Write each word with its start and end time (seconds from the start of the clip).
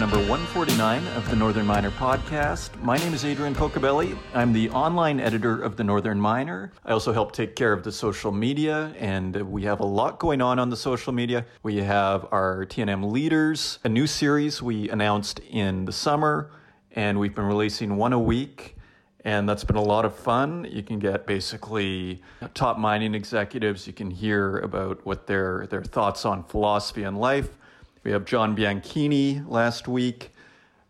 number 0.00 0.16
149 0.16 1.06
of 1.08 1.28
the 1.28 1.36
Northern 1.36 1.66
Miner 1.66 1.90
podcast. 1.90 2.74
My 2.80 2.96
name 2.96 3.12
is 3.12 3.22
Adrian 3.22 3.54
Pocobelli. 3.54 4.16
I'm 4.32 4.50
the 4.50 4.70
online 4.70 5.20
editor 5.20 5.60
of 5.60 5.76
the 5.76 5.84
Northern 5.84 6.18
Miner. 6.18 6.72
I 6.86 6.92
also 6.92 7.12
help 7.12 7.32
take 7.32 7.54
care 7.54 7.74
of 7.74 7.82
the 7.82 7.92
social 7.92 8.32
media, 8.32 8.94
and 8.98 9.36
we 9.52 9.64
have 9.64 9.80
a 9.80 9.84
lot 9.84 10.18
going 10.18 10.40
on 10.40 10.58
on 10.58 10.70
the 10.70 10.76
social 10.76 11.12
media. 11.12 11.44
We 11.62 11.82
have 11.82 12.26
our 12.32 12.64
TNM 12.64 13.12
leaders, 13.12 13.78
a 13.84 13.90
new 13.90 14.06
series 14.06 14.62
we 14.62 14.88
announced 14.88 15.40
in 15.50 15.84
the 15.84 15.92
summer, 15.92 16.50
and 16.92 17.20
we've 17.20 17.34
been 17.34 17.44
releasing 17.44 17.98
one 17.98 18.14
a 18.14 18.18
week 18.18 18.76
and 19.24 19.46
that's 19.46 19.64
been 19.64 19.76
a 19.76 19.82
lot 19.82 20.06
of 20.06 20.16
fun. 20.16 20.66
You 20.70 20.82
can 20.82 20.98
get 20.98 21.26
basically 21.26 22.22
top 22.54 22.78
mining 22.78 23.14
executives. 23.14 23.86
You 23.86 23.92
can 23.92 24.10
hear 24.10 24.58
about 24.60 25.04
what 25.04 25.26
their 25.26 25.66
their 25.68 25.82
thoughts 25.82 26.24
on 26.24 26.44
philosophy 26.44 27.02
and 27.02 27.18
life. 27.18 27.50
We 28.02 28.12
have 28.12 28.24
John 28.24 28.56
Bianchini 28.56 29.46
last 29.46 29.86
week 29.86 30.32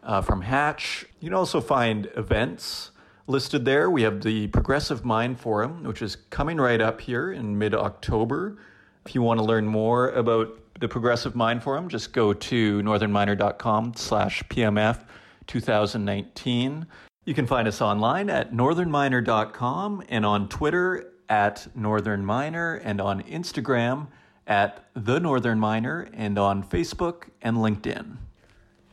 uh, 0.03 0.22
from 0.22 0.42
Hatch. 0.42 1.06
You 1.19 1.28
can 1.30 1.34
also 1.34 1.61
find 1.61 2.08
events 2.17 2.92
listed 3.27 3.64
there. 3.64 3.91
We 3.91 4.02
have 4.02 4.22
the 4.22 4.47
Progressive 4.48 5.05
Mine 5.05 5.34
Forum, 5.34 5.83
which 5.83 6.02
is 6.02 6.17
coming 6.30 6.58
right 6.58 6.80
up 6.80 7.00
here 7.00 7.33
in 7.33 7.58
mid 7.58 7.75
October. 7.75 8.58
If 9.05 9.14
you 9.14 9.22
want 9.22 9.39
to 9.39 9.44
learn 9.44 9.67
more 9.67 10.11
about 10.11 10.56
the 10.78 10.86
Progressive 10.86 11.34
Mine 11.34 11.58
Forum, 11.58 11.89
just 11.89 12.12
go 12.12 12.33
to 12.33 12.80
northernminer.com 12.83 13.95
slash 13.97 14.45
PMF 14.45 15.05
2019. 15.48 16.86
You 17.24 17.34
can 17.34 17.47
find 17.47 17.67
us 17.67 17.80
online 17.80 18.30
at 18.30 18.52
northernminer.com 18.52 20.05
and 20.08 20.24
on 20.24 20.48
Twitter 20.48 21.12
at 21.28 21.67
northernminer 21.77 22.80
and 22.84 23.00
on 23.00 23.22
Instagram 23.24 24.06
at 24.51 24.84
The 24.95 25.20
Northern 25.20 25.61
Miner 25.61 26.09
and 26.12 26.37
on 26.37 26.65
Facebook 26.65 27.29
and 27.41 27.56
LinkedIn. 27.59 28.17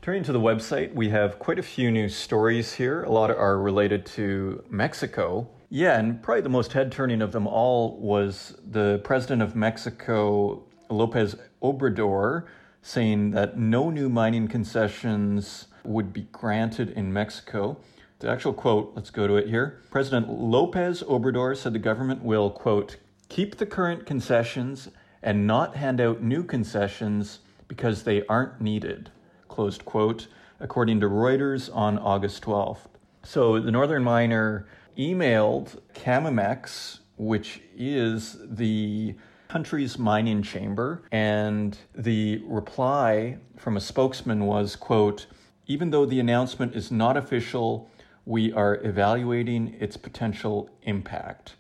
Turning 0.04 0.24
to 0.24 0.32
the 0.32 0.40
website, 0.40 0.94
we 0.94 1.10
have 1.10 1.40
quite 1.40 1.58
a 1.58 1.64
few 1.64 1.90
new 1.90 2.08
stories 2.08 2.74
here. 2.74 3.04
A 3.04 3.10
lot 3.10 3.32
are 3.32 3.58
related 3.58 4.06
to 4.06 4.64
Mexico. 4.70 5.50
Yeah, 5.70 5.98
and 5.98 6.22
probably 6.22 6.42
the 6.42 6.50
most 6.50 6.74
head 6.74 6.92
turning 6.92 7.24
of 7.24 7.32
them 7.32 7.48
all 7.48 7.98
was 8.00 8.56
the 8.70 9.02
president 9.04 9.42
of 9.42 9.56
Mexico, 9.56 10.64
Lopez 10.92 11.36
Obrador, 11.62 12.46
saying 12.84 13.32
that 13.32 13.58
no 13.58 13.90
new 13.90 14.10
mining 14.10 14.48
concessions 14.48 15.68
would 15.84 16.14
be 16.14 16.28
granted 16.32 16.92
in 16.92 17.12
Mexico. 17.12 17.78
The 18.20 18.30
actual 18.30 18.54
quote, 18.54 18.94
let's 18.96 19.10
go 19.10 19.26
to 19.26 19.38
it 19.38 19.48
here. 19.50 19.82
President 19.90 20.30
Lopez 20.30 21.02
Obrador 21.02 21.58
said 21.58 21.74
the 21.74 21.80
government 21.80 22.24
will, 22.24 22.52
quote, 22.52 22.98
keep 23.28 23.58
the 23.58 23.66
current 23.66 24.06
concessions 24.06 24.90
and 25.28 25.46
not 25.46 25.76
hand 25.76 26.00
out 26.00 26.24
new 26.24 26.42
concessions 26.42 27.40
because 27.68 28.04
they 28.04 28.26
aren't 28.28 28.62
needed, 28.62 29.12
closed 29.50 29.84
quote, 29.84 30.28
according 30.62 31.02
to 31.02 31.06
Reuters 31.06 31.70
on 31.76 32.00
August 32.00 32.42
12th. 32.44 32.88
So 33.24 33.60
the 33.60 33.70
Northern 33.70 34.06
Miner 34.06 34.66
emailed 34.98 35.82
Camimex, 35.94 37.00
which 37.18 37.62
is 37.76 38.38
the 38.42 39.16
country's 39.50 40.00
mining 40.00 40.44
chamber, 40.44 41.04
and 41.12 41.78
the 41.94 42.42
reply 42.46 43.38
from 43.58 43.76
a 43.76 43.82
spokesman 43.82 44.46
was, 44.46 44.78
quote, 44.78 45.26
even 45.66 45.90
though 45.90 46.06
the 46.06 46.22
announcement 46.22 46.74
is 46.74 46.90
not 46.90 47.18
official, 47.18 47.92
we 48.26 48.54
are 48.54 48.76
evaluating 48.82 49.76
its 49.78 49.98
potential 49.98 50.70
impact. 50.84 51.56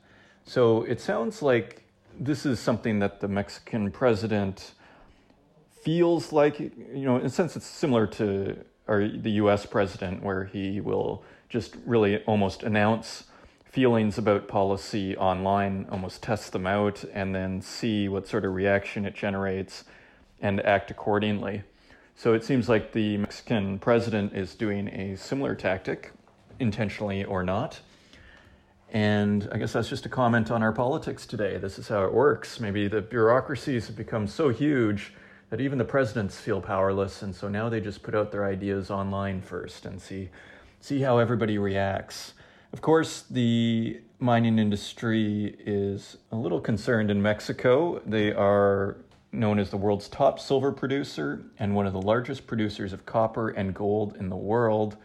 So 0.45 0.83
it 0.83 1.01
sounds 1.01 1.41
like 1.41 1.83
this 2.19 2.45
is 2.45 2.59
something 2.59 2.99
that 2.99 3.19
the 3.19 3.27
Mexican 3.27 3.91
president 3.91 4.73
feels 5.83 6.33
like, 6.33 6.59
you 6.59 7.05
know, 7.05 7.17
in 7.17 7.25
a 7.25 7.29
sense, 7.29 7.55
it's 7.55 7.65
similar 7.65 8.07
to 8.07 8.57
our, 8.87 9.07
the 9.07 9.31
US 9.31 9.65
president, 9.65 10.23
where 10.23 10.45
he 10.45 10.81
will 10.81 11.23
just 11.49 11.75
really 11.85 12.23
almost 12.23 12.63
announce 12.63 13.25
feelings 13.65 14.17
about 14.17 14.47
policy 14.47 15.15
online, 15.17 15.85
almost 15.91 16.23
test 16.23 16.51
them 16.51 16.65
out, 16.65 17.03
and 17.13 17.33
then 17.35 17.61
see 17.61 18.09
what 18.09 18.27
sort 18.27 18.43
of 18.43 18.53
reaction 18.53 19.05
it 19.05 19.13
generates 19.13 19.83
and 20.41 20.59
act 20.65 20.91
accordingly. 20.91 21.63
So 22.15 22.33
it 22.33 22.43
seems 22.43 22.67
like 22.67 22.93
the 22.93 23.17
Mexican 23.17 23.77
president 23.77 24.33
is 24.33 24.55
doing 24.55 24.87
a 24.87 25.15
similar 25.15 25.53
tactic, 25.53 26.11
intentionally 26.59 27.23
or 27.23 27.43
not. 27.43 27.79
And 28.97 29.47
I 29.51 29.59
guess 29.59 29.73
that's 29.73 29.89
just 29.89 30.07
a 30.07 30.09
comment 30.09 30.49
on 30.49 30.63
our 30.63 30.71
politics 30.71 31.27
today. 31.27 31.57
This 31.57 31.77
is 31.77 31.87
how 31.87 32.05
it 32.05 32.11
works. 32.11 32.59
Maybe 32.59 32.87
the 32.87 32.99
bureaucracies 32.99 33.85
have 33.85 33.95
become 33.95 34.25
so 34.25 34.49
huge 34.49 35.13
that 35.51 35.61
even 35.61 35.77
the 35.77 35.85
presidents 35.85 36.39
feel 36.39 36.59
powerless, 36.61 37.21
and 37.21 37.35
so 37.35 37.47
now 37.47 37.69
they 37.69 37.79
just 37.79 38.01
put 38.01 38.15
out 38.15 38.31
their 38.31 38.43
ideas 38.43 38.89
online 38.89 39.39
first 39.39 39.85
and 39.85 40.01
see 40.01 40.29
see 40.79 40.99
how 40.99 41.19
everybody 41.19 41.59
reacts. 41.59 42.33
Of 42.73 42.81
course, 42.81 43.21
the 43.29 44.01
mining 44.17 44.57
industry 44.57 45.55
is 45.59 46.17
a 46.31 46.35
little 46.35 46.59
concerned 46.59 47.11
in 47.11 47.21
Mexico. 47.21 48.01
They 48.03 48.33
are 48.33 48.97
known 49.31 49.59
as 49.59 49.69
the 49.69 49.77
world's 49.77 50.09
top 50.09 50.39
silver 50.39 50.71
producer 50.71 51.43
and 51.59 51.75
one 51.75 51.85
of 51.85 51.93
the 51.93 52.01
largest 52.01 52.47
producers 52.47 52.93
of 52.93 53.05
copper 53.05 53.49
and 53.49 53.75
gold 53.75 54.15
in 54.15 54.29
the 54.29 54.35
world 54.35 54.97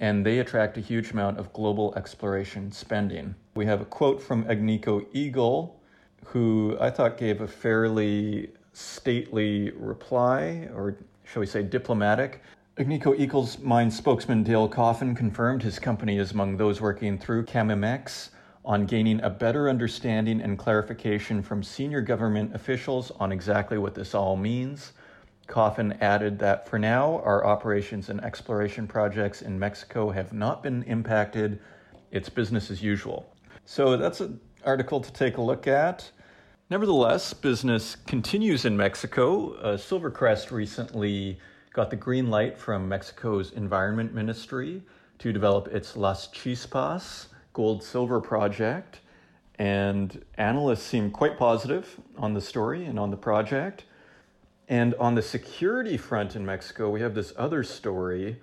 and 0.00 0.24
they 0.24 0.38
attract 0.38 0.78
a 0.78 0.80
huge 0.80 1.12
amount 1.12 1.38
of 1.38 1.52
global 1.52 1.94
exploration 1.94 2.72
spending. 2.72 3.34
We 3.54 3.66
have 3.66 3.82
a 3.82 3.84
quote 3.84 4.20
from 4.20 4.44
Agnico 4.44 5.06
Eagle, 5.12 5.78
who 6.24 6.76
I 6.80 6.90
thought 6.90 7.18
gave 7.18 7.42
a 7.42 7.46
fairly 7.46 8.50
stately 8.72 9.70
reply, 9.72 10.68
or 10.74 10.96
shall 11.24 11.40
we 11.40 11.46
say 11.46 11.62
diplomatic. 11.62 12.42
Agnico 12.78 13.18
Eagle's 13.18 13.58
mine 13.58 13.90
spokesman 13.90 14.42
Dale 14.42 14.68
Coffin 14.68 15.14
confirmed 15.14 15.62
his 15.62 15.78
company 15.78 16.18
is 16.18 16.32
among 16.32 16.56
those 16.56 16.80
working 16.80 17.18
through 17.18 17.44
Camimex 17.44 18.30
on 18.64 18.86
gaining 18.86 19.20
a 19.22 19.28
better 19.28 19.68
understanding 19.68 20.40
and 20.40 20.58
clarification 20.58 21.42
from 21.42 21.62
senior 21.62 22.00
government 22.00 22.54
officials 22.54 23.10
on 23.20 23.32
exactly 23.32 23.76
what 23.76 23.94
this 23.94 24.14
all 24.14 24.36
means. 24.36 24.92
Coffin 25.50 25.92
added 26.00 26.38
that 26.38 26.68
for 26.68 26.78
now, 26.78 27.20
our 27.24 27.44
operations 27.44 28.08
and 28.08 28.22
exploration 28.24 28.86
projects 28.86 29.42
in 29.42 29.58
Mexico 29.58 30.10
have 30.10 30.32
not 30.32 30.62
been 30.62 30.84
impacted. 30.84 31.58
It's 32.12 32.28
business 32.28 32.70
as 32.70 32.82
usual. 32.82 33.34
So 33.64 33.96
that's 33.96 34.20
an 34.20 34.40
article 34.64 35.00
to 35.00 35.12
take 35.12 35.36
a 35.36 35.42
look 35.42 35.66
at. 35.66 36.08
Nevertheless, 36.70 37.34
business 37.34 37.96
continues 38.06 38.64
in 38.64 38.76
Mexico. 38.76 39.54
Uh, 39.54 39.76
Silvercrest 39.76 40.52
recently 40.52 41.40
got 41.72 41.90
the 41.90 41.96
green 41.96 42.30
light 42.30 42.56
from 42.56 42.88
Mexico's 42.88 43.50
Environment 43.50 44.14
Ministry 44.14 44.80
to 45.18 45.32
develop 45.32 45.66
its 45.68 45.96
Las 45.96 46.28
Chispas 46.28 47.26
gold 47.52 47.82
silver 47.82 48.20
project. 48.20 49.00
And 49.58 50.24
analysts 50.38 50.84
seem 50.84 51.10
quite 51.10 51.36
positive 51.36 52.00
on 52.16 52.34
the 52.34 52.40
story 52.40 52.84
and 52.84 53.00
on 53.00 53.10
the 53.10 53.16
project. 53.16 53.84
And 54.70 54.94
on 55.00 55.16
the 55.16 55.22
security 55.22 55.96
front 55.96 56.36
in 56.36 56.46
Mexico, 56.46 56.90
we 56.90 57.00
have 57.00 57.12
this 57.12 57.32
other 57.36 57.64
story 57.64 58.40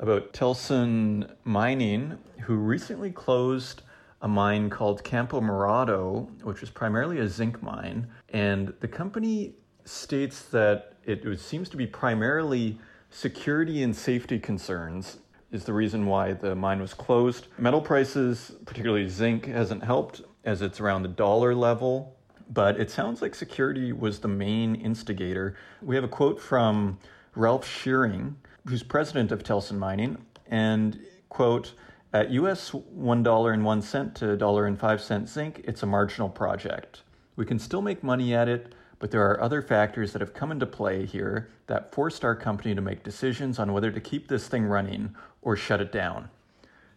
about 0.00 0.32
Telson 0.32 1.30
Mining, 1.44 2.18
who 2.40 2.56
recently 2.56 3.12
closed 3.12 3.82
a 4.20 4.26
mine 4.26 4.70
called 4.70 5.04
Campo 5.04 5.40
Morado, 5.40 6.28
which 6.42 6.64
is 6.64 6.70
primarily 6.70 7.20
a 7.20 7.28
zinc 7.28 7.62
mine. 7.62 8.08
And 8.30 8.74
the 8.80 8.88
company 8.88 9.54
states 9.84 10.46
that 10.46 10.94
it 11.04 11.38
seems 11.38 11.68
to 11.68 11.76
be 11.76 11.86
primarily 11.86 12.80
security 13.10 13.84
and 13.84 13.94
safety 13.94 14.40
concerns 14.40 15.18
is 15.52 15.62
the 15.62 15.72
reason 15.72 16.06
why 16.06 16.32
the 16.32 16.56
mine 16.56 16.80
was 16.80 16.92
closed. 16.92 17.46
Metal 17.56 17.80
prices, 17.80 18.50
particularly 18.66 19.08
zinc, 19.08 19.46
hasn't 19.46 19.84
helped 19.84 20.22
as 20.44 20.60
it's 20.60 20.80
around 20.80 21.02
the 21.02 21.08
dollar 21.08 21.54
level 21.54 22.17
but 22.50 22.80
it 22.80 22.90
sounds 22.90 23.22
like 23.22 23.34
security 23.34 23.92
was 23.92 24.20
the 24.20 24.28
main 24.28 24.74
instigator. 24.74 25.56
We 25.82 25.94
have 25.94 26.04
a 26.04 26.08
quote 26.08 26.40
from 26.40 26.98
Ralph 27.34 27.68
Shearing, 27.68 28.36
who's 28.66 28.82
president 28.82 29.32
of 29.32 29.42
Telson 29.42 29.78
Mining, 29.78 30.18
and 30.46 30.98
quote, 31.28 31.74
at 32.12 32.30
US 32.30 32.70
$1.01 32.70 34.14
to 34.14 34.24
$1.05 34.36 35.26
zinc, 35.28 35.60
it's 35.64 35.82
a 35.82 35.86
marginal 35.86 36.30
project. 36.30 37.02
We 37.36 37.44
can 37.44 37.58
still 37.58 37.82
make 37.82 38.02
money 38.02 38.34
at 38.34 38.48
it, 38.48 38.74
but 38.98 39.10
there 39.10 39.28
are 39.30 39.40
other 39.40 39.62
factors 39.62 40.12
that 40.12 40.20
have 40.20 40.34
come 40.34 40.50
into 40.50 40.66
play 40.66 41.04
here 41.04 41.50
that 41.66 41.94
forced 41.94 42.24
our 42.24 42.34
company 42.34 42.74
to 42.74 42.80
make 42.80 43.04
decisions 43.04 43.58
on 43.58 43.72
whether 43.72 43.90
to 43.90 44.00
keep 44.00 44.28
this 44.28 44.48
thing 44.48 44.64
running 44.64 45.14
or 45.42 45.54
shut 45.54 45.80
it 45.80 45.92
down. 45.92 46.30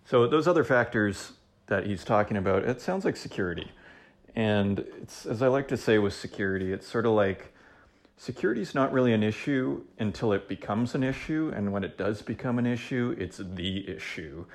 So, 0.05 0.25
those 0.27 0.47
other 0.47 0.63
factors 0.63 1.33
that 1.67 1.85
he's 1.85 2.03
talking 2.03 2.37
about, 2.37 2.63
it 2.63 2.81
sounds 2.81 3.05
like 3.05 3.15
security. 3.15 3.71
And 4.35 4.79
it's, 5.01 5.25
as 5.25 5.41
I 5.41 5.47
like 5.47 5.67
to 5.69 5.77
say 5.77 5.97
with 5.97 6.13
security, 6.13 6.71
it's 6.71 6.87
sort 6.87 7.05
of 7.05 7.13
like 7.13 7.53
security 8.17 8.61
is 8.61 8.75
not 8.75 8.93
really 8.93 9.13
an 9.13 9.23
issue 9.23 9.83
until 9.99 10.31
it 10.31 10.47
becomes 10.47 10.95
an 10.95 11.03
issue. 11.03 11.51
And 11.55 11.73
when 11.73 11.83
it 11.83 11.97
does 11.97 12.21
become 12.21 12.59
an 12.59 12.65
issue, 12.65 13.15
it's 13.19 13.37
the 13.37 13.89
issue. 13.89 14.45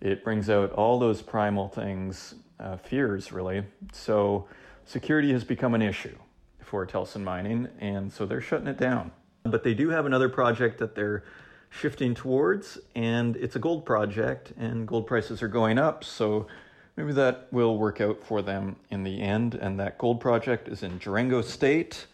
It 0.00 0.22
brings 0.22 0.48
out 0.48 0.72
all 0.72 0.98
those 0.98 1.20
primal 1.22 1.68
things, 1.68 2.36
uh, 2.60 2.76
fears, 2.76 3.32
really. 3.32 3.64
So 3.92 4.46
security 4.84 5.32
has 5.32 5.44
become 5.44 5.74
an 5.74 5.82
issue 5.82 6.16
for 6.60 6.86
Telson 6.86 7.24
Mining, 7.24 7.68
and 7.80 8.12
so 8.12 8.26
they're 8.26 8.40
shutting 8.40 8.68
it 8.68 8.78
down. 8.78 9.10
But 9.42 9.64
they 9.64 9.74
do 9.74 9.88
have 9.88 10.06
another 10.06 10.28
project 10.28 10.78
that 10.78 10.94
they're 10.94 11.24
shifting 11.70 12.14
towards, 12.14 12.78
and 12.94 13.36
it's 13.36 13.56
a 13.56 13.58
gold 13.58 13.84
project, 13.84 14.52
and 14.58 14.86
gold 14.86 15.06
prices 15.06 15.42
are 15.42 15.48
going 15.48 15.78
up. 15.78 16.04
So 16.04 16.46
maybe 16.98 17.12
that 17.12 17.46
will 17.52 17.78
work 17.78 18.00
out 18.00 18.24
for 18.24 18.42
them 18.42 18.74
in 18.90 19.04
the 19.04 19.20
end. 19.20 19.54
And 19.54 19.78
that 19.78 19.98
gold 19.98 20.20
project 20.20 20.66
is 20.66 20.82
in 20.82 20.98
Durango 20.98 21.42
State, 21.42 22.06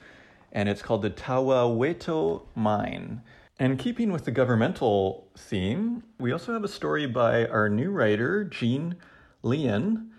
and 0.53 0.69
it's 0.69 0.83
called 0.83 1.01
the 1.01 1.11
Tahuehueto 1.11 2.43
Mine. 2.55 3.23
And 3.59 3.79
keeping 3.79 4.13
with 4.13 4.27
the 4.27 4.31
governmental 4.31 5.27
theme, 5.39 6.03
we 6.21 6.33
also 6.33 6.53
have 6.53 6.65
a 6.65 6.69
story 6.69 7.07
by 7.07 7.47
our 7.47 7.71
new 7.71 7.91
writer, 7.91 8.45
Jean 8.45 8.97
Lien, 9.43 10.11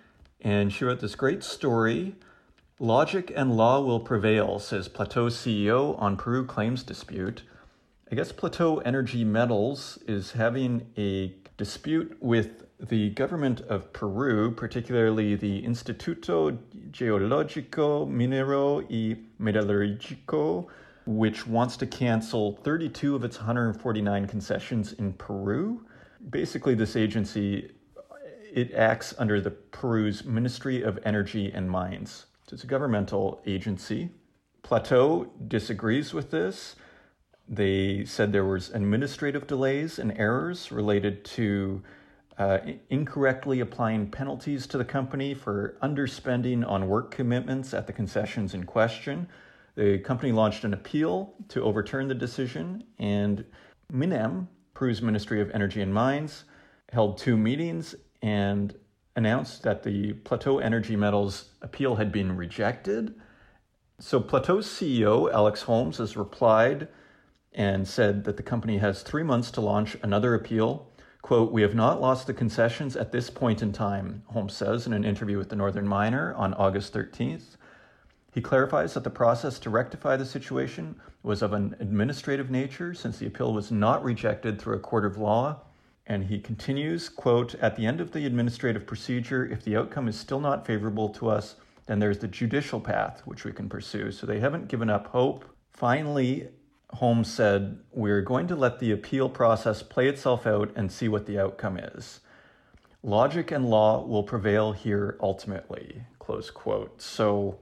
and 0.41 0.73
she 0.73 0.83
wrote 0.83 0.99
this 0.99 1.15
great 1.15 1.43
story 1.43 2.15
Logic 2.77 3.31
and 3.35 3.55
law 3.55 3.79
will 3.79 4.01
prevail, 4.01 4.59
says 4.59 4.89
Plateau 4.89 5.27
CEO 5.27 5.97
on 6.01 6.17
Peru 6.17 6.43
claims 6.43 6.83
dispute. 6.83 7.43
I 8.11 8.13
guess 8.13 8.31
Plateau 8.31 8.77
Energy 8.79 9.23
Metals 9.23 9.97
is 10.07 10.31
having 10.33 10.85
a 10.95 11.33
dispute 11.57 12.15
with 12.21 12.65
the 12.79 13.09
government 13.11 13.61
of 13.61 13.91
Peru, 13.93 14.51
particularly 14.51 15.35
the 15.35 15.63
Instituto 15.63 16.55
Geológico, 16.91 18.07
Minero 18.07 18.83
y 18.91 19.17
Metalúrgico, 19.41 20.67
which 21.07 21.47
wants 21.47 21.77
to 21.77 21.87
cancel 21.87 22.57
32 22.57 23.15
of 23.15 23.23
its 23.23 23.37
149 23.37 24.27
concessions 24.27 24.93
in 24.93 25.11
Peru. 25.13 25.83
Basically, 26.29 26.75
this 26.75 26.95
agency 26.95 27.71
it 28.53 28.71
acts 28.75 29.15
under 29.17 29.41
the 29.41 29.49
Peru's 29.49 30.23
Ministry 30.23 30.83
of 30.83 30.99
Energy 31.03 31.51
and 31.51 31.69
Mines. 31.69 32.27
It's 32.51 32.63
a 32.63 32.67
governmental 32.67 33.41
agency. 33.47 34.11
Plateau 34.61 35.31
disagrees 35.47 36.13
with 36.13 36.29
this. 36.29 36.75
They 37.47 38.05
said 38.05 38.31
there 38.31 38.45
was 38.45 38.69
administrative 38.71 39.45
delays 39.45 39.99
and 39.99 40.17
errors 40.17 40.71
related 40.71 41.23
to 41.25 41.83
uh, 42.37 42.57
incorrectly 42.89 43.59
applying 43.59 44.09
penalties 44.09 44.67
to 44.67 44.77
the 44.77 44.85
company 44.85 45.33
for 45.33 45.77
underspending 45.81 46.67
on 46.67 46.87
work 46.87 47.11
commitments 47.11 47.73
at 47.73 47.87
the 47.87 47.93
concessions 47.93 48.53
in 48.53 48.65
question. 48.65 49.27
The 49.75 49.99
company 49.99 50.31
launched 50.31 50.63
an 50.63 50.73
appeal 50.73 51.33
to 51.49 51.61
overturn 51.61 52.07
the 52.07 52.15
decision, 52.15 52.83
and 52.97 53.45
MINEM, 53.91 54.47
Peru's 54.73 55.01
Ministry 55.01 55.39
of 55.39 55.51
Energy 55.51 55.81
and 55.81 55.93
Mines, 55.93 56.45
held 56.91 57.17
two 57.17 57.37
meetings 57.37 57.95
and 58.21 58.75
announced 59.15 59.63
that 59.63 59.83
the 59.83 60.13
Plateau 60.13 60.59
Energy 60.59 60.95
Metals 60.95 61.51
appeal 61.61 61.95
had 61.95 62.11
been 62.11 62.35
rejected. 62.35 63.15
So 63.99 64.19
Plateau's 64.19 64.67
CEO, 64.67 65.31
Alex 65.31 65.61
Holmes, 65.61 65.97
has 65.97 66.17
replied 66.17 66.87
and 67.55 67.87
said 67.87 68.23
that 68.25 68.37
the 68.37 68.43
company 68.43 68.77
has 68.77 69.01
three 69.01 69.23
months 69.23 69.49
to 69.51 69.61
launch 69.61 69.97
another 70.03 70.35
appeal. 70.35 70.87
Quote, 71.21 71.51
We 71.51 71.63
have 71.63 71.73
not 71.73 71.99
lost 71.99 72.27
the 72.27 72.33
concessions 72.33 72.95
at 72.95 73.11
this 73.11 73.29
point 73.29 73.63
in 73.63 73.71
time, 73.71 74.21
Holmes 74.27 74.53
says 74.53 74.85
in 74.85 74.93
an 74.93 75.03
interview 75.03 75.39
with 75.39 75.49
the 75.49 75.55
Northern 75.55 75.87
Miner 75.87 76.33
on 76.35 76.53
August 76.53 76.93
13th. 76.93 77.57
He 78.33 78.41
clarifies 78.41 78.93
that 78.93 79.03
the 79.03 79.09
process 79.09 79.57
to 79.59 79.69
rectify 79.69 80.17
the 80.17 80.25
situation 80.25 80.95
was 81.23 81.41
of 81.41 81.53
an 81.53 81.75
administrative 81.79 82.51
nature 82.51 82.93
since 82.93 83.17
the 83.17 83.27
appeal 83.27 83.53
was 83.53 83.71
not 83.71 84.03
rejected 84.03 84.61
through 84.61 84.75
a 84.75 84.79
court 84.79 85.05
of 85.05 85.17
law 85.17 85.61
and 86.07 86.25
he 86.25 86.39
continues, 86.39 87.09
quote, 87.09 87.55
at 87.55 87.75
the 87.75 87.85
end 87.85 87.99
of 87.99 88.11
the 88.11 88.25
administrative 88.25 88.85
procedure, 88.85 89.45
if 89.45 89.63
the 89.63 89.75
outcome 89.75 90.07
is 90.07 90.17
still 90.17 90.39
not 90.39 90.65
favorable 90.65 91.09
to 91.09 91.29
us, 91.29 91.55
then 91.87 91.99
there's 91.99 92.19
the 92.19 92.27
judicial 92.27 92.79
path 92.79 93.21
which 93.25 93.43
we 93.43 93.51
can 93.51 93.67
pursue. 93.67 94.11
So 94.11 94.27
they 94.27 94.39
haven't 94.39 94.67
given 94.67 94.89
up 94.89 95.07
hope. 95.07 95.45
Finally, 95.71 96.47
Holmes 96.91 97.31
said, 97.31 97.79
We're 97.91 98.21
going 98.21 98.47
to 98.47 98.55
let 98.55 98.79
the 98.79 98.91
appeal 98.91 99.29
process 99.29 99.83
play 99.83 100.07
itself 100.07 100.45
out 100.45 100.71
and 100.75 100.91
see 100.91 101.07
what 101.07 101.25
the 101.25 101.39
outcome 101.39 101.77
is. 101.77 102.21
Logic 103.03 103.51
and 103.51 103.69
law 103.69 104.03
will 104.05 104.23
prevail 104.23 104.71
here 104.71 105.17
ultimately. 105.21 106.03
Close 106.19 106.49
quote. 106.49 107.01
So 107.01 107.59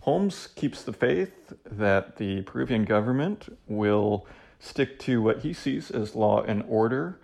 Holmes 0.00 0.48
keeps 0.54 0.82
the 0.82 0.92
faith 0.92 1.52
that 1.64 2.16
the 2.16 2.42
Peruvian 2.42 2.84
government 2.84 3.56
will 3.68 4.26
stick 4.58 4.98
to 5.00 5.22
what 5.22 5.40
he 5.40 5.52
sees 5.52 5.90
as 5.90 6.14
law 6.14 6.42
and 6.42 6.64
order 6.68 7.20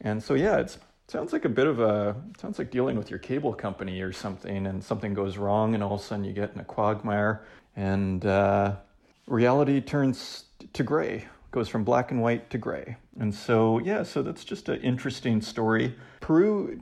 and 0.00 0.22
so, 0.22 0.34
yeah, 0.34 0.58
it 0.58 0.76
sounds 1.08 1.32
like 1.32 1.44
a 1.44 1.48
bit 1.48 1.66
of 1.66 1.80
a 1.80 2.14
sounds 2.38 2.58
like 2.58 2.70
dealing 2.70 2.96
with 2.96 3.10
your 3.10 3.18
cable 3.18 3.52
company 3.52 4.00
or 4.00 4.12
something, 4.12 4.66
and 4.66 4.82
something 4.82 5.14
goes 5.14 5.36
wrong, 5.36 5.74
and 5.74 5.82
all 5.82 5.94
of 5.94 6.00
a 6.00 6.04
sudden 6.04 6.24
you 6.24 6.32
get 6.32 6.52
in 6.54 6.60
a 6.60 6.64
quagmire, 6.64 7.44
and 7.76 8.24
uh, 8.24 8.76
reality 9.26 9.80
turns 9.80 10.44
to 10.74 10.82
gray, 10.82 11.26
goes 11.50 11.68
from 11.68 11.84
black 11.84 12.10
and 12.10 12.20
white 12.20 12.50
to 12.50 12.58
gray. 12.58 12.96
And 13.18 13.34
so, 13.34 13.78
yeah, 13.78 14.02
so 14.02 14.22
that's 14.22 14.44
just 14.44 14.68
an 14.68 14.80
interesting 14.80 15.40
story. 15.40 15.94
Peru 16.20 16.80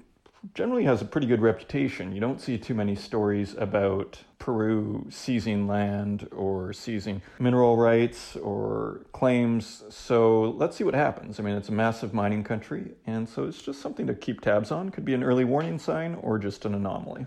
generally 0.55 0.85
has 0.85 1.03
a 1.03 1.05
pretty 1.05 1.27
good 1.27 1.41
reputation. 1.41 2.13
You 2.13 2.21
don't 2.21 2.41
see 2.41 2.59
too 2.59 2.75
many 2.75 2.95
stories 2.95 3.55
about 3.59 4.23
Peru 4.39 5.07
seizing 5.11 5.67
land 5.67 6.29
or 6.31 6.73
seizing 6.73 7.23
mineral 7.39 7.77
rights 7.77 8.37
or 8.37 9.01
claims. 9.13 9.83
So 9.91 10.55
let's 10.57 10.77
see 10.77 10.85
what 10.85 10.95
happens. 10.95 11.41
I 11.41 11.43
mean, 11.43 11.57
it's 11.57 11.69
a 11.69 11.73
massive 11.73 12.15
mining 12.15 12.45
country, 12.45 12.93
and 13.07 13.29
so 13.29 13.45
it's 13.45 13.63
just 13.63 13.81
something 13.81 14.07
to 14.07 14.15
keep 14.15 14.41
tabs 14.41 14.71
on. 14.71 14.91
Could 14.91 15.05
be 15.05 15.15
an 15.15 15.25
early 15.25 15.45
warning 15.45 15.79
sign 15.79 16.15
or 16.17 16.39
just 16.39 16.65
an 16.65 16.75
anomaly. 16.75 17.27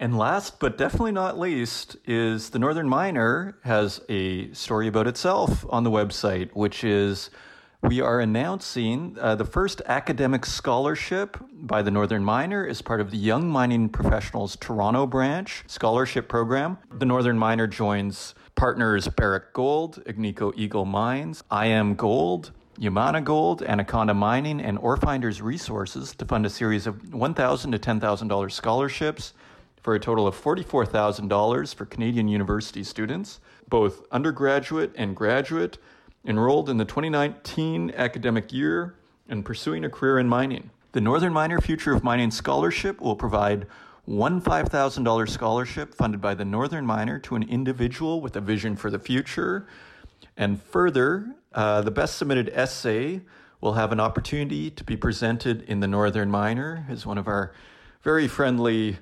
And 0.00 0.16
last 0.16 0.60
but 0.60 0.78
definitely 0.78 1.12
not 1.12 1.38
least 1.38 1.98
is 2.06 2.48
the 2.48 2.58
Northern 2.58 2.88
Miner 2.88 3.58
has 3.64 4.00
a 4.08 4.50
story 4.54 4.88
about 4.88 5.06
itself 5.06 5.66
on 5.68 5.84
the 5.84 5.90
website, 5.90 6.48
which 6.54 6.82
is 6.82 7.28
we 7.82 8.00
are 8.00 8.18
announcing 8.18 9.18
uh, 9.20 9.34
the 9.34 9.44
first 9.44 9.82
academic 9.84 10.46
scholarship 10.46 11.36
by 11.52 11.82
the 11.82 11.90
Northern 11.90 12.24
Miner 12.24 12.66
as 12.66 12.80
part 12.80 13.02
of 13.02 13.10
the 13.10 13.18
Young 13.18 13.50
Mining 13.50 13.90
Professionals 13.90 14.56
Toronto 14.56 15.06
branch 15.06 15.64
scholarship 15.66 16.30
program. 16.30 16.78
The 16.90 17.04
Northern 17.04 17.36
Miner 17.36 17.66
joins 17.66 18.34
partners 18.54 19.06
Barrick 19.06 19.52
Gold, 19.52 20.02
Agnico 20.06 20.54
Eagle 20.56 20.86
Mines, 20.86 21.44
IAMGOLD, 21.50 22.52
Yamana 22.80 23.22
Gold, 23.22 23.62
Anaconda 23.64 24.14
Mining, 24.14 24.62
and 24.62 24.78
Orefinders 24.78 25.42
Resources 25.42 26.14
to 26.14 26.24
fund 26.24 26.46
a 26.46 26.50
series 26.50 26.86
of 26.86 27.12
1,000 27.12 27.72
to 27.72 27.78
$10,000 27.78 28.50
scholarships 28.50 29.34
for 29.82 29.94
a 29.94 30.00
total 30.00 30.26
of 30.26 30.40
$44,000 30.40 31.74
for 31.74 31.86
Canadian 31.86 32.28
university 32.28 32.84
students, 32.84 33.40
both 33.68 34.06
undergraduate 34.10 34.92
and 34.96 35.16
graduate 35.16 35.78
enrolled 36.24 36.68
in 36.68 36.76
the 36.76 36.84
2019 36.84 37.92
academic 37.96 38.52
year 38.52 38.94
and 39.28 39.44
pursuing 39.44 39.84
a 39.84 39.90
career 39.90 40.18
in 40.18 40.28
mining. 40.28 40.70
The 40.92 41.00
Northern 41.00 41.32
Miner 41.32 41.60
Future 41.60 41.94
of 41.94 42.02
Mining 42.02 42.30
Scholarship 42.30 43.00
will 43.00 43.16
provide 43.16 43.66
one 44.04 44.40
$5,000 44.40 45.28
scholarship 45.28 45.94
funded 45.94 46.20
by 46.20 46.34
the 46.34 46.44
Northern 46.44 46.84
Miner 46.84 47.18
to 47.20 47.36
an 47.36 47.44
individual 47.44 48.20
with 48.20 48.34
a 48.36 48.40
vision 48.40 48.74
for 48.74 48.90
the 48.90 48.98
future. 48.98 49.66
And 50.36 50.60
further, 50.60 51.36
uh, 51.54 51.82
the 51.82 51.90
best 51.90 52.16
submitted 52.16 52.50
essay 52.52 53.20
will 53.60 53.74
have 53.74 53.92
an 53.92 54.00
opportunity 54.00 54.70
to 54.70 54.82
be 54.82 54.96
presented 54.96 55.62
in 55.62 55.80
the 55.80 55.86
Northern 55.86 56.30
Miner, 56.30 56.86
as 56.88 57.06
one 57.06 57.18
of 57.18 57.28
our 57.28 57.52
very 58.02 58.26
friendly 58.26 58.98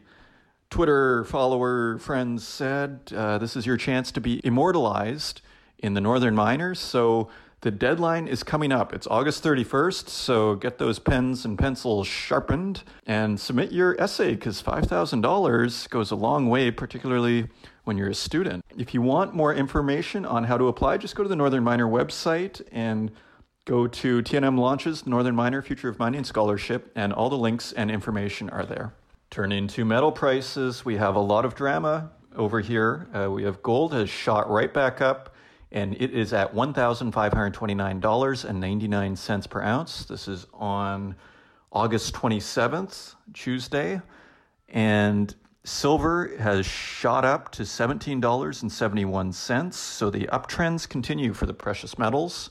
Twitter 0.71 1.25
follower 1.25 1.99
friends 1.99 2.47
said. 2.47 3.01
Uh, 3.15 3.39
this 3.39 3.57
is 3.57 3.67
your 3.67 3.77
chance 3.77 4.13
to 4.13 4.21
be 4.21 4.41
immortalized 4.45 5.41
in 5.79 5.95
the 5.95 6.01
Northern 6.01 6.35
Miners. 6.35 6.79
So 6.79 7.29
the 7.63 7.71
deadline 7.71 8.29
is 8.29 8.43
coming 8.43 8.71
up. 8.71 8.93
It's 8.93 9.07
August 9.07 9.43
31st, 9.43 10.09
so 10.09 10.55
get 10.55 10.79
those 10.79 10.99
pens 10.99 11.45
and 11.45 11.59
pencils 11.59 12.07
sharpened 12.07 12.85
and 13.07 13.41
submit 13.41 13.73
your 13.73 14.01
essay 14.01 14.35
because 14.35 14.63
$5,000 14.63 15.91
goes 15.91 16.11
a 16.11 16.17
long 16.17 16.49
way, 16.49 16.71
particularly 16.71 17.49
when 17.83 17.97
you're 17.97 18.11
a 18.11 18.15
student. 18.15 18.65
If 18.77 18.95
you 18.95 19.03
want 19.03 19.35
more 19.35 19.55
information 19.55 20.25
on 20.25 20.45
how 20.45 20.59
to 20.59 20.69
apply, 20.69 20.99
just 20.99 21.17
go 21.17 21.25
to 21.25 21.29
the 21.29 21.35
Northern 21.35 21.65
Miner 21.65 21.89
website 21.89 22.61
and 22.71 23.11
go 23.65 23.87
to 23.87 24.23
TNM 24.23 24.59
Launches 24.59 25.07
Northern 25.07 25.35
Miner 25.35 25.63
Future 25.63 25.89
of 25.89 25.99
Mining 25.99 26.25
Scholarship, 26.25 26.93
and 26.95 27.13
all 27.13 27.29
the 27.29 27.37
links 27.37 27.73
and 27.73 27.91
information 27.91 28.49
are 28.51 28.65
there. 28.65 28.93
Turn 29.31 29.53
into 29.53 29.85
metal 29.85 30.11
prices. 30.11 30.87
We 30.87 30.97
have 30.97 31.15
a 31.15 31.21
lot 31.21 31.45
of 31.45 31.55
drama 31.55 32.11
over 32.35 32.61
here. 32.61 33.07
Uh, 33.13 33.31
we 33.31 33.43
have 33.43 33.63
gold 33.63 33.93
has 33.93 34.09
shot 34.09 34.49
right 34.51 34.73
back 34.73 35.03
up 35.03 35.35
and 35.71 35.95
it 36.01 36.15
is 36.15 36.33
at 36.33 36.55
$1,529.99 36.55 39.51
per 39.51 39.61
ounce. 39.61 40.07
This 40.07 40.29
is 40.29 40.47
on 40.55 41.15
August 41.71 42.15
27th, 42.15 43.17
Tuesday, 43.35 44.01
and 44.71 45.35
silver 45.63 46.35
has 46.39 46.65
shot 46.65 47.27
up 47.27 47.53
to 47.53 47.65
$17.71. 47.65 49.75
So 49.75 50.09
the 50.09 50.27
uptrends 50.33 50.89
continue 50.89 51.35
for 51.35 51.45
the 51.45 51.53
precious 51.53 51.99
metals. 51.99 52.49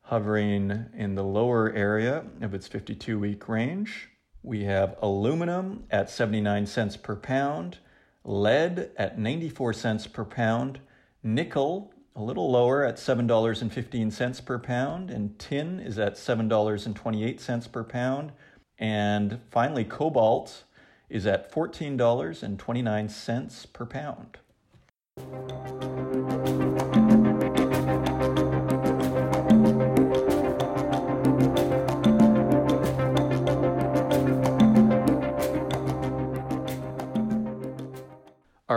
hovering 0.06 0.86
in 0.96 1.14
the 1.16 1.24
lower 1.24 1.72
area 1.72 2.24
of 2.40 2.54
its 2.54 2.66
52 2.68 3.18
week 3.18 3.48
range. 3.48 4.08
We 4.42 4.64
have 4.64 4.96
aluminum 5.02 5.84
at 5.90 6.10
79 6.10 6.66
cents 6.66 6.96
per 6.96 7.16
pound, 7.16 7.78
lead 8.24 8.90
at 8.96 9.18
94 9.18 9.72
cents 9.72 10.06
per 10.06 10.24
pound, 10.24 10.78
nickel 11.24 11.92
a 12.14 12.22
little 12.22 12.48
lower 12.50 12.84
at 12.84 12.96
$7.15 12.96 14.44
per 14.44 14.58
pound, 14.58 15.10
and 15.10 15.38
tin 15.38 15.80
is 15.80 15.98
at 15.98 16.14
$7.28 16.14 17.72
per 17.72 17.84
pound. 17.84 18.32
And 18.78 19.40
finally, 19.50 19.84
cobalt 19.84 20.64
is 21.10 21.26
at 21.26 21.52
$14.29 21.52 23.72
per 23.72 23.86
pound. 23.86 24.38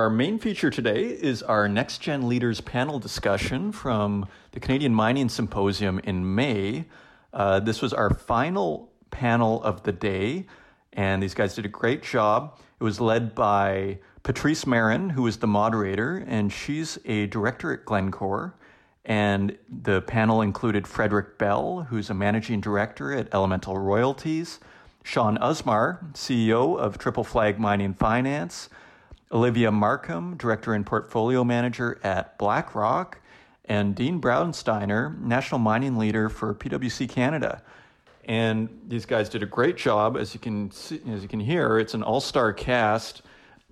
Our 0.09 0.15
main 0.15 0.39
feature 0.39 0.71
today 0.71 1.03
is 1.03 1.43
our 1.43 1.69
Next 1.69 1.99
Gen 1.99 2.27
Leaders 2.27 2.61
panel 2.61 2.97
discussion 2.97 3.71
from 3.71 4.27
the 4.53 4.59
Canadian 4.59 4.91
Mining 4.91 5.29
Symposium 5.29 5.99
in 5.99 6.33
May. 6.33 6.85
Uh, 7.31 7.59
this 7.59 7.79
was 7.79 7.93
our 7.93 8.09
final 8.09 8.91
panel 9.11 9.61
of 9.61 9.83
the 9.83 9.91
day, 9.91 10.47
and 10.93 11.21
these 11.21 11.35
guys 11.35 11.53
did 11.53 11.65
a 11.65 11.69
great 11.69 12.01
job. 12.01 12.57
It 12.79 12.83
was 12.83 12.99
led 12.99 13.35
by 13.35 13.99
Patrice 14.23 14.65
Merrin, 14.65 15.11
who 15.11 15.27
is 15.27 15.37
the 15.37 15.45
moderator, 15.45 16.25
and 16.25 16.51
she's 16.51 16.97
a 17.05 17.27
director 17.27 17.71
at 17.71 17.85
Glencore. 17.85 18.55
And 19.05 19.59
the 19.69 20.01
panel 20.01 20.41
included 20.41 20.87
Frederick 20.87 21.37
Bell, 21.37 21.85
who's 21.87 22.09
a 22.09 22.15
managing 22.15 22.61
director 22.61 23.13
at 23.13 23.31
Elemental 23.31 23.77
Royalties, 23.77 24.59
Shaun 25.03 25.37
Usmar, 25.37 26.11
CEO 26.13 26.79
of 26.79 26.97
Triple 26.97 27.23
Flag 27.23 27.59
Mining 27.59 27.93
Finance, 27.93 28.69
Olivia 29.31 29.71
Markham, 29.71 30.35
Director 30.37 30.73
and 30.73 30.85
Portfolio 30.85 31.43
Manager 31.43 31.99
at 32.03 32.37
BlackRock, 32.37 33.19
and 33.65 33.95
Dean 33.95 34.19
Braunsteiner, 34.19 35.19
National 35.19 35.59
Mining 35.59 35.97
Leader 35.97 36.29
for 36.29 36.55
PwC 36.55 37.07
Canada. 37.07 37.61
And 38.25 38.69
these 38.87 39.05
guys 39.05 39.29
did 39.29 39.43
a 39.43 39.45
great 39.45 39.77
job, 39.77 40.17
as 40.17 40.33
you 40.33 40.39
can 40.39 40.71
see, 40.71 41.01
as 41.11 41.21
you 41.21 41.27
can 41.27 41.39
hear. 41.39 41.77
It's 41.77 41.93
an 41.93 42.03
all-star 42.03 42.53
cast, 42.53 43.21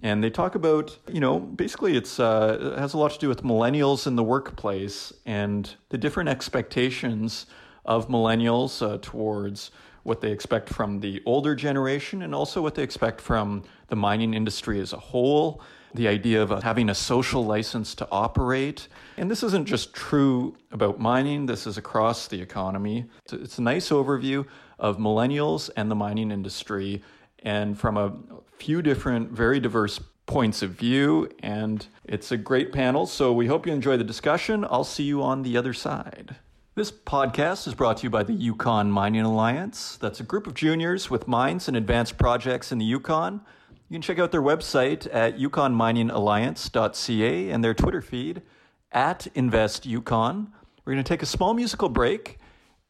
and 0.04 0.24
they 0.24 0.30
talk 0.30 0.56
about, 0.56 0.98
you 1.12 1.20
know, 1.20 1.40
basically 1.40 1.98
it's 1.98 2.20
uh, 2.20 2.74
it 2.76 2.80
has 2.80 2.94
a 2.94 2.98
lot 2.98 3.12
to 3.12 3.20
do 3.20 3.28
with 3.28 3.44
millennials 3.44 4.06
in 4.06 4.16
the 4.16 4.24
workplace 4.24 5.12
and 5.26 5.76
the 5.90 5.98
different 5.98 6.30
expectations 6.30 7.48
of 7.86 8.08
millennials 8.08 8.86
uh, 8.86 9.00
towards 9.02 9.72
what 10.08 10.22
they 10.22 10.32
expect 10.32 10.70
from 10.70 11.02
the 11.02 11.22
older 11.26 11.54
generation 11.54 12.22
and 12.22 12.34
also 12.34 12.62
what 12.62 12.76
they 12.76 12.82
expect 12.82 13.20
from 13.20 13.62
the 13.90 13.96
mining 13.96 14.34
industry 14.34 14.80
as 14.80 14.94
a 14.94 14.98
whole. 14.98 15.62
The 15.96 16.08
idea 16.08 16.42
of 16.42 16.64
having 16.64 16.90
a 16.90 16.96
social 16.96 17.46
license 17.46 17.94
to 17.96 18.08
operate. 18.10 18.88
And 19.18 19.30
this 19.30 19.44
isn't 19.44 19.66
just 19.66 19.94
true 19.94 20.56
about 20.72 20.98
mining, 20.98 21.46
this 21.46 21.68
is 21.68 21.78
across 21.78 22.30
the 22.30 22.42
economy. 22.42 23.06
It's 23.34 23.58
a 23.58 23.62
nice 23.62 23.90
overview 23.90 24.46
of 24.80 24.98
millennials 24.98 25.70
and 25.76 25.92
the 25.92 25.96
mining 25.96 26.32
industry, 26.32 27.02
and 27.44 27.78
from 27.78 27.98
a 27.98 28.14
few 28.58 28.82
different, 28.82 29.32
very 29.32 29.60
diverse 29.60 30.00
points 30.26 30.62
of 30.62 30.72
view. 30.72 31.30
And 31.40 31.86
it's 32.06 32.32
a 32.32 32.38
great 32.38 32.72
panel. 32.72 33.08
So 33.08 33.34
we 33.34 33.48
hope 33.48 33.68
you 33.68 33.74
enjoy 33.74 33.98
the 33.98 34.06
discussion. 34.06 34.66
I'll 34.70 34.84
see 34.84 35.04
you 35.04 35.22
on 35.22 35.42
the 35.44 35.58
other 35.58 35.74
side. 35.74 36.38
This 36.78 36.92
podcast 36.92 37.68
is 37.68 37.74
brought 37.74 37.98
to 37.98 38.04
you 38.04 38.12
by 38.12 38.22
the 38.22 38.34
Yukon 38.34 38.92
Mining 38.92 39.22
Alliance. 39.22 39.98
That's 40.00 40.20
a 40.20 40.24
group 40.24 40.46
of 40.46 40.54
juniors 40.54 41.10
with 41.10 41.28
mines 41.28 41.68
and 41.68 41.76
advanced 41.76 42.20
projects 42.20 42.72
in 42.72 42.78
the 42.78 42.86
Yukon. 42.86 43.42
You 43.90 43.96
can 43.96 44.04
check 44.04 44.20
out 44.20 44.32
their 44.32 44.44
website 44.44 45.08
at 45.12 45.40
yukonminingalliance.ca 45.40 47.50
and 47.50 47.64
their 47.64 47.74
Twitter 47.74 48.04
feed 48.04 48.44
at 48.92 49.26
InvestYukon. 49.34 50.52
We're 50.86 50.94
going 50.94 51.04
to 51.04 51.10
take 51.10 51.24
a 51.24 51.26
small 51.26 51.56
musical 51.56 51.90
break 51.90 52.38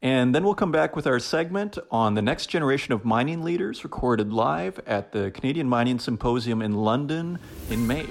and 0.02 0.36
then 0.36 0.44
we'll 0.44 0.54
come 0.54 0.74
back 0.74 0.98
with 0.98 1.08
our 1.08 1.20
segment 1.20 1.78
on 1.90 2.14
the 2.14 2.22
next 2.22 2.48
generation 2.48 2.92
of 2.92 3.06
mining 3.06 3.42
leaders 3.42 3.86
recorded 3.86 4.34
live 4.34 4.82
at 4.86 5.14
the 5.14 5.32
Canadian 5.32 5.70
Mining 5.70 5.98
Symposium 5.98 6.62
in 6.62 6.74
London 6.74 7.40
in 7.70 7.88
May. 7.88 8.08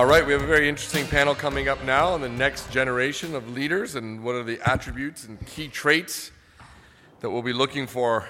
All 0.00 0.06
right, 0.06 0.26
we 0.26 0.32
have 0.32 0.40
a 0.40 0.46
very 0.46 0.66
interesting 0.66 1.06
panel 1.06 1.34
coming 1.34 1.68
up 1.68 1.84
now 1.84 2.08
on 2.08 2.22
the 2.22 2.28
next 2.30 2.72
generation 2.72 3.34
of 3.34 3.50
leaders 3.50 3.96
and 3.96 4.24
what 4.24 4.34
are 4.34 4.42
the 4.42 4.58
attributes 4.66 5.26
and 5.26 5.46
key 5.46 5.68
traits 5.68 6.30
that 7.20 7.28
we'll 7.28 7.42
be 7.42 7.52
looking 7.52 7.86
for 7.86 8.26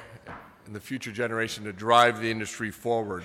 in 0.66 0.72
the 0.72 0.80
future 0.80 1.12
generation 1.12 1.62
to 1.62 1.72
drive 1.72 2.20
the 2.20 2.28
industry 2.28 2.72
forward. 2.72 3.22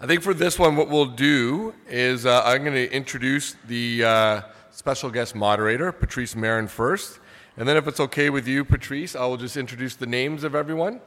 I 0.00 0.06
think 0.06 0.22
for 0.22 0.32
this 0.32 0.58
one, 0.58 0.74
what 0.74 0.88
we'll 0.88 1.04
do 1.04 1.74
is 1.86 2.24
uh, 2.24 2.42
I'm 2.46 2.62
going 2.62 2.72
to 2.72 2.90
introduce 2.90 3.56
the 3.68 4.02
uh, 4.02 4.40
special 4.70 5.10
guest 5.10 5.34
moderator, 5.34 5.92
Patrice 5.92 6.34
Merrin, 6.34 6.66
first. 6.66 7.18
And 7.58 7.68
then, 7.68 7.76
if 7.76 7.86
it's 7.86 8.00
okay 8.00 8.30
with 8.30 8.48
you, 8.48 8.64
Patrice, 8.64 9.14
I 9.14 9.26
will 9.26 9.36
just 9.36 9.58
introduce 9.58 9.96
the 9.96 10.06
names 10.06 10.44
of 10.44 10.54
everyone 10.54 11.02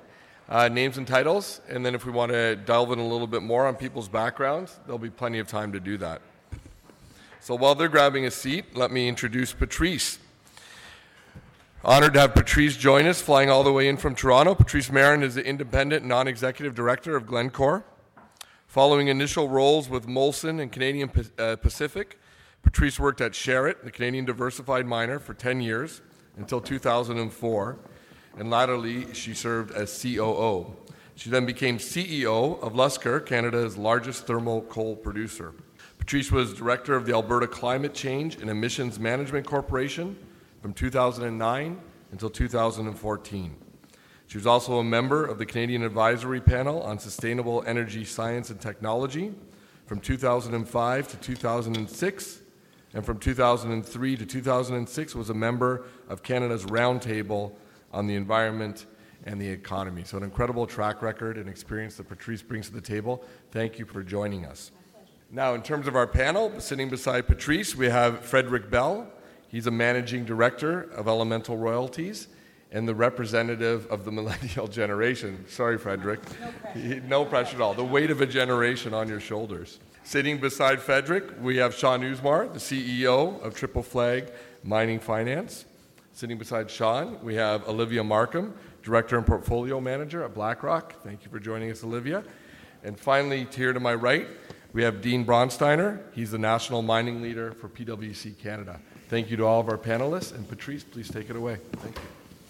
uh, 0.49 0.67
names 0.67 0.97
and 0.97 1.07
titles, 1.07 1.61
and 1.69 1.85
then 1.85 1.93
if 1.93 2.05
we 2.05 2.11
want 2.11 2.31
to 2.31 2.55
delve 2.55 2.91
in 2.91 2.99
a 2.99 3.07
little 3.07 3.27
bit 3.27 3.43
more 3.43 3.67
on 3.67 3.75
people's 3.75 4.09
backgrounds, 4.09 4.79
there'll 4.85 4.97
be 4.97 5.09
plenty 5.09 5.37
of 5.37 5.47
time 5.47 5.71
to 5.71 5.79
do 5.79 5.97
that. 5.97 6.21
So 7.39 7.55
while 7.55 7.75
they're 7.75 7.87
grabbing 7.87 8.25
a 8.25 8.31
seat, 8.31 8.75
let 8.75 8.91
me 8.91 9.07
introduce 9.07 9.53
Patrice. 9.53 10.17
Honored 11.85 12.13
to 12.15 12.19
have 12.19 12.33
Patrice 12.33 12.75
join 12.75 13.05
us, 13.05 13.21
flying 13.21 13.49
all 13.49 13.63
the 13.63 13.71
way 13.71 13.87
in 13.87 13.95
from 13.95 14.15
Toronto. 14.15 14.55
Patrice 14.55 14.89
Merrin 14.89 15.23
is 15.23 15.35
the 15.35 15.45
independent 15.45 16.03
non 16.03 16.27
executive 16.27 16.75
director 16.75 17.15
of 17.15 17.25
Glencore. 17.27 17.85
Following 18.67 19.07
initial 19.07 19.47
roles 19.49 19.87
with 19.87 20.07
Molson 20.07 20.59
and 20.61 20.71
Canadian 20.71 21.09
uh, 21.37 21.55
Pacific, 21.55 22.19
Patrice 22.63 22.99
worked 22.99 23.21
at 23.21 23.31
Sherritt, 23.31 23.83
the 23.83 23.91
Canadian 23.91 24.25
diversified 24.25 24.85
miner, 24.85 25.19
for 25.19 25.33
10 25.33 25.61
years 25.61 26.01
until 26.37 26.59
2004 26.59 27.77
and 28.37 28.49
latterly 28.49 29.13
she 29.13 29.33
served 29.33 29.71
as 29.71 30.01
COO. 30.01 30.75
She 31.15 31.29
then 31.29 31.45
became 31.45 31.77
CEO 31.77 32.61
of 32.61 32.73
Luscar, 32.73 33.25
Canada's 33.25 33.77
largest 33.77 34.25
thermal 34.25 34.61
coal 34.61 34.95
producer. 34.95 35.53
Patrice 35.97 36.31
was 36.31 36.53
director 36.53 36.95
of 36.95 37.05
the 37.05 37.13
Alberta 37.13 37.47
Climate 37.47 37.93
Change 37.93 38.37
and 38.37 38.49
Emissions 38.49 38.99
Management 38.99 39.45
Corporation 39.45 40.17
from 40.61 40.73
2009 40.73 41.79
until 42.11 42.29
2014. 42.29 43.55
She 44.27 44.37
was 44.37 44.47
also 44.47 44.79
a 44.79 44.83
member 44.83 45.25
of 45.25 45.39
the 45.39 45.45
Canadian 45.45 45.83
Advisory 45.83 46.39
Panel 46.39 46.81
on 46.83 46.99
Sustainable 46.99 47.63
Energy 47.65 48.05
Science 48.05 48.49
and 48.49 48.61
Technology 48.61 49.33
from 49.87 49.99
2005 49.99 51.07
to 51.07 51.17
2006, 51.17 52.39
and 52.93 53.05
from 53.05 53.17
2003 53.17 54.17
to 54.17 54.25
2006 54.25 55.15
was 55.15 55.29
a 55.29 55.33
member 55.33 55.83
of 56.07 56.21
Canada's 56.21 56.65
Roundtable 56.65 57.53
on 57.91 58.07
the 58.07 58.15
environment 58.15 58.85
and 59.25 59.39
the 59.39 59.47
economy. 59.47 60.03
So, 60.05 60.17
an 60.17 60.23
incredible 60.23 60.65
track 60.65 61.01
record 61.01 61.37
and 61.37 61.49
experience 61.49 61.95
that 61.97 62.07
Patrice 62.07 62.41
brings 62.41 62.67
to 62.67 62.73
the 62.73 62.81
table. 62.81 63.23
Thank 63.51 63.79
you 63.79 63.85
for 63.85 64.03
joining 64.03 64.45
us. 64.45 64.71
Now, 65.31 65.53
in 65.53 65.61
terms 65.61 65.87
of 65.87 65.95
our 65.95 66.07
panel, 66.07 66.59
sitting 66.59 66.89
beside 66.89 67.27
Patrice, 67.27 67.75
we 67.75 67.87
have 67.87 68.21
Frederick 68.21 68.71
Bell. 68.71 69.07
He's 69.47 69.67
a 69.67 69.71
managing 69.71 70.25
director 70.25 70.83
of 70.93 71.07
Elemental 71.07 71.57
Royalties 71.57 72.27
and 72.71 72.87
the 72.87 72.95
representative 72.95 73.85
of 73.87 74.05
the 74.05 74.11
millennial 74.19 74.67
generation. 74.67 75.45
Sorry, 75.47 75.77
Frederick. 75.77 76.21
No 76.23 76.51
pressure. 76.51 77.01
no 77.07 77.25
pressure 77.25 77.55
at 77.55 77.61
all. 77.61 77.73
The 77.73 77.83
weight 77.83 78.11
of 78.11 78.21
a 78.21 78.25
generation 78.25 78.93
on 78.93 79.07
your 79.07 79.19
shoulders. 79.19 79.79
Sitting 80.03 80.39
beside 80.39 80.81
Frederick, 80.81 81.25
we 81.41 81.57
have 81.57 81.75
Shaun 81.75 82.01
Usmar, 82.01 82.51
the 82.51 82.59
CEO 82.59 83.39
of 83.43 83.53
Triple 83.53 83.83
Flag 83.83 84.31
Mining 84.63 84.99
Finance. 84.99 85.65
Sitting 86.19 86.37
beside 86.37 86.69
Shaun, 86.69 87.17
we 87.23 87.35
have 87.35 87.65
Olivia 87.69 88.03
Markham, 88.03 88.53
Director 88.83 89.17
and 89.17 89.25
Portfolio 89.25 89.79
Manager 89.79 90.21
at 90.21 90.33
BlackRock. 90.33 91.01
Thank 91.01 91.23
you 91.23 91.31
for 91.31 91.39
joining 91.39 91.71
us, 91.71 91.81
Olivia. 91.81 92.25
And 92.83 92.99
finally, 92.99 93.47
here 93.55 93.71
to 93.71 93.79
my 93.79 93.93
right, 93.93 94.27
we 94.73 94.83
have 94.83 95.01
Dean 95.01 95.25
Braunsteiner. 95.25 96.01
He's 96.11 96.31
the 96.31 96.37
National 96.37 96.81
Mining 96.81 97.21
Leader 97.21 97.53
for 97.53 97.69
PwC 97.69 98.37
Canada. 98.37 98.81
Thank 99.07 99.31
you 99.31 99.37
to 99.37 99.45
all 99.45 99.61
of 99.61 99.69
our 99.69 99.77
panelists. 99.77 100.35
And 100.35 100.45
Patrice, 100.49 100.83
please 100.83 101.09
take 101.09 101.29
it 101.29 101.37
away. 101.37 101.59
Thank 101.77 101.95
you. 101.95 102.01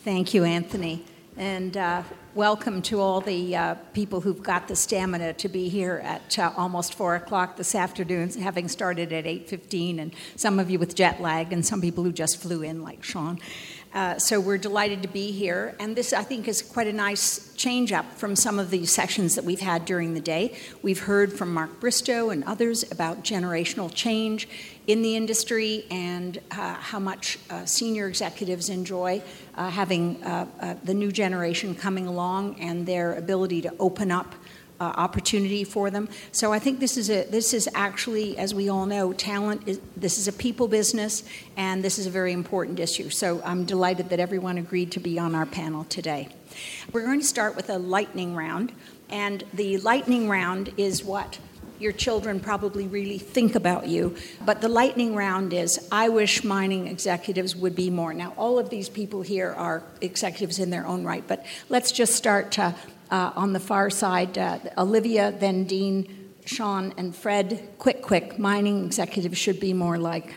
Thank 0.03 0.33
you, 0.33 0.45
Anthony. 0.45 1.05
And 1.39 1.77
uh, 1.77 2.03
welcome 2.35 2.81
to 2.81 2.99
all 2.99 3.21
the 3.21 3.55
uh, 3.55 3.75
people 3.93 4.19
who've 4.19 4.43
got 4.43 4.67
the 4.67 4.75
stamina 4.75 5.31
to 5.35 5.47
be 5.47 5.69
here 5.69 6.01
at 6.03 6.37
uh, 6.37 6.51
almost 6.57 6.95
4 6.95 7.15
o'clock 7.15 7.55
this 7.55 7.75
afternoon, 7.75 8.29
having 8.31 8.67
started 8.67 9.13
at 9.13 9.23
8.15, 9.23 10.01
and 10.01 10.13
some 10.35 10.59
of 10.59 10.69
you 10.69 10.77
with 10.79 10.95
jet 10.95 11.21
lag, 11.21 11.53
and 11.53 11.65
some 11.65 11.79
people 11.79 12.03
who 12.03 12.11
just 12.11 12.41
flew 12.41 12.61
in, 12.61 12.83
like 12.83 13.05
Shaun. 13.05 13.39
Uh, 13.93 14.19
so 14.19 14.39
we're 14.39 14.57
delighted 14.57 15.01
to 15.01 15.07
be 15.07 15.31
here. 15.31 15.75
And 15.79 15.95
this, 15.95 16.13
I 16.13 16.23
think, 16.23 16.47
is 16.47 16.61
quite 16.61 16.85
a 16.85 16.93
nice 16.93 17.53
change 17.55 17.91
up 17.91 18.13
from 18.13 18.35
some 18.35 18.59
of 18.59 18.69
the 18.69 18.85
sessions 18.85 19.35
that 19.35 19.43
we've 19.43 19.59
had 19.59 19.85
during 19.85 20.13
the 20.13 20.21
day. 20.21 20.55
We've 20.83 20.99
heard 20.99 21.33
from 21.33 21.53
Mark 21.53 21.79
Bristow 21.79 22.29
and 22.29 22.43
others 22.43 22.89
about 22.91 23.23
generational 23.23 23.91
change 23.93 24.47
in 24.85 25.01
the 25.01 25.15
industry 25.15 25.85
and 25.89 26.39
uh, 26.51 26.75
how 26.75 26.99
much 26.99 27.39
uh, 27.49 27.65
senior 27.65 28.07
executives 28.07 28.69
enjoy 28.69 29.21
uh, 29.55 29.69
having 29.69 30.23
uh, 30.23 30.47
uh, 30.59 30.75
the 30.83 30.93
new 30.93 31.11
generation 31.11 31.75
coming 31.75 32.07
along 32.07 32.59
and 32.59 32.85
their 32.85 33.15
ability 33.15 33.61
to 33.61 33.73
open 33.79 34.11
up 34.11 34.35
uh, 34.79 34.83
opportunity 34.95 35.63
for 35.63 35.89
them. 35.89 36.09
So 36.31 36.53
I 36.53 36.59
think 36.59 36.79
this 36.79 36.97
is 36.97 37.09
a 37.09 37.25
this 37.25 37.53
is 37.53 37.69
actually, 37.75 38.37
as 38.37 38.53
we 38.53 38.69
all 38.69 38.85
know, 38.85 39.13
talent 39.13 39.67
is 39.67 39.79
this 39.97 40.17
is 40.17 40.27
a 40.27 40.33
people 40.33 40.67
business, 40.67 41.23
and 41.57 41.83
this 41.83 41.99
is 41.99 42.05
a 42.05 42.09
very 42.09 42.31
important 42.33 42.79
issue. 42.79 43.09
So 43.09 43.41
I'm 43.43 43.65
delighted 43.65 44.09
that 44.09 44.19
everyone 44.19 44.57
agreed 44.57 44.91
to 44.93 44.99
be 44.99 45.19
on 45.19 45.35
our 45.35 45.45
panel 45.45 45.83
today. 45.85 46.29
We're 46.91 47.05
going 47.05 47.19
to 47.19 47.25
start 47.25 47.55
with 47.55 47.69
a 47.69 47.77
lightning 47.77 48.35
round, 48.35 48.71
and 49.09 49.43
the 49.53 49.77
lightning 49.77 50.29
round 50.29 50.73
is 50.77 51.03
what 51.03 51.39
your 51.79 51.91
children 51.93 52.39
probably 52.39 52.87
really 52.87 53.17
think 53.17 53.55
about 53.55 53.87
you. 53.87 54.15
But 54.45 54.61
the 54.61 54.67
lightning 54.67 55.15
round 55.15 55.53
is 55.53 55.87
I 55.91 56.09
wish 56.09 56.43
mining 56.43 56.87
executives 56.87 57.55
would 57.55 57.75
be 57.75 57.89
more. 57.89 58.13
Now, 58.13 58.33
all 58.37 58.59
of 58.59 58.69
these 58.69 58.89
people 58.89 59.21
here 59.21 59.51
are 59.51 59.81
executives 60.01 60.59
in 60.59 60.69
their 60.69 60.85
own 60.85 61.05
right, 61.05 61.23
but 61.25 61.45
let's 61.69 61.91
just 61.91 62.15
start 62.15 62.51
to 62.53 62.75
uh, 63.11 63.31
on 63.35 63.53
the 63.53 63.59
far 63.59 63.89
side, 63.89 64.37
uh, 64.37 64.59
Olivia, 64.77 65.31
then 65.31 65.63
Dean, 65.63 66.31
Shaun, 66.45 66.93
and 66.97 67.15
Fred. 67.15 67.69
Quick, 67.77 68.01
quick, 68.01 68.39
mining 68.39 68.85
executives 68.85 69.37
should 69.37 69.59
be 69.59 69.73
more 69.73 69.97
like. 69.97 70.35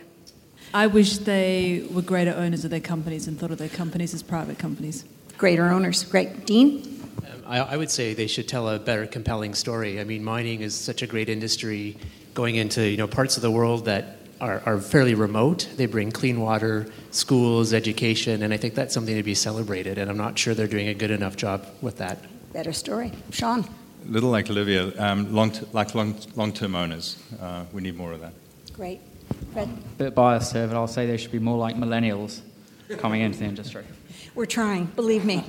I 0.74 0.86
wish 0.86 1.18
they 1.18 1.86
were 1.90 2.02
greater 2.02 2.32
owners 2.32 2.64
of 2.64 2.70
their 2.70 2.80
companies 2.80 3.28
and 3.28 3.38
thought 3.38 3.50
of 3.50 3.58
their 3.58 3.68
companies 3.68 4.14
as 4.14 4.22
private 4.22 4.58
companies. 4.58 5.04
Greater 5.36 5.68
owners, 5.68 6.04
great. 6.04 6.46
Dean? 6.46 7.00
Um, 7.18 7.42
I, 7.46 7.58
I 7.58 7.76
would 7.76 7.90
say 7.90 8.14
they 8.14 8.26
should 8.26 8.48
tell 8.48 8.68
a 8.68 8.78
better, 8.78 9.06
compelling 9.06 9.54
story. 9.54 10.00
I 10.00 10.04
mean, 10.04 10.24
mining 10.24 10.62
is 10.62 10.74
such 10.74 11.02
a 11.02 11.06
great 11.06 11.28
industry 11.28 11.98
going 12.32 12.56
into 12.56 12.88
you 12.88 12.96
know 12.96 13.06
parts 13.06 13.36
of 13.36 13.42
the 13.42 13.50
world 13.50 13.84
that 13.84 14.18
are, 14.40 14.62
are, 14.64 14.80
fairly 14.80 15.14
remote. 15.14 15.68
They 15.76 15.86
bring 15.86 16.10
clean 16.10 16.40
water, 16.40 16.86
schools, 17.10 17.72
education, 17.72 18.42
and 18.42 18.52
I 18.52 18.56
think 18.56 18.74
that's 18.74 18.94
something 18.94 19.14
to 19.14 19.22
be 19.22 19.34
celebrated. 19.34 19.98
And 19.98 20.10
I'm 20.10 20.16
not 20.16 20.38
sure 20.38 20.54
they're 20.54 20.66
doing 20.66 20.88
a 20.88 20.94
good 20.94 21.10
enough 21.10 21.36
job 21.36 21.66
with 21.80 21.98
that 21.98 22.18
better 22.52 22.72
story. 22.72 23.12
Shaun. 23.30 23.64
A 24.06 24.10
little 24.10 24.30
like 24.30 24.50
Olivia, 24.50 24.92
um, 24.98 25.32
long 25.32 25.50
t- 25.52 25.66
like 25.72 25.94
long, 25.94 26.16
long-term 26.34 26.74
owners. 26.74 27.16
Uh, 27.40 27.64
we 27.72 27.82
need 27.82 27.96
more 27.96 28.12
of 28.12 28.20
that. 28.20 28.32
Great. 28.72 29.00
Fred? 29.52 29.68
A 29.68 29.98
bit 29.98 30.14
biased 30.14 30.52
here, 30.52 30.66
but 30.66 30.76
I'll 30.76 30.88
say 30.88 31.06
they 31.06 31.16
should 31.16 31.32
be 31.32 31.38
more 31.38 31.56
like 31.56 31.76
millennials 31.76 32.40
coming 32.98 33.20
into 33.20 33.38
the 33.38 33.44
industry. 33.44 33.84
We're 34.34 34.46
trying, 34.46 34.86
believe 34.86 35.24
me. 35.24 35.44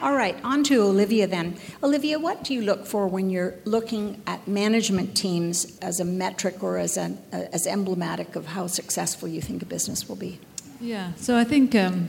All 0.00 0.14
right, 0.14 0.36
on 0.44 0.64
to 0.64 0.82
Olivia 0.82 1.26
then. 1.26 1.56
Olivia, 1.82 2.18
what 2.18 2.44
do 2.44 2.54
you 2.54 2.62
look 2.62 2.86
for 2.86 3.06
when 3.06 3.30
you're 3.30 3.54
looking 3.64 4.20
at 4.26 4.46
management 4.48 5.16
teams 5.16 5.78
as 5.80 6.00
a 6.00 6.04
metric 6.04 6.62
or 6.62 6.76
as, 6.78 6.96
an, 6.96 7.18
uh, 7.32 7.44
as 7.52 7.66
emblematic 7.66 8.34
of 8.36 8.46
how 8.46 8.66
successful 8.66 9.28
you 9.28 9.40
think 9.40 9.62
a 9.62 9.66
business 9.66 10.08
will 10.08 10.16
be? 10.16 10.40
Yeah, 10.80 11.12
so 11.16 11.36
I 11.36 11.44
think 11.44 11.74
um, 11.74 12.08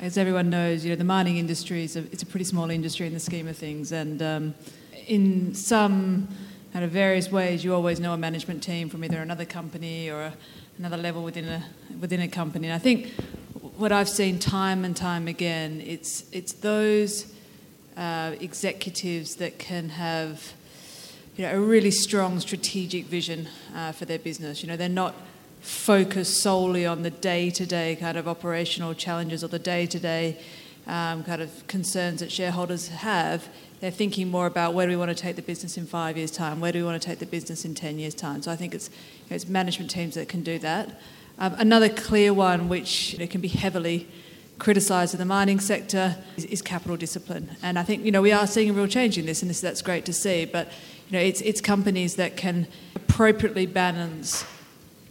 as 0.00 0.18
everyone 0.18 0.50
knows, 0.50 0.84
you 0.84 0.90
know, 0.90 0.96
the 0.96 1.04
mining 1.04 1.38
industry 1.38 1.84
is 1.84 1.96
a, 1.96 2.00
it's 2.12 2.22
a 2.22 2.26
pretty 2.26 2.44
small 2.44 2.70
industry 2.70 3.06
in 3.06 3.14
the 3.14 3.20
scheme 3.20 3.48
of 3.48 3.56
things, 3.56 3.92
and 3.92 4.22
um, 4.22 4.54
in 5.06 5.54
some 5.54 6.28
kind 6.72 6.84
of 6.84 6.90
various 6.90 7.30
ways, 7.30 7.64
you 7.64 7.74
always 7.74 8.00
know 8.00 8.12
a 8.12 8.18
management 8.18 8.62
team 8.62 8.88
from 8.88 9.02
either 9.04 9.20
another 9.22 9.44
company 9.44 10.10
or 10.10 10.22
a, 10.22 10.34
another 10.78 10.96
level 10.96 11.22
within 11.22 11.48
a 11.48 11.64
within 12.00 12.20
a 12.20 12.28
company. 12.28 12.68
And 12.68 12.74
I 12.74 12.78
think 12.78 13.12
what 13.76 13.92
I've 13.92 14.08
seen 14.08 14.38
time 14.38 14.84
and 14.84 14.94
time 14.94 15.28
again, 15.28 15.80
it's 15.80 16.24
it's 16.32 16.52
those 16.52 17.32
uh, 17.96 18.32
executives 18.40 19.36
that 19.36 19.58
can 19.58 19.88
have 19.88 20.52
you 21.36 21.46
know 21.46 21.52
a 21.54 21.60
really 21.60 21.90
strong 21.90 22.40
strategic 22.40 23.06
vision 23.06 23.48
uh, 23.74 23.92
for 23.92 24.04
their 24.04 24.18
business. 24.18 24.62
You 24.62 24.68
know, 24.68 24.76
they're 24.76 24.88
not 24.88 25.14
focus 25.60 26.40
solely 26.40 26.86
on 26.86 27.02
the 27.02 27.10
day 27.10 27.50
to 27.50 27.66
day 27.66 27.96
kind 27.96 28.16
of 28.16 28.28
operational 28.28 28.94
challenges 28.94 29.42
or 29.42 29.48
the 29.48 29.58
day 29.58 29.86
to 29.86 29.98
day 29.98 30.38
kind 30.86 31.42
of 31.42 31.66
concerns 31.66 32.20
that 32.20 32.30
shareholders 32.30 32.88
have. 32.88 33.48
They're 33.80 33.90
thinking 33.90 34.30
more 34.30 34.46
about 34.46 34.72
where 34.72 34.86
do 34.86 34.90
we 34.90 34.96
want 34.96 35.10
to 35.10 35.14
take 35.14 35.36
the 35.36 35.42
business 35.42 35.76
in 35.76 35.86
five 35.86 36.16
years' 36.16 36.30
time? 36.30 36.60
Where 36.60 36.72
do 36.72 36.78
we 36.78 36.84
want 36.84 37.00
to 37.00 37.06
take 37.06 37.18
the 37.18 37.26
business 37.26 37.64
in 37.64 37.74
10 37.74 37.98
years' 37.98 38.14
time? 38.14 38.40
So 38.42 38.50
I 38.50 38.56
think 38.56 38.74
it's, 38.74 38.88
it's 39.28 39.46
management 39.46 39.90
teams 39.90 40.14
that 40.14 40.28
can 40.28 40.42
do 40.42 40.58
that. 40.60 40.98
Um, 41.38 41.54
another 41.58 41.90
clear 41.90 42.32
one, 42.32 42.68
which 42.68 43.12
you 43.12 43.18
know, 43.18 43.26
can 43.26 43.42
be 43.42 43.48
heavily 43.48 44.08
criticised 44.58 45.12
in 45.12 45.18
the 45.18 45.26
mining 45.26 45.60
sector, 45.60 46.16
is, 46.38 46.46
is, 46.46 46.62
capital 46.62 46.96
discipline. 46.96 47.54
And 47.62 47.78
I 47.78 47.82
think 47.82 48.06
you 48.06 48.10
know 48.10 48.22
we 48.22 48.32
are 48.32 48.46
seeing 48.46 48.70
a 48.70 48.72
real 48.72 48.86
change 48.86 49.18
in 49.18 49.26
this, 49.26 49.42
and 49.42 49.50
this, 49.50 49.60
that's 49.60 49.82
great 49.82 50.06
to 50.06 50.14
see. 50.14 50.46
But 50.46 50.68
you 51.10 51.18
know, 51.18 51.22
it's, 51.22 51.42
it's 51.42 51.60
companies 51.60 52.16
that 52.16 52.38
can 52.38 52.66
appropriately 52.94 53.66
balance 53.66 54.46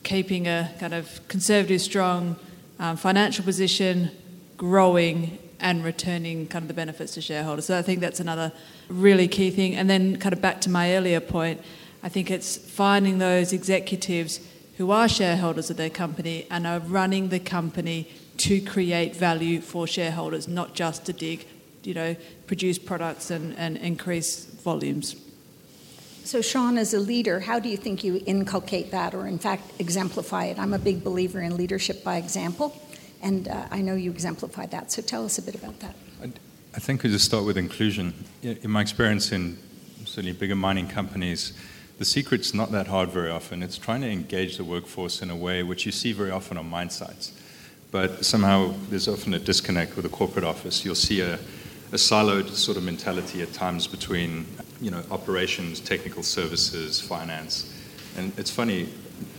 keeping 0.06 0.48
a 0.48 0.72
kind 0.80 0.94
of 0.94 1.20
conservative, 1.28 1.82
strong 1.82 2.38
um, 2.80 2.96
financial 2.96 3.44
position, 3.44 4.12
growing, 4.56 5.38
and 5.60 5.84
returning 5.84 6.48
kind 6.48 6.64
of 6.64 6.68
the 6.68 6.74
benefits 6.74 7.16
to 7.16 7.22
shareholders. 7.22 7.66
So 7.66 7.78
I 7.78 7.82
think 7.82 8.00
that's 8.00 8.20
another 8.22 8.54
really 8.88 9.28
key 9.28 9.50
thing. 9.50 9.76
And 9.76 9.90
then, 9.90 10.18
kind 10.18 10.32
of 10.32 10.42
back 10.42 10.62
to 10.62 10.70
my 10.70 10.96
earlier 10.96 11.20
point, 11.20 11.62
I 12.04 12.10
think 12.10 12.30
it's 12.32 12.56
finding 12.56 13.18
those 13.18 13.52
executives 13.52 14.40
who 14.78 14.92
are 14.92 15.10
shareholders 15.10 15.70
of 15.70 15.78
their 15.78 15.90
company 15.90 16.46
and 16.52 16.68
are 16.68 16.80
running 16.80 17.30
the 17.30 17.40
company 17.40 18.08
to 18.38 18.62
create 18.62 19.16
value 19.16 19.60
for 19.60 19.88
shareholders, 19.88 20.48
not 20.48 20.76
just 20.76 21.06
to 21.06 21.14
dig, 21.14 21.48
you 21.84 21.94
know, 21.94 22.16
produce 22.46 22.78
products 22.78 23.32
and, 23.32 23.58
and 23.58 23.78
increase 23.78 24.46
volumes. 24.46 25.16
So, 26.26 26.42
Shaun, 26.42 26.80
as 26.80 26.92
a 26.96 27.00
leader, 27.00 27.40
how 27.40 27.60
do 27.60 27.70
you 27.70 27.78
think 27.78 28.04
you 28.04 28.20
inculcate 28.26 28.90
that 28.90 29.14
or, 29.14 29.28
in 29.28 29.38
fact, 29.38 29.72
exemplify 29.78 30.46
it? 30.46 30.58
I'm 30.58 30.74
a 30.74 30.80
big 30.80 31.04
believer 31.04 31.40
in 31.40 31.56
leadership 31.56 32.04
by 32.04 32.18
example, 32.18 32.76
and 33.22 33.48
uh, 33.48 33.68
I 33.70 33.82
know 33.82 33.94
you 33.94 34.10
exemplify 34.10 34.66
that. 34.68 34.92
So, 34.92 35.04
tell 35.04 35.24
us 35.24 35.38
a 35.38 35.44
bit 35.44 35.54
about 35.54 35.80
that. 35.82 35.96
I 36.76 36.80
think 36.80 37.04
we 37.04 37.12
just 37.12 37.26
start 37.26 37.46
with 37.46 37.58
inclusion. 37.58 38.16
In 38.42 38.72
my 38.72 38.82
experience 38.82 39.32
in 39.32 39.60
certainly 40.04 40.32
bigger 40.32 40.56
mining 40.56 40.88
companies, 40.88 41.54
the 42.00 42.06
secret's 42.06 42.56
not 42.56 42.72
that 42.72 42.88
hard 42.88 43.10
very 43.10 43.30
often. 43.30 43.62
It's 43.62 43.78
trying 43.78 44.02
to 44.02 44.10
engage 44.10 44.58
the 44.58 44.64
workforce 44.64 45.22
in 45.22 45.30
a 45.30 45.36
way 45.36 45.62
which 45.62 45.86
you 45.86 45.92
see 45.92 46.12
very 46.12 46.32
often 46.32 46.58
on 46.58 46.68
mine 46.68 46.90
sites. 46.90 47.34
But 47.92 48.26
somehow 48.26 48.74
there's 48.90 49.08
often 49.08 49.36
a 49.36 49.40
disconnect 49.40 49.96
with 49.96 50.04
the 50.04 50.10
corporate 50.10 50.44
office. 50.44 50.84
You'll 50.84 50.96
see 50.96 51.22
a, 51.22 51.40
a 51.92 51.96
siloed 51.96 52.50
sort 52.50 52.78
of 52.78 52.84
mentality 52.84 53.42
at 53.42 53.54
times 53.54 53.88
between 53.88 54.46
you 54.82 54.92
know, 54.92 55.04
operations, 55.12 55.80
technical 55.80 56.24
services, 56.24 57.00
finance. 57.00 57.72
And 58.18 58.38
it's 58.38 58.52
funny, 58.52 58.90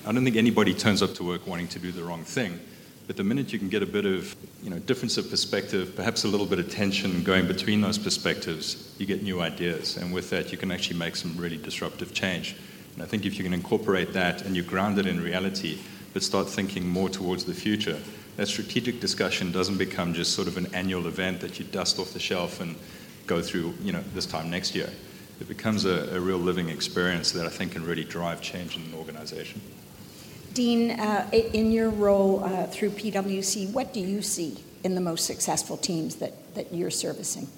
I 0.06 0.12
don't 0.12 0.24
think 0.24 0.36
anybody 0.36 0.74
turns 0.74 1.02
up 1.02 1.14
to 1.14 1.24
work 1.24 1.46
wanting 1.46 1.68
to 1.68 1.78
do 1.78 1.92
the 1.92 2.02
wrong 2.02 2.24
thing. 2.24 2.58
But 3.06 3.16
the 3.16 3.24
minute 3.24 3.52
you 3.52 3.58
can 3.58 3.68
get 3.68 3.82
a 3.82 3.86
bit 3.86 4.04
of 4.04 4.34
you 4.62 4.70
know, 4.70 4.78
difference 4.80 5.16
of 5.16 5.30
perspective, 5.30 5.94
perhaps 5.94 6.24
a 6.24 6.28
little 6.28 6.46
bit 6.46 6.58
of 6.58 6.70
tension 6.70 7.22
going 7.22 7.46
between 7.46 7.80
those 7.80 7.98
perspectives, 7.98 8.94
you 8.98 9.06
get 9.06 9.22
new 9.22 9.40
ideas. 9.40 9.96
And 9.96 10.12
with 10.12 10.30
that, 10.30 10.50
you 10.50 10.58
can 10.58 10.72
actually 10.72 10.98
make 10.98 11.14
some 11.14 11.36
really 11.36 11.56
disruptive 11.56 12.12
change. 12.12 12.56
And 12.94 13.02
I 13.02 13.06
think 13.06 13.24
if 13.24 13.38
you 13.38 13.44
can 13.44 13.54
incorporate 13.54 14.12
that 14.14 14.42
and 14.42 14.56
you 14.56 14.62
ground 14.62 14.98
it 14.98 15.06
in 15.06 15.20
reality, 15.20 15.78
but 16.14 16.22
start 16.22 16.48
thinking 16.48 16.88
more 16.88 17.08
towards 17.08 17.44
the 17.44 17.54
future, 17.54 17.98
that 18.36 18.46
strategic 18.46 19.00
discussion 19.00 19.52
doesn't 19.52 19.78
become 19.78 20.14
just 20.14 20.34
sort 20.34 20.48
of 20.48 20.56
an 20.56 20.74
annual 20.74 21.06
event 21.06 21.40
that 21.40 21.58
you 21.58 21.64
dust 21.64 21.98
off 21.98 22.12
the 22.12 22.18
shelf 22.18 22.60
and 22.60 22.76
go 23.26 23.42
through, 23.42 23.74
you 23.82 23.92
know, 23.92 24.02
this 24.14 24.26
time 24.26 24.50
next 24.50 24.74
year 24.74 24.90
it 25.40 25.48
becomes 25.48 25.84
a, 25.84 26.16
a, 26.16 26.20
real 26.20 26.38
living 26.38 26.68
experience 26.68 27.32
that 27.32 27.46
I 27.46 27.50
think 27.50 27.72
can 27.72 27.84
really 27.84 28.04
drive 28.04 28.40
change 28.40 28.76
in 28.76 28.82
an 28.82 28.94
organization. 28.94 29.60
Dean, 30.54 30.92
uh, 30.92 31.28
in 31.32 31.70
your 31.70 31.90
role 31.90 32.42
uh, 32.42 32.66
through 32.66 32.90
PwC, 32.90 33.70
what 33.72 33.92
do 33.92 34.00
you 34.00 34.22
see 34.22 34.64
in 34.84 34.94
the 34.94 35.00
most 35.00 35.26
successful 35.26 35.76
teams 35.76 36.16
that, 36.16 36.54
that 36.54 36.72
you're 36.72 36.90
servicing? 36.90 37.48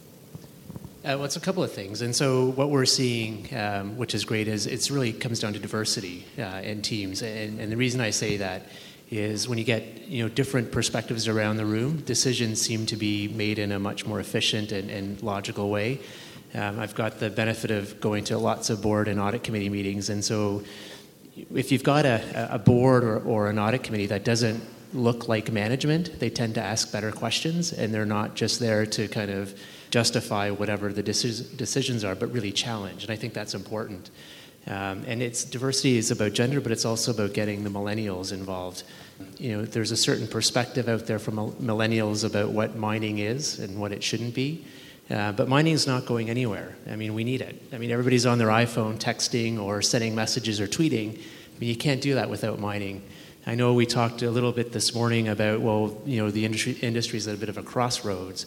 Uh, 1.05 1.15
well, 1.15 1.25
it's 1.25 1.37
a 1.37 1.41
couple 1.41 1.63
of 1.63 1.71
things. 1.71 2.03
And 2.03 2.15
so, 2.15 2.49
what 2.51 2.71
we're 2.71 2.85
seeing, 2.85 3.47
um, 3.57 3.97
which 3.97 4.17
is 4.17 4.25
great, 4.25 4.49
is 4.49 4.67
it 4.67 4.91
really 4.91 5.13
comes 5.13 5.39
down 5.39 5.53
to 5.53 5.61
diversity 5.61 6.27
uh, 6.37 6.61
in 6.65 6.83
teams. 6.83 7.23
And, 7.23 7.61
and, 7.61 7.71
the 7.71 7.77
reason 7.77 8.01
I 8.01 8.11
say 8.11 8.39
that 8.39 8.67
is 9.11 9.49
when 9.49 9.59
you 9.59 9.65
get 9.65 10.07
you 10.09 10.23
know 10.23 10.29
different 10.29 10.71
perspectives 10.71 11.29
around 11.29 11.57
the 11.57 11.67
room, 11.67 11.99
decisions 12.03 12.61
seem 12.61 12.87
to 12.87 12.97
be 12.97 13.29
made 13.29 13.59
in 13.59 13.73
a 13.73 13.79
much 13.79 14.07
more 14.07 14.21
efficient 14.21 14.73
and, 14.73 14.91
and 14.91 15.23
logical 15.23 15.71
way. 15.71 16.01
Um, 16.55 16.79
I've 16.79 16.95
got 16.95 17.19
the 17.19 17.31
benefit 17.31 17.71
of 17.71 18.01
going 18.01 18.25
to 18.25 18.39
lots 18.39 18.71
of 18.71 18.81
board 18.81 19.09
and 19.09 19.21
audit 19.21 19.43
committee 19.45 19.69
meetings, 19.69 20.11
and 20.11 20.25
so 20.25 20.63
if 21.55 21.71
you've 21.71 21.85
got 21.85 22.05
a, 22.05 22.49
a 22.55 22.59
board 22.59 23.05
or, 23.05 23.19
or 23.21 23.49
an 23.49 23.59
audit 23.59 23.83
committee 23.83 24.07
that 24.07 24.25
doesn't 24.25 24.63
look 24.93 25.29
like 25.29 25.53
management, 25.53 26.19
they 26.19 26.31
tend 26.31 26.55
to 26.55 26.63
ask 26.63 26.91
better 26.91 27.13
questions, 27.13 27.73
and 27.73 27.93
they're 27.93 28.07
not 28.07 28.35
just 28.35 28.59
there 28.59 28.87
to 28.87 29.09
kind 29.09 29.31
of 29.31 29.59
justify 29.91 30.51
whatever 30.51 30.93
the 30.93 31.03
decisions 31.03 32.05
are, 32.05 32.15
but 32.15 32.33
really 32.33 32.53
challenge. 32.53 33.03
And 33.03 33.11
I 33.11 33.17
think 33.17 33.35
that's 33.35 33.55
important. 33.55 34.11
Um, 34.69 35.05
and 35.07 35.23
it's 35.23 35.45
diversity 35.45 35.97
is 35.97 36.11
about 36.11 36.35
gender, 36.35 36.61
but 36.61 36.73
it's 36.73 36.85
also 36.85 37.11
about 37.11 37.33
getting 37.33 37.65
the 37.65 37.71
millennials 37.71 38.33
involved. 38.33 38.83
You 39.39 39.57
know, 39.57 39.65
there's 39.65 39.93
a 39.93 39.97
certain 39.97 40.29
perspective 40.29 40.89
out 40.89 41.07
there 41.07 41.19
from 41.19 41.37
millennials 41.53 42.25
about 42.25 42.51
what 42.51 42.77
mining 42.77 43.19
is 43.19 43.59
and 43.59 43.81
what 43.81 43.93
it 43.93 44.03
shouldn't 44.03 44.35
be. 44.35 44.67
Uh, 45.11 45.33
but 45.33 45.49
mining 45.49 45.73
is 45.73 45.87
not 45.87 46.05
going 46.05 46.29
anywhere. 46.29 46.77
I 46.91 46.97
mean, 46.97 47.15
we 47.15 47.25
need 47.25 47.41
it. 47.41 47.63
I 47.73 47.79
mean, 47.79 47.91
everybody's 47.91 48.27
on 48.27 48.37
their 48.37 48.49
iPhone 48.49 48.99
texting 48.99 49.59
or 49.59 49.81
sending 49.81 50.15
messages 50.15 50.61
or 50.61 50.67
tweeting. 50.67 51.17
I 51.17 51.59
mean, 51.59 51.71
you 51.71 51.77
can't 51.77 52.03
do 52.03 52.15
that 52.15 52.29
without 52.29 52.59
mining. 52.59 53.03
I 53.47 53.55
know 53.55 53.73
we 53.73 53.87
talked 53.87 54.21
a 54.21 54.31
little 54.31 54.53
bit 54.53 54.73
this 54.73 54.95
morning 54.95 55.29
about, 55.29 55.63
well, 55.63 55.99
you 56.05 56.23
know, 56.23 56.31
the 56.31 56.45
industry 56.45 56.73
industry 56.83 57.17
is 57.17 57.27
at 57.27 57.35
a 57.35 57.39
bit 57.39 57.49
of 57.49 57.57
a 57.57 57.63
crossroads, 57.63 58.45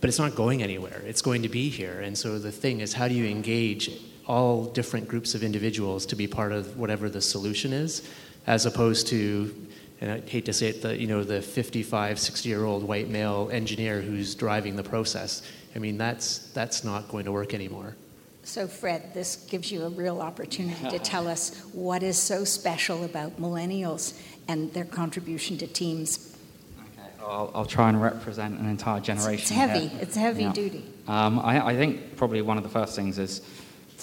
but 0.00 0.08
it's 0.08 0.18
not 0.18 0.34
going 0.34 0.62
anywhere. 0.62 1.02
It's 1.04 1.20
going 1.20 1.42
to 1.42 1.50
be 1.50 1.68
here. 1.68 2.00
And 2.00 2.16
so 2.16 2.38
the 2.38 2.50
thing 2.50 2.80
is, 2.80 2.94
how 2.94 3.06
do 3.06 3.14
you 3.14 3.26
engage 3.26 3.90
all 4.26 4.64
different 4.64 5.08
groups 5.08 5.34
of 5.34 5.42
individuals 5.42 6.06
to 6.06 6.16
be 6.16 6.26
part 6.26 6.52
of 6.52 6.78
whatever 6.78 7.08
the 7.08 7.20
solution 7.20 7.72
is, 7.72 8.08
as 8.46 8.66
opposed 8.66 9.06
to 9.08 9.54
and 10.00 10.12
I 10.12 10.20
hate 10.20 10.44
to 10.46 10.52
say 10.52 10.68
it, 10.68 10.82
the, 10.82 11.00
you 11.00 11.06
know, 11.06 11.24
the 11.24 11.40
55, 11.40 12.18
60 12.18 12.48
year 12.48 12.64
old 12.64 12.82
white 12.82 13.08
male 13.08 13.48
engineer 13.50 14.02
who's 14.02 14.34
driving 14.34 14.76
the 14.76 14.82
process. 14.82 15.42
I 15.74 15.78
mean, 15.78 15.96
that's, 15.96 16.38
that's 16.52 16.84
not 16.84 17.08
going 17.08 17.24
to 17.24 17.32
work 17.32 17.54
anymore. 17.54 17.96
So, 18.42 18.66
Fred, 18.66 19.14
this 19.14 19.36
gives 19.36 19.72
you 19.72 19.84
a 19.84 19.88
real 19.88 20.20
opportunity 20.20 20.90
to 20.90 20.98
tell 20.98 21.26
us 21.26 21.58
what 21.72 22.02
is 22.02 22.18
so 22.18 22.44
special 22.44 23.04
about 23.04 23.40
millennials 23.40 24.20
and 24.46 24.70
their 24.74 24.84
contribution 24.84 25.56
to 25.58 25.66
teams. 25.66 26.36
Okay, 26.78 27.08
I'll, 27.22 27.50
I'll 27.54 27.64
try 27.64 27.88
and 27.88 28.02
represent 28.02 28.60
an 28.60 28.68
entire 28.68 29.00
generation. 29.00 29.40
It's, 29.40 29.50
heavy, 29.50 29.86
here. 29.86 30.00
it's 30.02 30.16
heavy 30.16 30.42
yeah. 30.42 30.52
duty. 30.52 30.84
Um, 31.08 31.38
I, 31.38 31.68
I 31.68 31.76
think 31.76 32.16
probably 32.16 32.42
one 32.42 32.58
of 32.58 32.62
the 32.62 32.68
first 32.68 32.94
things 32.94 33.18
is 33.18 33.40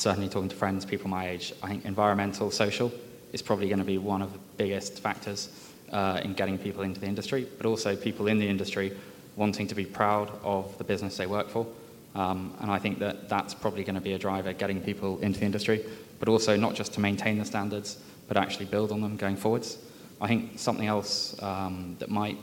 certainly 0.01 0.27
talking 0.27 0.49
to 0.49 0.55
friends, 0.55 0.83
people 0.83 1.07
my 1.07 1.29
age, 1.29 1.53
I 1.61 1.67
think 1.67 1.85
environmental, 1.85 2.49
social 2.49 2.91
is 3.33 3.41
probably 3.41 3.67
going 3.67 3.79
to 3.79 3.85
be 3.85 3.99
one 3.99 4.23
of 4.23 4.33
the 4.33 4.39
biggest 4.57 4.99
factors 4.99 5.49
uh, 5.91 6.19
in 6.23 6.33
getting 6.33 6.57
people 6.57 6.81
into 6.81 6.99
the 6.99 7.05
industry, 7.05 7.47
but 7.57 7.67
also 7.67 7.95
people 7.95 8.27
in 8.27 8.39
the 8.39 8.47
industry 8.47 8.97
wanting 9.35 9.67
to 9.67 9.75
be 9.75 9.85
proud 9.85 10.31
of 10.43 10.75
the 10.79 10.83
business 10.83 11.17
they 11.17 11.27
work 11.27 11.49
for. 11.49 11.67
Um, 12.15 12.53
and 12.59 12.71
I 12.71 12.79
think 12.79 12.97
that 12.99 13.29
that's 13.29 13.53
probably 13.53 13.83
going 13.83 13.95
to 13.95 14.01
be 14.01 14.13
a 14.13 14.17
driver 14.17 14.53
getting 14.53 14.81
people 14.81 15.19
into 15.19 15.39
the 15.39 15.45
industry, 15.45 15.85
but 16.19 16.27
also 16.27 16.57
not 16.57 16.73
just 16.73 16.93
to 16.93 16.99
maintain 16.99 17.37
the 17.37 17.45
standards, 17.45 17.97
but 18.27 18.37
actually 18.37 18.65
build 18.65 18.91
on 18.91 19.01
them 19.01 19.17
going 19.17 19.37
forwards. 19.37 19.77
I 20.19 20.27
think 20.27 20.57
something 20.57 20.87
else 20.87 21.41
um, 21.43 21.95
that 21.99 22.09
might 22.09 22.37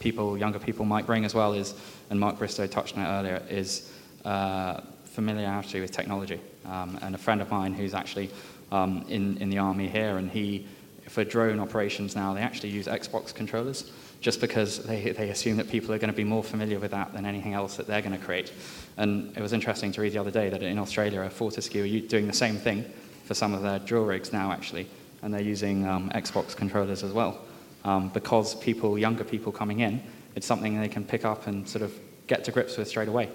people, 0.00 0.36
younger 0.36 0.58
people 0.58 0.84
might 0.84 1.06
bring 1.06 1.24
as 1.24 1.34
well 1.34 1.54
is, 1.54 1.72
and 2.10 2.18
Mark 2.18 2.36
Bristow 2.36 2.66
touched 2.66 2.98
on 2.98 3.04
it 3.04 3.08
earlier, 3.08 3.42
is 3.48 3.90
uh, 4.24 4.80
familiarity 5.04 5.80
with 5.80 5.92
technology. 5.92 6.40
Um, 6.68 6.98
and 7.02 7.14
a 7.14 7.18
friend 7.18 7.40
of 7.40 7.50
mine 7.50 7.74
who's 7.74 7.94
actually 7.94 8.30
um, 8.72 9.04
in, 9.08 9.38
in 9.38 9.50
the 9.50 9.58
army 9.58 9.88
here, 9.88 10.18
and 10.18 10.30
he 10.30 10.66
for 11.08 11.24
drone 11.24 11.60
operations 11.60 12.16
now, 12.16 12.34
they 12.34 12.40
actually 12.40 12.70
use 12.70 12.86
Xbox 12.86 13.32
controllers 13.32 13.90
just 14.20 14.40
because 14.40 14.84
they, 14.84 15.10
they 15.12 15.30
assume 15.30 15.56
that 15.56 15.68
people 15.68 15.94
are 15.94 15.98
going 15.98 16.10
to 16.10 16.16
be 16.16 16.24
more 16.24 16.42
familiar 16.42 16.80
with 16.80 16.90
that 16.90 17.12
than 17.12 17.24
anything 17.24 17.54
else 17.54 17.76
that 17.76 17.86
they're 17.86 18.02
going 18.02 18.18
to 18.18 18.24
create. 18.24 18.52
And 18.96 19.36
it 19.36 19.40
was 19.40 19.52
interesting 19.52 19.92
to 19.92 20.00
read 20.00 20.14
the 20.14 20.20
other 20.20 20.30
day 20.30 20.48
that 20.48 20.62
in 20.62 20.78
Australia, 20.78 21.28
Fortescue 21.30 21.84
are 21.84 22.08
doing 22.08 22.26
the 22.26 22.32
same 22.32 22.56
thing 22.56 22.84
for 23.24 23.34
some 23.34 23.54
of 23.54 23.62
their 23.62 23.78
drill 23.78 24.04
rigs 24.04 24.32
now, 24.32 24.50
actually, 24.50 24.88
and 25.22 25.32
they're 25.32 25.42
using 25.42 25.86
um, 25.86 26.10
Xbox 26.10 26.56
controllers 26.56 27.02
as 27.04 27.12
well. 27.12 27.40
Um, 27.84 28.08
because 28.08 28.56
people, 28.56 28.98
younger 28.98 29.22
people 29.22 29.52
coming 29.52 29.80
in, 29.80 30.02
it's 30.34 30.46
something 30.46 30.80
they 30.80 30.88
can 30.88 31.04
pick 31.04 31.24
up 31.24 31.46
and 31.46 31.68
sort 31.68 31.82
of 31.82 31.92
get 32.26 32.42
to 32.44 32.52
grips 32.52 32.76
with 32.76 32.88
straight 32.88 33.08
away. 33.08 33.28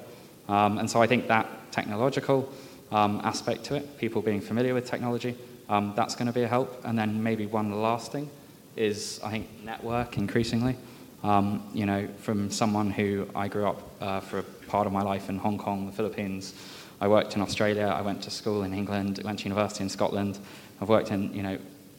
Um, 0.50 0.78
and 0.78 0.90
so 0.90 1.02
I 1.02 1.08
think 1.08 1.28
that 1.28 1.48
technological 1.72 2.52
um, 2.92 3.22
aspect 3.24 3.64
to 3.66 3.76
it, 3.76 3.98
people 3.98 4.22
being 4.22 4.42
familiar 4.42 4.74
with 4.74 4.86
technology, 4.86 5.36
um, 5.70 5.94
that's 5.96 6.16
going 6.16 6.28
to 6.28 6.34
be 6.34 6.44
a 6.44 6.48
help. 6.48 6.82
And 6.84 6.98
then 6.98 7.24
maybe 7.24 7.46
one 7.46 7.82
last 7.82 8.12
thing 8.12 8.30
is, 8.76 9.20
I 9.24 9.32
think, 9.32 9.48
network 9.64 10.18
increasingly. 10.18 10.76
Um, 11.24 11.64
you 11.74 11.86
know, 11.86 12.08
from 12.18 12.50
someone 12.50 12.90
who 12.90 13.28
I 13.36 13.48
grew 13.48 13.68
up 13.68 13.82
uh, 14.02 14.20
for 14.20 14.40
a 14.40 14.44
part 14.44 14.88
of 14.88 14.94
my 14.94 15.02
life 15.02 15.30
in 15.30 15.38
Hong 15.38 15.58
Kong, 15.58 15.86
the 15.86 15.92
Philippines. 15.92 16.54
I 17.00 17.08
worked 17.08 17.36
in 17.36 17.42
Australia. 17.42 17.86
I 17.86 18.02
went 18.02 18.22
to 18.24 18.32
school 18.32 18.64
in 18.64 18.74
England. 18.74 19.22
Went 19.24 19.40
to 19.40 19.46
university 19.46 19.84
in 19.84 19.90
Scotland. 19.90 20.40
I've 20.82 20.90
worked 20.90 21.12
in, 21.12 21.34
you 21.34 21.44
know, 21.44 21.58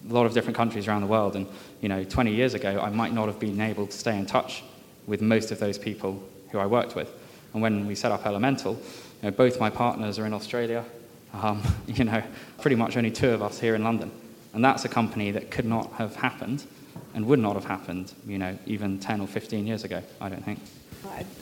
a 0.08 0.12
lot 0.12 0.26
of 0.26 0.34
different 0.34 0.56
countries 0.56 0.88
around 0.88 1.02
the 1.02 1.06
world. 1.06 1.36
And, 1.36 1.46
you 1.80 1.88
know, 1.88 2.02
20 2.04 2.34
years 2.34 2.54
ago, 2.54 2.80
I 2.80 2.90
might 2.90 3.12
not 3.12 3.26
have 3.26 3.38
been 3.38 3.60
able 3.60 3.86
to 3.86 3.96
stay 3.96 4.16
in 4.16 4.26
touch 4.26 4.64
with 5.06 5.20
most 5.20 5.50
of 5.52 5.58
those 5.58 5.78
people 5.78 6.22
who 6.50 6.58
I 6.58 6.66
worked 6.66 6.96
with. 6.96 7.12
And 7.52 7.62
when 7.62 7.86
we 7.86 7.94
set 7.94 8.12
up 8.12 8.26
Elemental, 8.26 8.80
know, 9.22 9.30
both 9.30 9.60
my 9.60 9.70
partners 9.70 10.18
are 10.18 10.26
in 10.26 10.34
Australia. 10.34 10.84
Um, 11.32 11.62
you 11.86 12.04
know, 12.04 12.22
pretty 12.60 12.76
much 12.76 12.96
only 12.96 13.10
two 13.10 13.30
of 13.30 13.42
us 13.42 13.58
here 13.58 13.74
in 13.74 13.84
London. 13.84 14.10
And 14.54 14.64
that's 14.64 14.84
a 14.84 14.88
company 14.88 15.30
that 15.30 15.50
could 15.50 15.64
not 15.64 15.92
have 15.94 16.16
happened 16.16 16.64
and 17.14 17.26
would 17.26 17.38
not 17.38 17.54
have 17.54 17.64
happened, 17.64 18.12
you 18.26 18.38
know, 18.38 18.58
even 18.66 18.98
10 18.98 19.20
or 19.20 19.26
15 19.26 19.66
years 19.66 19.84
ago, 19.84 20.02
I 20.20 20.28
don't 20.28 20.44
think. 20.44 20.58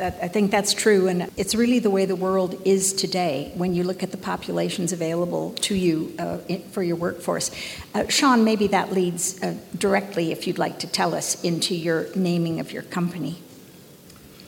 I 0.01 0.29
think 0.29 0.51
that's 0.51 0.73
true, 0.73 1.07
and 1.07 1.31
it's 1.37 1.55
really 1.55 1.79
the 1.79 1.91
way 1.91 2.07
the 2.07 2.17
world 2.17 2.61
is 2.65 2.93
today 2.95 3.53
when 3.55 3.75
you 3.75 3.85
look 3.85 4.03
at 4.03 4.11
the 4.11 4.17
populations 4.17 4.93
available 4.93 5.53
to 5.61 5.75
you 5.75 6.15
uh, 6.19 6.39
for 6.71 6.83
your 6.83 6.97
workforce. 6.97 7.51
Uh, 7.95 8.09
Shaun, 8.09 8.43
maybe 8.43 8.69
that 8.69 8.93
leads 8.93 9.41
uh, 9.43 9.55
directly, 9.77 10.33
if 10.33 10.47
you'd 10.47 10.59
like 10.59 10.79
to 10.81 10.87
tell 10.87 11.15
us, 11.15 11.43
into 11.45 11.75
your 11.75 12.07
naming 12.15 12.59
of 12.59 12.73
your 12.73 12.83
company. 12.83 13.43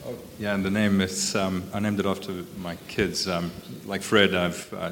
Oh, 0.05 0.15
yeah, 0.37 0.53
and 0.53 0.65
the 0.65 0.71
name 0.71 0.99
is, 0.99 1.33
um, 1.33 1.63
I 1.73 1.79
named 1.79 1.97
it 1.99 2.05
after 2.05 2.43
my 2.57 2.75
kids. 2.89 3.25
Um, 3.25 3.51
like 3.85 4.01
Fred, 4.01 4.35
I've 4.35 4.73
uh, 4.73 4.91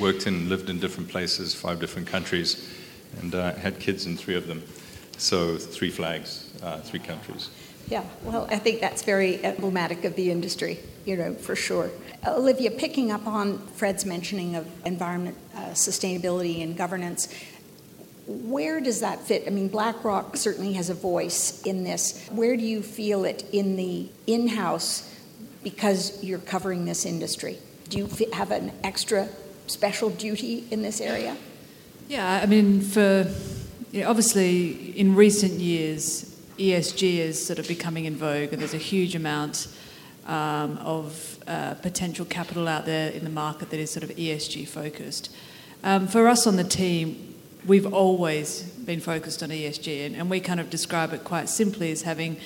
worked 0.00 0.26
and 0.26 0.48
lived 0.48 0.68
in 0.68 0.80
different 0.80 1.08
places, 1.08 1.54
five 1.54 1.78
different 1.78 2.08
countries, 2.08 2.68
and 3.20 3.32
uh, 3.32 3.54
had 3.54 3.78
kids 3.78 4.06
in 4.06 4.16
three 4.16 4.34
of 4.34 4.48
them. 4.48 4.64
So 5.18 5.56
three 5.56 5.90
flags, 5.90 6.50
uh, 6.64 6.80
three 6.80 6.98
countries. 6.98 7.50
Yeah, 7.88 8.02
well, 8.24 8.48
I 8.50 8.58
think 8.58 8.80
that's 8.80 9.02
very 9.02 9.44
emblematic 9.44 10.04
of 10.04 10.16
the 10.16 10.32
industry, 10.32 10.80
you 11.04 11.16
know, 11.16 11.34
for 11.34 11.54
sure. 11.54 11.90
Olivia, 12.26 12.72
picking 12.72 13.12
up 13.12 13.26
on 13.28 13.58
Fred's 13.58 14.04
mentioning 14.04 14.56
of 14.56 14.66
environment, 14.84 15.36
uh, 15.54 15.66
sustainability, 15.70 16.60
and 16.62 16.76
governance, 16.76 17.32
where 18.30 18.80
does 18.80 19.00
that 19.00 19.20
fit? 19.20 19.44
I 19.46 19.50
mean, 19.50 19.68
BlackRock 19.68 20.36
certainly 20.36 20.74
has 20.74 20.90
a 20.90 20.94
voice 20.94 21.62
in 21.62 21.84
this. 21.84 22.28
Where 22.28 22.56
do 22.56 22.62
you 22.62 22.82
feel 22.82 23.24
it 23.24 23.44
in 23.52 23.76
the 23.76 24.08
in 24.26 24.48
house 24.48 25.06
because 25.62 26.22
you're 26.22 26.38
covering 26.38 26.84
this 26.84 27.04
industry? 27.04 27.58
Do 27.88 27.98
you 27.98 28.08
have 28.32 28.50
an 28.50 28.72
extra 28.84 29.28
special 29.66 30.10
duty 30.10 30.64
in 30.70 30.82
this 30.82 31.00
area? 31.00 31.36
Yeah, 32.08 32.40
I 32.42 32.46
mean, 32.46 32.80
for 32.80 33.30
you 33.92 34.02
know, 34.02 34.10
obviously 34.10 34.98
in 34.98 35.14
recent 35.14 35.54
years, 35.54 36.24
ESG 36.58 37.18
is 37.18 37.44
sort 37.44 37.58
of 37.58 37.66
becoming 37.66 38.04
in 38.04 38.16
vogue, 38.16 38.52
and 38.52 38.60
there's 38.60 38.74
a 38.74 38.78
huge 38.78 39.14
amount 39.14 39.68
um, 40.26 40.78
of 40.78 41.38
uh, 41.46 41.74
potential 41.74 42.24
capital 42.24 42.68
out 42.68 42.86
there 42.86 43.10
in 43.10 43.24
the 43.24 43.30
market 43.30 43.70
that 43.70 43.80
is 43.80 43.90
sort 43.90 44.04
of 44.04 44.10
ESG 44.10 44.68
focused. 44.68 45.34
Um, 45.82 46.06
for 46.06 46.28
us 46.28 46.46
on 46.46 46.56
the 46.56 46.64
team, 46.64 47.29
we've 47.66 47.92
always 47.92 48.62
been 48.62 49.00
focused 49.00 49.42
on 49.42 49.50
ESG, 49.50 50.06
and, 50.06 50.16
and, 50.16 50.30
we 50.30 50.40
kind 50.40 50.60
of 50.60 50.70
describe 50.70 51.12
it 51.12 51.24
quite 51.24 51.48
simply 51.48 51.92
as 51.92 52.02
having 52.02 52.36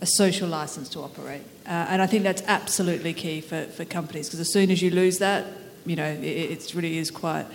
a 0.00 0.06
social 0.06 0.48
license 0.48 0.88
to 0.90 1.00
operate. 1.00 1.42
Uh, 1.66 1.86
and 1.88 2.02
I 2.02 2.06
think 2.06 2.22
that's 2.22 2.42
absolutely 2.46 3.12
key 3.14 3.40
for, 3.40 3.64
for 3.64 3.84
companies 3.84 4.28
because 4.28 4.40
as 4.40 4.52
soon 4.52 4.70
as 4.70 4.82
you 4.82 4.90
lose 4.90 5.18
that, 5.18 5.46
you 5.84 5.96
know, 5.96 6.06
it, 6.06 6.22
it 6.22 6.74
really 6.74 6.98
is 6.98 7.10
quite, 7.10 7.46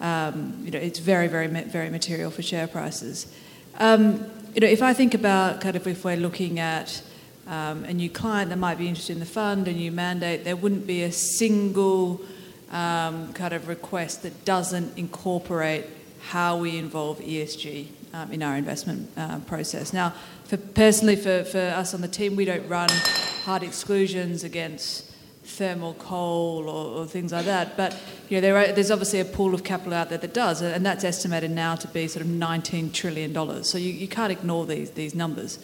um, 0.00 0.60
you 0.64 0.70
know, 0.70 0.78
it's 0.78 0.98
very, 0.98 1.28
very, 1.28 1.46
very 1.46 1.90
material 1.90 2.30
for 2.30 2.42
share 2.42 2.66
prices. 2.66 3.32
Um, 3.78 4.24
you 4.54 4.60
know, 4.60 4.68
if 4.68 4.82
I 4.82 4.94
think 4.94 5.14
about 5.14 5.60
kind 5.60 5.76
of 5.76 5.86
if 5.86 6.04
we're 6.04 6.16
looking 6.16 6.58
at 6.58 7.02
um, 7.46 7.84
a 7.84 7.92
new 7.92 8.08
client 8.08 8.50
that 8.50 8.56
might 8.56 8.78
be 8.78 8.88
interested 8.88 9.14
in 9.14 9.20
the 9.20 9.26
fund, 9.26 9.68
a 9.68 9.72
new 9.72 9.92
mandate, 9.92 10.44
there 10.44 10.56
wouldn't 10.56 10.86
be 10.86 11.02
a 11.02 11.12
single 11.12 12.20
um, 12.70 13.32
kind 13.32 13.52
of 13.52 13.68
request 13.68 14.22
that 14.22 14.44
doesn't 14.44 14.96
incorporate 14.96 15.86
how 16.28 16.56
we 16.56 16.78
involve 16.78 17.18
ESG 17.20 17.86
um, 18.14 18.32
in 18.32 18.42
our 18.42 18.56
investment 18.56 19.10
uh, 19.16 19.38
process. 19.40 19.92
Now, 19.92 20.14
for 20.44 20.56
personally, 20.56 21.16
for, 21.16 21.44
for 21.44 21.60
us 21.60 21.94
on 21.94 22.00
the 22.00 22.08
team, 22.08 22.36
we 22.36 22.44
don't 22.44 22.66
run 22.68 22.88
hard 23.44 23.62
exclusions 23.62 24.44
against 24.44 25.10
thermal 25.44 25.94
coal 25.94 26.68
or, 26.68 27.00
or, 27.02 27.06
things 27.06 27.32
like 27.32 27.44
that. 27.44 27.76
But 27.76 27.96
you 28.28 28.38
know, 28.38 28.40
there 28.40 28.56
are, 28.56 28.72
there's 28.72 28.90
obviously 28.90 29.20
a 29.20 29.24
pool 29.24 29.54
of 29.54 29.62
capital 29.62 29.92
out 29.92 30.08
there 30.08 30.18
that 30.18 30.32
does, 30.32 30.62
and 30.62 30.84
that's 30.84 31.04
estimated 31.04 31.50
now 31.50 31.74
to 31.76 31.88
be 31.88 32.08
sort 32.08 32.24
of 32.24 32.30
19 32.30 32.92
trillion 32.92 33.32
dollars. 33.32 33.68
So 33.68 33.76
you, 33.76 33.92
you 33.92 34.08
can't 34.08 34.32
ignore 34.32 34.64
these 34.64 34.92
these 34.92 35.14
numbers. 35.14 35.58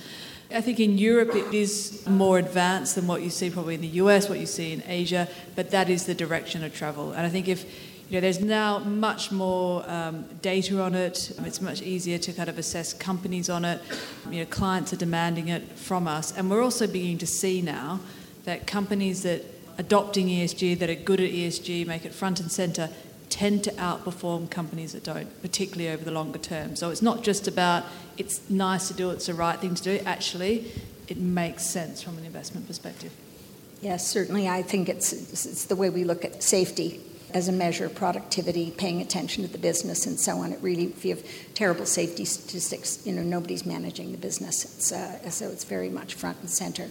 I 0.52 0.60
think 0.60 0.80
in 0.80 0.98
Europe 0.98 1.34
it 1.34 1.54
is 1.54 2.04
more 2.08 2.38
advanced 2.38 2.96
than 2.96 3.06
what 3.06 3.22
you 3.22 3.30
see 3.30 3.50
probably 3.50 3.76
in 3.76 3.80
the 3.80 4.00
US, 4.02 4.28
what 4.28 4.40
you 4.40 4.46
see 4.46 4.72
in 4.72 4.82
Asia, 4.86 5.28
but 5.54 5.70
that 5.70 5.88
is 5.88 6.06
the 6.06 6.14
direction 6.14 6.64
of 6.64 6.74
travel. 6.74 7.12
And 7.12 7.24
I 7.24 7.30
think 7.30 7.46
if 7.46 7.64
you 8.10 8.16
know, 8.16 8.22
there's 8.22 8.40
now 8.40 8.80
much 8.80 9.30
more 9.30 9.88
um, 9.88 10.24
data 10.42 10.82
on 10.82 10.96
it. 10.96 11.30
It's 11.44 11.60
much 11.60 11.80
easier 11.80 12.18
to 12.18 12.32
kind 12.32 12.48
of 12.48 12.58
assess 12.58 12.92
companies 12.92 13.48
on 13.48 13.64
it. 13.64 13.80
You 14.28 14.40
know, 14.40 14.46
clients 14.46 14.92
are 14.92 14.96
demanding 14.96 15.46
it 15.46 15.62
from 15.78 16.08
us, 16.08 16.36
and 16.36 16.50
we're 16.50 16.62
also 16.62 16.88
beginning 16.88 17.18
to 17.18 17.26
see 17.28 17.62
now 17.62 18.00
that 18.46 18.66
companies 18.66 19.22
that 19.22 19.44
adopting 19.78 20.26
ESG, 20.26 20.80
that 20.80 20.90
are 20.90 20.96
good 20.96 21.20
at 21.20 21.30
ESG, 21.30 21.86
make 21.86 22.04
it 22.04 22.12
front 22.12 22.40
and 22.40 22.50
centre, 22.50 22.90
tend 23.28 23.62
to 23.62 23.70
outperform 23.72 24.50
companies 24.50 24.92
that 24.92 25.04
don't, 25.04 25.40
particularly 25.40 25.88
over 25.88 26.04
the 26.04 26.10
longer 26.10 26.38
term. 26.40 26.74
So 26.74 26.90
it's 26.90 27.02
not 27.02 27.22
just 27.22 27.46
about 27.46 27.84
it's 28.18 28.50
nice 28.50 28.88
to 28.88 28.94
do, 28.94 29.10
it's 29.10 29.26
the 29.26 29.34
right 29.34 29.58
thing 29.60 29.76
to 29.76 29.82
do. 29.84 30.00
Actually, 30.04 30.72
it 31.06 31.16
makes 31.16 31.64
sense 31.64 32.02
from 32.02 32.18
an 32.18 32.24
investment 32.24 32.66
perspective. 32.66 33.12
Yes, 33.80 34.04
certainly. 34.04 34.48
I 34.48 34.62
think 34.62 34.88
it's, 34.88 35.12
it's 35.12 35.66
the 35.66 35.76
way 35.76 35.90
we 35.90 36.02
look 36.02 36.24
at 36.24 36.42
safety 36.42 37.00
as 37.34 37.48
a 37.48 37.52
measure 37.52 37.86
of 37.86 37.94
productivity, 37.94 38.70
paying 38.70 39.00
attention 39.00 39.44
to 39.44 39.50
the 39.50 39.58
business, 39.58 40.06
and 40.06 40.18
so 40.18 40.38
on. 40.38 40.52
It 40.52 40.58
really, 40.60 40.84
if 40.84 41.04
you 41.04 41.14
have 41.14 41.24
terrible 41.54 41.86
safety 41.86 42.24
statistics, 42.24 43.04
you 43.06 43.12
know 43.12 43.22
nobody's 43.22 43.64
managing 43.64 44.12
the 44.12 44.18
business. 44.18 44.64
It's, 44.64 44.92
uh, 44.92 45.30
so 45.30 45.48
it's 45.48 45.64
very 45.64 45.90
much 45.90 46.14
front 46.14 46.38
and 46.40 46.50
center. 46.50 46.90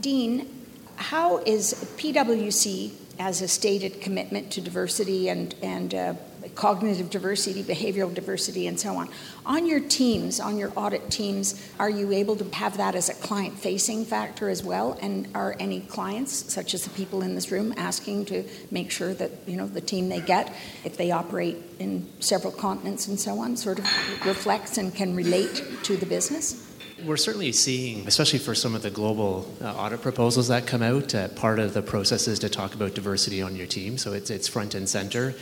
Dean, 0.00 0.48
how 0.96 1.38
is 1.38 1.74
PwC 1.96 2.92
as 3.18 3.42
a 3.42 3.48
stated 3.48 4.00
commitment 4.00 4.50
to 4.52 4.60
diversity 4.60 5.28
and, 5.28 5.54
and 5.62 5.94
uh, 5.94 6.14
cognitive 6.54 7.10
diversity, 7.10 7.62
behavioral 7.62 8.12
diversity, 8.12 8.66
and 8.66 8.78
so 8.78 8.96
on. 8.96 9.08
On 9.44 9.66
your 9.66 9.80
teams, 9.80 10.40
on 10.40 10.58
your 10.58 10.72
audit 10.76 11.10
teams, 11.10 11.60
are 11.78 11.90
you 11.90 12.12
able 12.12 12.36
to 12.36 12.44
have 12.54 12.76
that 12.76 12.94
as 12.94 13.08
a 13.08 13.14
client 13.14 13.58
facing 13.58 14.04
factor 14.04 14.48
as 14.48 14.62
well? 14.62 14.98
And 15.00 15.28
are 15.34 15.56
any 15.58 15.80
clients, 15.80 16.52
such 16.52 16.74
as 16.74 16.84
the 16.84 16.90
people 16.90 17.22
in 17.22 17.34
this 17.34 17.50
room, 17.50 17.74
asking 17.76 18.26
to 18.26 18.44
make 18.70 18.90
sure 18.90 19.14
that 19.14 19.30
you 19.46 19.56
know 19.56 19.66
the 19.66 19.80
team 19.80 20.08
they 20.08 20.20
get, 20.20 20.54
if 20.84 20.96
they 20.96 21.10
operate 21.10 21.56
in 21.78 22.08
several 22.20 22.52
continents 22.52 23.08
and 23.08 23.18
so 23.18 23.38
on, 23.38 23.56
sort 23.56 23.78
of 23.78 23.86
reflects 24.26 24.78
and 24.78 24.94
can 24.94 25.16
relate 25.16 25.62
to 25.84 25.96
the 25.96 26.06
business? 26.06 26.68
We're 27.04 27.16
certainly 27.16 27.50
seeing, 27.50 28.06
especially 28.06 28.38
for 28.38 28.54
some 28.54 28.76
of 28.76 28.82
the 28.82 28.90
global 28.90 29.52
uh, 29.60 29.74
audit 29.74 30.02
proposals 30.02 30.46
that 30.48 30.68
come 30.68 30.82
out, 30.82 31.12
uh, 31.16 31.28
part 31.28 31.58
of 31.58 31.74
the 31.74 31.82
process 31.82 32.28
is 32.28 32.38
to 32.40 32.48
talk 32.48 32.74
about 32.74 32.94
diversity 32.94 33.42
on 33.42 33.56
your 33.56 33.66
team. 33.66 33.98
So 33.98 34.12
it's, 34.12 34.30
it's 34.30 34.46
front 34.46 34.76
and 34.76 34.88
center, 34.88 35.34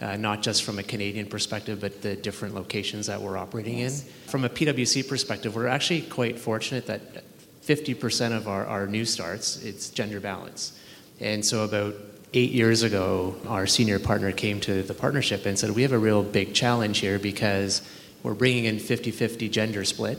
uh, 0.00 0.16
not 0.16 0.42
just 0.42 0.64
from 0.64 0.78
a 0.78 0.82
Canadian 0.82 1.26
perspective, 1.26 1.80
but 1.80 2.02
the 2.02 2.16
different 2.16 2.54
locations 2.54 3.06
that 3.06 3.20
we're 3.20 3.36
operating 3.36 3.78
yes. 3.78 4.02
in. 4.02 4.08
From 4.28 4.44
a 4.44 4.48
PwC 4.48 5.08
perspective, 5.08 5.54
we're 5.54 5.66
actually 5.66 6.02
quite 6.02 6.38
fortunate 6.38 6.86
that 6.86 7.24
50% 7.62 8.36
of 8.36 8.48
our, 8.48 8.64
our 8.66 8.86
new 8.86 9.04
starts, 9.04 9.62
it's 9.62 9.90
gender 9.90 10.20
balance. 10.20 10.78
And 11.20 11.44
so 11.44 11.64
about 11.64 11.94
eight 12.32 12.52
years 12.52 12.82
ago, 12.82 13.36
our 13.46 13.66
senior 13.66 13.98
partner 13.98 14.32
came 14.32 14.60
to 14.60 14.82
the 14.82 14.94
partnership 14.94 15.46
and 15.46 15.58
said, 15.58 15.70
We 15.70 15.82
have 15.82 15.92
a 15.92 15.98
real 15.98 16.22
big 16.22 16.54
challenge 16.54 16.98
here 16.98 17.18
because 17.18 17.82
we're 18.22 18.34
bringing 18.34 18.64
in 18.64 18.78
50 18.78 19.10
50 19.10 19.48
gender 19.48 19.84
split 19.84 20.18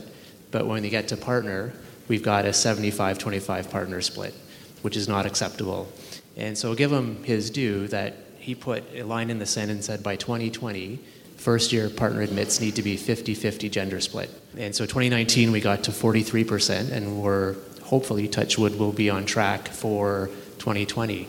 but 0.50 0.66
when 0.66 0.84
you 0.84 0.90
get 0.90 1.08
to 1.08 1.16
partner, 1.16 1.72
we've 2.08 2.22
got 2.22 2.44
a 2.44 2.52
75 2.52 3.18
25 3.18 3.70
partner 3.70 4.00
split, 4.00 4.34
which 4.82 4.96
is 4.96 5.08
not 5.08 5.26
acceptable. 5.26 5.88
And 6.36 6.56
so 6.56 6.74
give 6.74 6.92
him 6.92 7.22
his 7.24 7.50
due 7.50 7.86
that 7.88 8.29
he 8.40 8.54
put 8.54 8.84
a 8.94 9.02
line 9.02 9.30
in 9.30 9.38
the 9.38 9.46
sand 9.46 9.70
and 9.70 9.84
said 9.84 10.02
by 10.02 10.16
2020, 10.16 10.98
first 11.36 11.72
year 11.72 11.88
partner 11.88 12.22
admits 12.22 12.60
need 12.60 12.76
to 12.76 12.82
be 12.82 12.96
50 12.96 13.34
50 13.34 13.68
gender 13.68 14.00
split. 14.00 14.30
And 14.56 14.74
so 14.74 14.84
2019, 14.84 15.52
we 15.52 15.60
got 15.60 15.84
to 15.84 15.90
43%, 15.90 16.90
and 16.90 17.22
we're 17.22 17.56
hopefully, 17.82 18.28
Touchwood 18.28 18.78
will 18.78 18.92
be 18.92 19.10
on 19.10 19.26
track 19.26 19.68
for 19.68 20.30
2020. 20.58 21.28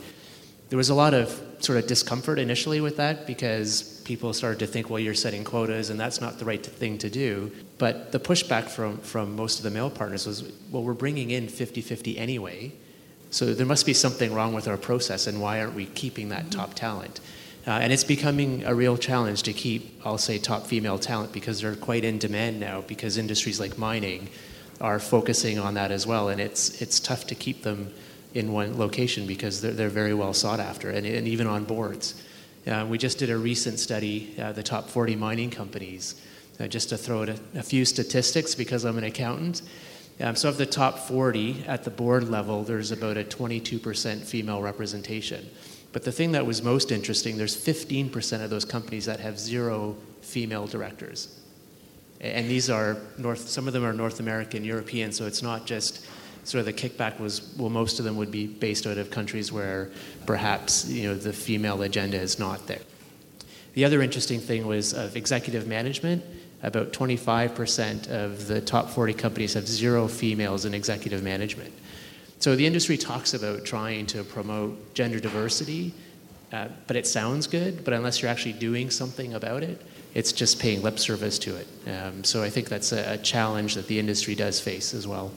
There 0.69 0.77
was 0.77 0.89
a 0.89 0.95
lot 0.95 1.13
of 1.13 1.41
sort 1.59 1.77
of 1.79 1.87
discomfort 1.87 2.39
initially 2.39 2.81
with 2.81 2.97
that 2.97 3.27
because 3.27 4.01
people 4.05 4.31
started 4.33 4.59
to 4.59 4.67
think, 4.67 4.89
well, 4.89 4.99
you're 4.99 5.13
setting 5.13 5.43
quotas 5.43 5.89
and 5.89 5.99
that's 5.99 6.21
not 6.21 6.39
the 6.39 6.45
right 6.45 6.63
thing 6.63 6.97
to 6.99 7.09
do. 7.09 7.51
But 7.77 8.11
the 8.11 8.19
pushback 8.19 8.69
from, 8.69 8.97
from 8.99 9.35
most 9.35 9.57
of 9.57 9.63
the 9.63 9.71
male 9.71 9.89
partners 9.89 10.25
was, 10.25 10.51
well, 10.69 10.83
we're 10.83 10.93
bringing 10.93 11.31
in 11.31 11.47
50 11.47 11.81
50 11.81 12.17
anyway. 12.17 12.71
So 13.31 13.53
there 13.53 13.65
must 13.65 13.85
be 13.85 13.93
something 13.93 14.33
wrong 14.33 14.53
with 14.53 14.67
our 14.67 14.77
process, 14.77 15.25
and 15.25 15.41
why 15.41 15.61
aren't 15.61 15.73
we 15.73 15.87
keeping 15.87 16.29
that 16.29 16.43
mm-hmm. 16.43 16.59
top 16.59 16.73
talent? 16.73 17.19
Uh, 17.65 17.71
and 17.71 17.93
it's 17.93 18.03
becoming 18.03 18.63
a 18.65 18.73
real 18.73 18.97
challenge 18.97 19.43
to 19.43 19.53
keep, 19.53 20.01
I'll 20.05 20.17
say, 20.17 20.37
top 20.37 20.65
female 20.65 20.97
talent 20.97 21.31
because 21.31 21.61
they're 21.61 21.75
quite 21.75 22.03
in 22.03 22.17
demand 22.17 22.59
now 22.59 22.81
because 22.81 23.17
industries 23.17 23.59
like 23.59 23.77
mining 23.77 24.29
are 24.79 24.99
focusing 24.99 25.59
on 25.59 25.75
that 25.75 25.91
as 25.91 26.07
well. 26.07 26.29
And 26.29 26.41
it's, 26.41 26.81
it's 26.81 26.99
tough 26.99 27.27
to 27.27 27.35
keep 27.35 27.61
them 27.61 27.93
in 28.33 28.51
one 28.51 28.77
location 28.77 29.27
because 29.27 29.61
they're, 29.61 29.73
they're 29.73 29.89
very 29.89 30.13
well 30.13 30.33
sought 30.33 30.59
after 30.59 30.89
and, 30.89 31.05
and 31.05 31.27
even 31.27 31.45
on 31.45 31.63
boards. 31.63 32.21
Uh, 32.65 32.85
we 32.87 32.97
just 32.97 33.17
did 33.17 33.29
a 33.29 33.37
recent 33.37 33.79
study, 33.79 34.35
uh, 34.39 34.51
the 34.51 34.63
top 34.63 34.89
40 34.89 35.15
mining 35.15 35.49
companies, 35.49 36.19
uh, 36.59 36.67
just 36.67 36.89
to 36.89 36.97
throw 36.97 37.23
out 37.23 37.29
a, 37.29 37.39
a, 37.55 37.63
few 37.63 37.85
statistics 37.85 38.53
because 38.53 38.85
I'm 38.85 38.97
an 38.97 39.03
accountant. 39.03 39.61
Um, 40.21 40.35
so, 40.35 40.49
of 40.49 40.57
the 40.57 40.65
top 40.65 40.99
40 40.99 41.65
at 41.67 41.83
the 41.83 41.89
board 41.89 42.29
level, 42.29 42.63
there's 42.63 42.91
about 42.91 43.17
a 43.17 43.23
22% 43.23 44.21
female 44.21 44.61
representation. 44.61 45.49
But 45.93 46.03
the 46.03 46.11
thing 46.11 46.31
that 46.33 46.45
was 46.45 46.61
most 46.61 46.91
interesting, 46.91 47.37
there's 47.37 47.57
15% 47.57 48.43
of 48.43 48.49
those 48.49 48.63
companies 48.63 49.05
that 49.05 49.19
have 49.19 49.39
zero 49.39 49.97
female 50.21 50.67
directors. 50.67 51.39
And 52.21 52.47
these 52.49 52.69
are 52.69 52.97
North, 53.17 53.49
some 53.49 53.67
of 53.67 53.73
them 53.73 53.83
are 53.83 53.93
North 53.93 54.19
American, 54.19 54.63
European, 54.63 55.11
so 55.11 55.25
it's 55.25 55.41
not 55.41 55.65
just 55.65 56.05
sort 56.43 56.59
of 56.59 56.65
the 56.65 56.73
kickback 56.73 57.19
was 57.19 57.53
well 57.57 57.69
most 57.69 57.99
of 57.99 58.05
them 58.05 58.17
would 58.17 58.31
be 58.31 58.47
based 58.47 58.87
out 58.87 58.97
of 58.97 59.11
countries 59.11 59.51
where 59.51 59.91
perhaps 60.25 60.87
you 60.87 61.07
know 61.07 61.15
the 61.15 61.31
female 61.31 61.81
agenda 61.83 62.17
is 62.19 62.39
not 62.39 62.65
there 62.65 62.81
the 63.73 63.85
other 63.85 64.01
interesting 64.01 64.39
thing 64.39 64.65
was 64.65 64.93
of 64.93 65.15
executive 65.15 65.67
management 65.67 66.23
about 66.63 66.93
25% 66.93 68.09
of 68.09 68.47
the 68.47 68.61
top 68.61 68.89
40 68.89 69.13
companies 69.13 69.53
have 69.55 69.67
zero 69.67 70.07
females 70.07 70.65
in 70.65 70.73
executive 70.73 71.23
management. 71.23 71.73
So 72.39 72.55
the 72.55 72.65
industry 72.65 72.97
talks 72.97 73.33
about 73.33 73.65
trying 73.65 74.05
to 74.07 74.23
promote 74.23 74.93
gender 74.93 75.19
diversity 75.19 75.93
uh, 76.51 76.67
but 76.87 76.97
it 76.97 77.07
sounds 77.07 77.47
good 77.47 77.83
but 77.85 77.93
unless 77.93 78.21
you're 78.21 78.29
actually 78.29 78.53
doing 78.53 78.89
something 78.89 79.33
about 79.33 79.63
it 79.63 79.81
it's 80.13 80.33
just 80.33 80.59
paying 80.59 80.81
lip 80.81 80.99
service 80.99 81.39
to 81.39 81.55
it. 81.55 81.67
Um, 81.87 82.23
so 82.25 82.43
i 82.43 82.49
think 82.49 82.67
that's 82.67 82.91
a, 82.91 83.13
a 83.13 83.17
challenge 83.17 83.75
that 83.75 83.87
the 83.87 83.97
industry 83.99 84.35
does 84.35 84.59
face 84.59 84.93
as 84.93 85.07
well. 85.07 85.31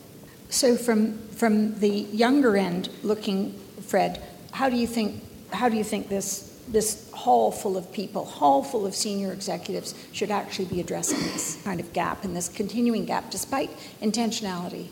So, 0.50 0.76
from 0.76 1.18
from 1.30 1.78
the 1.80 1.88
younger 1.88 2.56
end, 2.56 2.88
looking, 3.02 3.58
Fred, 3.80 4.22
how 4.52 4.68
do 4.68 4.76
you 4.76 4.86
think 4.86 5.22
how 5.52 5.68
do 5.68 5.76
you 5.76 5.84
think 5.84 6.08
this 6.08 6.53
this 6.68 7.10
hall 7.12 7.50
full 7.50 7.76
of 7.76 7.92
people, 7.92 8.24
hall 8.24 8.62
full 8.62 8.86
of 8.86 8.94
senior 8.94 9.32
executives, 9.32 9.94
should 10.12 10.30
actually 10.30 10.66
be 10.66 10.80
addressing 10.80 11.18
this 11.18 11.62
kind 11.64 11.80
of 11.80 11.92
gap 11.92 12.24
and 12.24 12.36
this 12.36 12.48
continuing 12.48 13.04
gap, 13.04 13.30
despite 13.30 13.70
intentionality? 14.00 14.88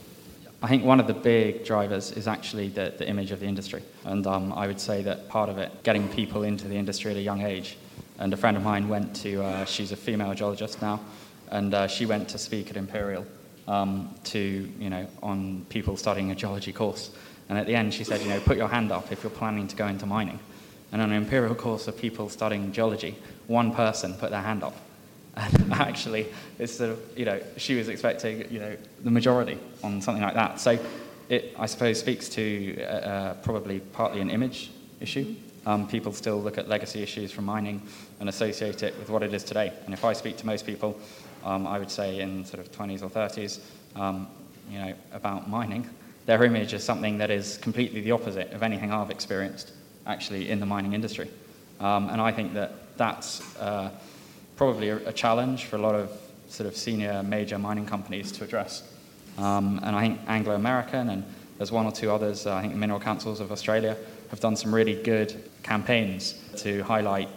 I 0.64 0.68
think 0.68 0.84
one 0.84 1.00
of 1.00 1.08
the 1.08 1.14
big 1.14 1.64
drivers 1.64 2.12
is 2.12 2.28
actually 2.28 2.68
the, 2.68 2.94
the 2.96 3.08
image 3.08 3.32
of 3.32 3.40
the 3.40 3.46
industry. 3.46 3.82
And 4.04 4.24
um, 4.28 4.52
I 4.52 4.68
would 4.68 4.80
say 4.80 5.02
that 5.02 5.28
part 5.28 5.48
of 5.48 5.58
it, 5.58 5.82
getting 5.82 6.08
people 6.10 6.44
into 6.44 6.68
the 6.68 6.76
industry 6.76 7.10
at 7.10 7.16
a 7.16 7.20
young 7.22 7.42
age. 7.42 7.76
And 8.18 8.32
a 8.32 8.36
friend 8.36 8.56
of 8.56 8.62
mine 8.62 8.88
went 8.88 9.16
to, 9.16 9.42
uh, 9.42 9.64
she's 9.64 9.90
a 9.90 9.96
female 9.96 10.34
geologist 10.34 10.80
now, 10.80 11.00
and 11.50 11.74
uh, 11.74 11.88
she 11.88 12.06
went 12.06 12.28
to 12.28 12.38
speak 12.38 12.70
at 12.70 12.76
Imperial 12.76 13.26
um, 13.66 14.14
to, 14.24 14.38
you 14.78 14.90
know, 14.90 15.06
on 15.22 15.66
people 15.68 15.96
studying 15.96 16.30
a 16.30 16.34
geology 16.34 16.72
course. 16.72 17.10
And 17.48 17.58
at 17.58 17.66
the 17.66 17.74
end, 17.74 17.92
she 17.92 18.04
said, 18.04 18.20
you 18.22 18.28
know, 18.28 18.38
put 18.40 18.56
your 18.56 18.68
hand 18.68 18.92
up 18.92 19.10
if 19.10 19.24
you're 19.24 19.30
planning 19.30 19.66
to 19.66 19.74
go 19.74 19.88
into 19.88 20.06
mining. 20.06 20.38
And 20.92 21.00
on 21.00 21.10
an 21.10 21.16
imperial 21.16 21.54
course 21.54 21.88
of 21.88 21.96
people 21.96 22.28
studying 22.28 22.70
geology, 22.70 23.16
one 23.46 23.74
person 23.74 24.14
put 24.14 24.30
their 24.30 24.42
hand 24.42 24.62
up. 24.62 24.76
And 25.34 25.72
actually, 25.72 26.26
it's 26.58 26.74
sort 26.74 26.90
of, 26.90 27.00
you 27.16 27.24
know, 27.24 27.40
she 27.56 27.74
was 27.74 27.88
expecting, 27.88 28.50
you 28.52 28.58
know, 28.58 28.76
the 29.02 29.10
majority 29.10 29.58
on 29.82 30.02
something 30.02 30.22
like 30.22 30.34
that. 30.34 30.60
So 30.60 30.78
it, 31.30 31.54
I 31.58 31.64
suppose, 31.64 31.98
speaks 31.98 32.28
to 32.30 32.82
uh, 32.82 32.84
uh, 32.84 33.34
probably 33.36 33.80
partly 33.80 34.20
an 34.20 34.28
image 34.28 34.70
issue. 35.00 35.34
Um, 35.64 35.88
people 35.88 36.12
still 36.12 36.38
look 36.42 36.58
at 36.58 36.68
legacy 36.68 37.02
issues 37.02 37.32
from 37.32 37.46
mining 37.46 37.80
and 38.20 38.28
associate 38.28 38.82
it 38.82 38.98
with 38.98 39.08
what 39.08 39.22
it 39.22 39.32
is 39.32 39.42
today. 39.42 39.72
And 39.86 39.94
if 39.94 40.04
I 40.04 40.12
speak 40.12 40.36
to 40.38 40.46
most 40.46 40.66
people, 40.66 41.00
um, 41.44 41.66
I 41.66 41.78
would 41.78 41.90
say 41.90 42.20
in 42.20 42.44
sort 42.44 42.60
of 42.60 42.70
20s 42.70 43.02
or 43.02 43.08
30s, 43.08 43.60
um, 43.96 44.28
you 44.70 44.78
know, 44.78 44.92
about 45.12 45.48
mining, 45.48 45.88
their 46.26 46.44
image 46.44 46.74
is 46.74 46.84
something 46.84 47.16
that 47.18 47.30
is 47.30 47.56
completely 47.58 48.02
the 48.02 48.10
opposite 48.10 48.52
of 48.52 48.62
anything 48.62 48.92
I've 48.92 49.10
experienced 49.10 49.72
actually 50.06 50.50
in 50.50 50.60
the 50.60 50.66
mining 50.66 50.92
industry. 50.92 51.30
Um, 51.80 52.08
and 52.08 52.20
I 52.20 52.32
think 52.32 52.54
that 52.54 52.96
that's 52.96 53.56
uh, 53.56 53.90
probably 54.56 54.90
a, 54.90 55.08
a, 55.08 55.12
challenge 55.12 55.64
for 55.64 55.76
a 55.76 55.80
lot 55.80 55.94
of 55.94 56.10
sort 56.48 56.68
of 56.68 56.76
senior 56.76 57.22
major 57.22 57.58
mining 57.58 57.86
companies 57.86 58.30
to 58.32 58.44
address. 58.44 58.82
Um, 59.38 59.80
and 59.82 59.96
I 59.96 60.02
think 60.02 60.20
Anglo 60.26 60.54
American 60.54 61.10
and 61.10 61.24
there's 61.58 61.72
one 61.72 61.86
or 61.86 61.92
two 61.92 62.10
others, 62.10 62.46
uh, 62.46 62.54
I 62.54 62.60
think 62.60 62.72
the 62.72 62.78
Mineral 62.78 63.00
Councils 63.00 63.40
of 63.40 63.50
Australia 63.52 63.96
have 64.30 64.40
done 64.40 64.56
some 64.56 64.74
really 64.74 65.00
good 65.02 65.42
campaigns 65.62 66.40
to 66.56 66.82
highlight 66.82 67.28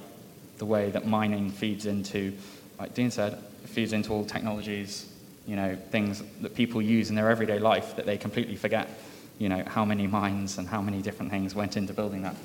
the 0.57 0.65
way 0.65 0.89
that 0.91 1.05
mining 1.05 1.49
feeds 1.49 1.85
into, 1.85 2.33
like 2.79 2.93
Dean 2.93 3.11
said, 3.11 3.37
feeds 3.65 3.93
into 3.93 4.11
all 4.11 4.25
technologies, 4.25 5.11
you 5.45 5.55
know, 5.55 5.77
things 5.91 6.23
that 6.41 6.55
people 6.55 6.81
use 6.81 7.09
in 7.09 7.15
their 7.15 7.29
everyday 7.29 7.59
life 7.59 7.95
that 7.95 8.05
they 8.05 8.17
completely 8.17 8.55
forget, 8.55 8.89
you 9.37 9.49
know, 9.49 9.63
how 9.67 9.85
many 9.85 10.07
mines 10.07 10.57
and 10.57 10.67
how 10.67 10.81
many 10.81 11.01
different 11.01 11.31
things 11.31 11.53
went 11.53 11.77
into 11.77 11.93
building 11.93 12.21
that. 12.23 12.35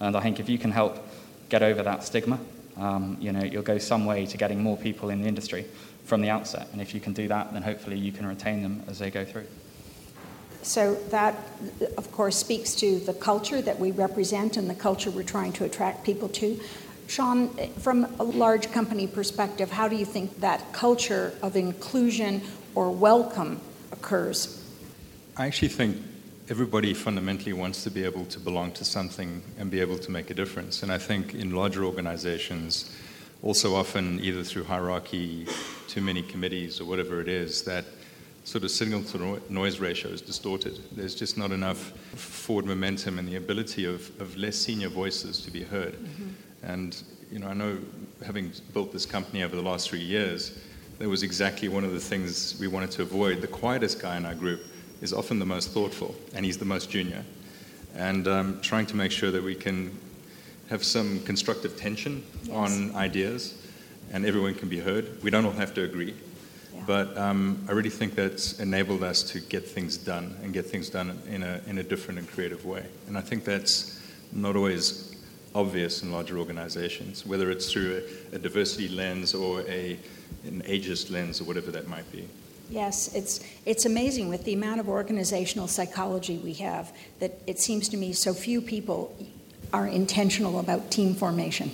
And 0.00 0.16
I 0.16 0.20
think 0.20 0.40
if 0.40 0.48
you 0.48 0.58
can 0.58 0.70
help 0.70 0.98
get 1.48 1.62
over 1.62 1.82
that 1.82 2.02
stigma, 2.02 2.38
um, 2.76 3.16
you 3.20 3.32
know, 3.32 3.42
you'll 3.42 3.62
go 3.62 3.78
some 3.78 4.06
way 4.06 4.26
to 4.26 4.36
getting 4.36 4.62
more 4.62 4.76
people 4.76 5.10
in 5.10 5.20
the 5.20 5.28
industry 5.28 5.66
from 6.04 6.22
the 6.22 6.30
outset. 6.30 6.68
And 6.72 6.80
if 6.80 6.94
you 6.94 7.00
can 7.00 7.12
do 7.12 7.28
that, 7.28 7.52
then 7.52 7.62
hopefully 7.62 7.98
you 7.98 8.10
can 8.10 8.26
retain 8.26 8.62
them 8.62 8.82
as 8.88 8.98
they 8.98 9.10
go 9.10 9.24
through. 9.24 9.46
So 10.62 10.94
that, 11.10 11.36
of 11.96 12.10
course, 12.12 12.36
speaks 12.36 12.74
to 12.76 12.98
the 13.00 13.14
culture 13.14 13.62
that 13.62 13.78
we 13.78 13.92
represent 13.92 14.56
and 14.56 14.68
the 14.68 14.74
culture 14.74 15.10
we're 15.10 15.22
trying 15.22 15.52
to 15.54 15.64
attract 15.64 16.04
people 16.04 16.28
to. 16.30 16.60
Shaun, 17.06 17.48
from 17.78 18.04
a 18.20 18.24
large 18.24 18.70
company 18.70 19.06
perspective, 19.06 19.70
how 19.70 19.88
do 19.88 19.96
you 19.96 20.04
think 20.04 20.40
that 20.40 20.72
culture 20.72 21.34
of 21.42 21.56
inclusion 21.56 22.42
or 22.74 22.90
welcome 22.90 23.60
occurs? 23.90 24.64
I 25.36 25.46
actually 25.46 25.68
think 25.68 25.96
everybody 26.50 26.92
fundamentally 26.92 27.52
wants 27.52 27.84
to 27.84 27.90
be 27.90 28.04
able 28.04 28.24
to 28.24 28.40
belong 28.40 28.72
to 28.72 28.84
something 28.84 29.40
and 29.56 29.70
be 29.70 29.80
able 29.80 29.96
to 29.96 30.10
make 30.10 30.30
a 30.30 30.34
difference. 30.34 30.82
And 30.82 30.90
I 30.90 30.98
think 30.98 31.32
in 31.32 31.54
larger 31.54 31.84
organizations, 31.84 32.96
also 33.40 33.76
often 33.76 34.18
either 34.18 34.42
through 34.42 34.64
hierarchy, 34.64 35.46
too 35.86 36.00
many 36.00 36.22
committees, 36.22 36.80
or 36.80 36.86
whatever 36.86 37.20
it 37.20 37.28
is, 37.28 37.62
that 37.62 37.84
sort 38.42 38.64
of 38.64 38.72
signal 38.72 39.04
to 39.04 39.40
noise 39.48 39.78
ratio 39.78 40.10
is 40.10 40.20
distorted. 40.20 40.80
There's 40.90 41.14
just 41.14 41.38
not 41.38 41.52
enough 41.52 41.92
forward 42.18 42.64
momentum 42.64 43.20
and 43.20 43.28
the 43.28 43.36
ability 43.36 43.84
of, 43.84 44.10
of 44.20 44.36
less 44.36 44.56
senior 44.56 44.88
voices 44.88 45.44
to 45.44 45.52
be 45.52 45.62
heard. 45.62 45.94
Mm-hmm. 45.94 46.30
And 46.64 47.00
you 47.30 47.38
know, 47.38 47.46
I 47.46 47.54
know 47.54 47.78
having 48.26 48.50
built 48.72 48.92
this 48.92 49.06
company 49.06 49.44
over 49.44 49.54
the 49.54 49.62
last 49.62 49.88
three 49.88 50.00
years, 50.00 50.58
that 50.98 51.08
was 51.08 51.22
exactly 51.22 51.68
one 51.68 51.84
of 51.84 51.92
the 51.92 52.00
things 52.00 52.58
we 52.58 52.66
wanted 52.66 52.90
to 52.92 53.02
avoid. 53.02 53.40
The 53.40 53.46
quietest 53.46 54.02
guy 54.02 54.16
in 54.16 54.26
our 54.26 54.34
group 54.34 54.62
is 55.00 55.12
often 55.12 55.38
the 55.38 55.46
most 55.46 55.70
thoughtful, 55.70 56.14
and 56.34 56.44
he's 56.44 56.58
the 56.58 56.64
most 56.64 56.90
junior. 56.90 57.24
And 57.94 58.28
um, 58.28 58.60
trying 58.60 58.86
to 58.86 58.96
make 58.96 59.12
sure 59.12 59.30
that 59.30 59.42
we 59.42 59.54
can 59.54 59.96
have 60.68 60.84
some 60.84 61.20
constructive 61.24 61.76
tension 61.76 62.24
yes. 62.44 62.54
on 62.54 62.94
ideas 62.94 63.54
and 64.12 64.26
everyone 64.26 64.54
can 64.54 64.68
be 64.68 64.78
heard. 64.78 65.22
We 65.22 65.30
don't 65.30 65.44
all 65.44 65.52
have 65.52 65.74
to 65.74 65.84
agree. 65.84 66.14
Yeah. 66.74 66.82
But 66.86 67.16
um, 67.16 67.64
I 67.68 67.72
really 67.72 67.90
think 67.90 68.14
that's 68.14 68.58
enabled 68.60 69.02
us 69.02 69.22
to 69.32 69.40
get 69.40 69.66
things 69.66 69.96
done 69.96 70.36
and 70.42 70.52
get 70.52 70.66
things 70.66 70.90
done 70.90 71.18
in 71.28 71.42
a, 71.42 71.60
in 71.66 71.78
a 71.78 71.82
different 71.82 72.18
and 72.18 72.28
creative 72.28 72.64
way. 72.64 72.84
And 73.06 73.16
I 73.16 73.20
think 73.20 73.44
that's 73.44 74.00
not 74.32 74.56
always 74.56 75.16
obvious 75.54 76.02
in 76.02 76.12
larger 76.12 76.38
organizations, 76.38 77.26
whether 77.26 77.50
it's 77.50 77.72
through 77.72 78.02
a, 78.32 78.36
a 78.36 78.38
diversity 78.38 78.88
lens 78.88 79.34
or 79.34 79.62
a, 79.62 79.98
an 80.44 80.62
ageist 80.62 81.10
lens 81.10 81.40
or 81.40 81.44
whatever 81.44 81.70
that 81.72 81.88
might 81.88 82.10
be. 82.12 82.28
Yes, 82.70 83.12
it's, 83.16 83.40
it's 83.66 83.84
amazing 83.84 84.28
with 84.28 84.44
the 84.44 84.54
amount 84.54 84.78
of 84.78 84.88
organizational 84.88 85.66
psychology 85.66 86.38
we 86.38 86.52
have 86.54 86.92
that 87.18 87.32
it 87.48 87.58
seems 87.58 87.88
to 87.88 87.96
me 87.96 88.12
so 88.12 88.32
few 88.32 88.60
people 88.60 89.14
are 89.72 89.88
intentional 89.88 90.60
about 90.60 90.88
team 90.90 91.14
formation 91.14 91.72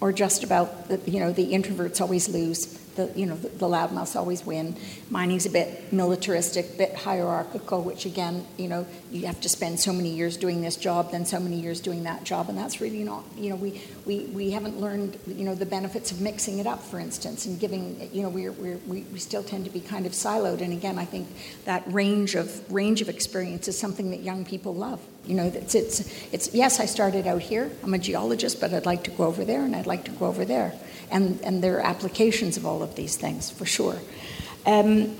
or 0.00 0.12
just 0.12 0.42
about, 0.42 0.88
the, 0.88 0.98
you 1.08 1.20
know, 1.20 1.30
the 1.30 1.52
introverts 1.52 2.00
always 2.00 2.28
lose 2.28 2.66
the 2.94 3.10
you 3.14 3.26
know 3.26 3.36
the, 3.36 3.48
the 3.48 3.66
loudmouths 3.66 4.16
always 4.16 4.44
win. 4.44 4.76
Mining's 5.10 5.46
a 5.46 5.50
bit 5.50 5.92
militaristic, 5.92 6.78
bit 6.78 6.94
hierarchical, 6.94 7.82
which 7.82 8.06
again, 8.06 8.46
you 8.56 8.68
know, 8.68 8.86
you 9.10 9.26
have 9.26 9.40
to 9.40 9.48
spend 9.48 9.80
so 9.80 9.92
many 9.92 10.10
years 10.10 10.36
doing 10.36 10.62
this 10.62 10.76
job, 10.76 11.10
then 11.10 11.24
so 11.24 11.40
many 11.40 11.56
years 11.56 11.80
doing 11.80 12.04
that 12.04 12.24
job, 12.24 12.48
and 12.48 12.58
that's 12.58 12.80
really 12.80 13.04
not. 13.04 13.24
You 13.36 13.50
know, 13.50 13.56
we 13.56 13.82
we, 14.04 14.26
we 14.26 14.50
haven't 14.50 14.80
learned 14.80 15.18
you 15.26 15.44
know 15.44 15.54
the 15.54 15.66
benefits 15.66 16.12
of 16.12 16.20
mixing 16.20 16.58
it 16.58 16.66
up, 16.66 16.82
for 16.82 16.98
instance, 16.98 17.46
and 17.46 17.58
giving. 17.58 18.10
You 18.12 18.22
know, 18.22 18.28
we're, 18.28 18.52
we're 18.52 18.78
we 18.86 19.02
we 19.12 19.18
still 19.18 19.42
tend 19.42 19.64
to 19.64 19.70
be 19.70 19.80
kind 19.80 20.06
of 20.06 20.12
siloed, 20.12 20.60
and 20.60 20.72
again, 20.72 20.98
I 20.98 21.04
think 21.04 21.28
that 21.64 21.82
range 21.92 22.34
of 22.34 22.72
range 22.72 23.00
of 23.00 23.08
experience 23.08 23.68
is 23.68 23.78
something 23.78 24.10
that 24.10 24.20
young 24.20 24.44
people 24.44 24.74
love. 24.74 25.00
You 25.24 25.34
know, 25.36 25.44
it's, 25.44 25.76
it's, 25.76 26.00
it's, 26.32 26.52
yes, 26.52 26.80
I 26.80 26.86
started 26.86 27.28
out 27.28 27.42
here. 27.42 27.70
I'm 27.84 27.94
a 27.94 27.98
geologist, 27.98 28.60
but 28.60 28.74
I'd 28.74 28.86
like 28.86 29.04
to 29.04 29.12
go 29.12 29.24
over 29.24 29.44
there 29.44 29.64
and 29.64 29.76
I'd 29.76 29.86
like 29.86 30.04
to 30.06 30.10
go 30.10 30.26
over 30.26 30.44
there 30.44 30.74
and, 31.12 31.38
and 31.42 31.62
there 31.62 31.76
are 31.76 31.86
applications 31.86 32.56
of 32.56 32.66
all 32.66 32.81
of 32.82 32.96
these 32.96 33.16
things 33.16 33.50
for 33.50 33.64
sure. 33.64 33.98
Um, 34.66 35.16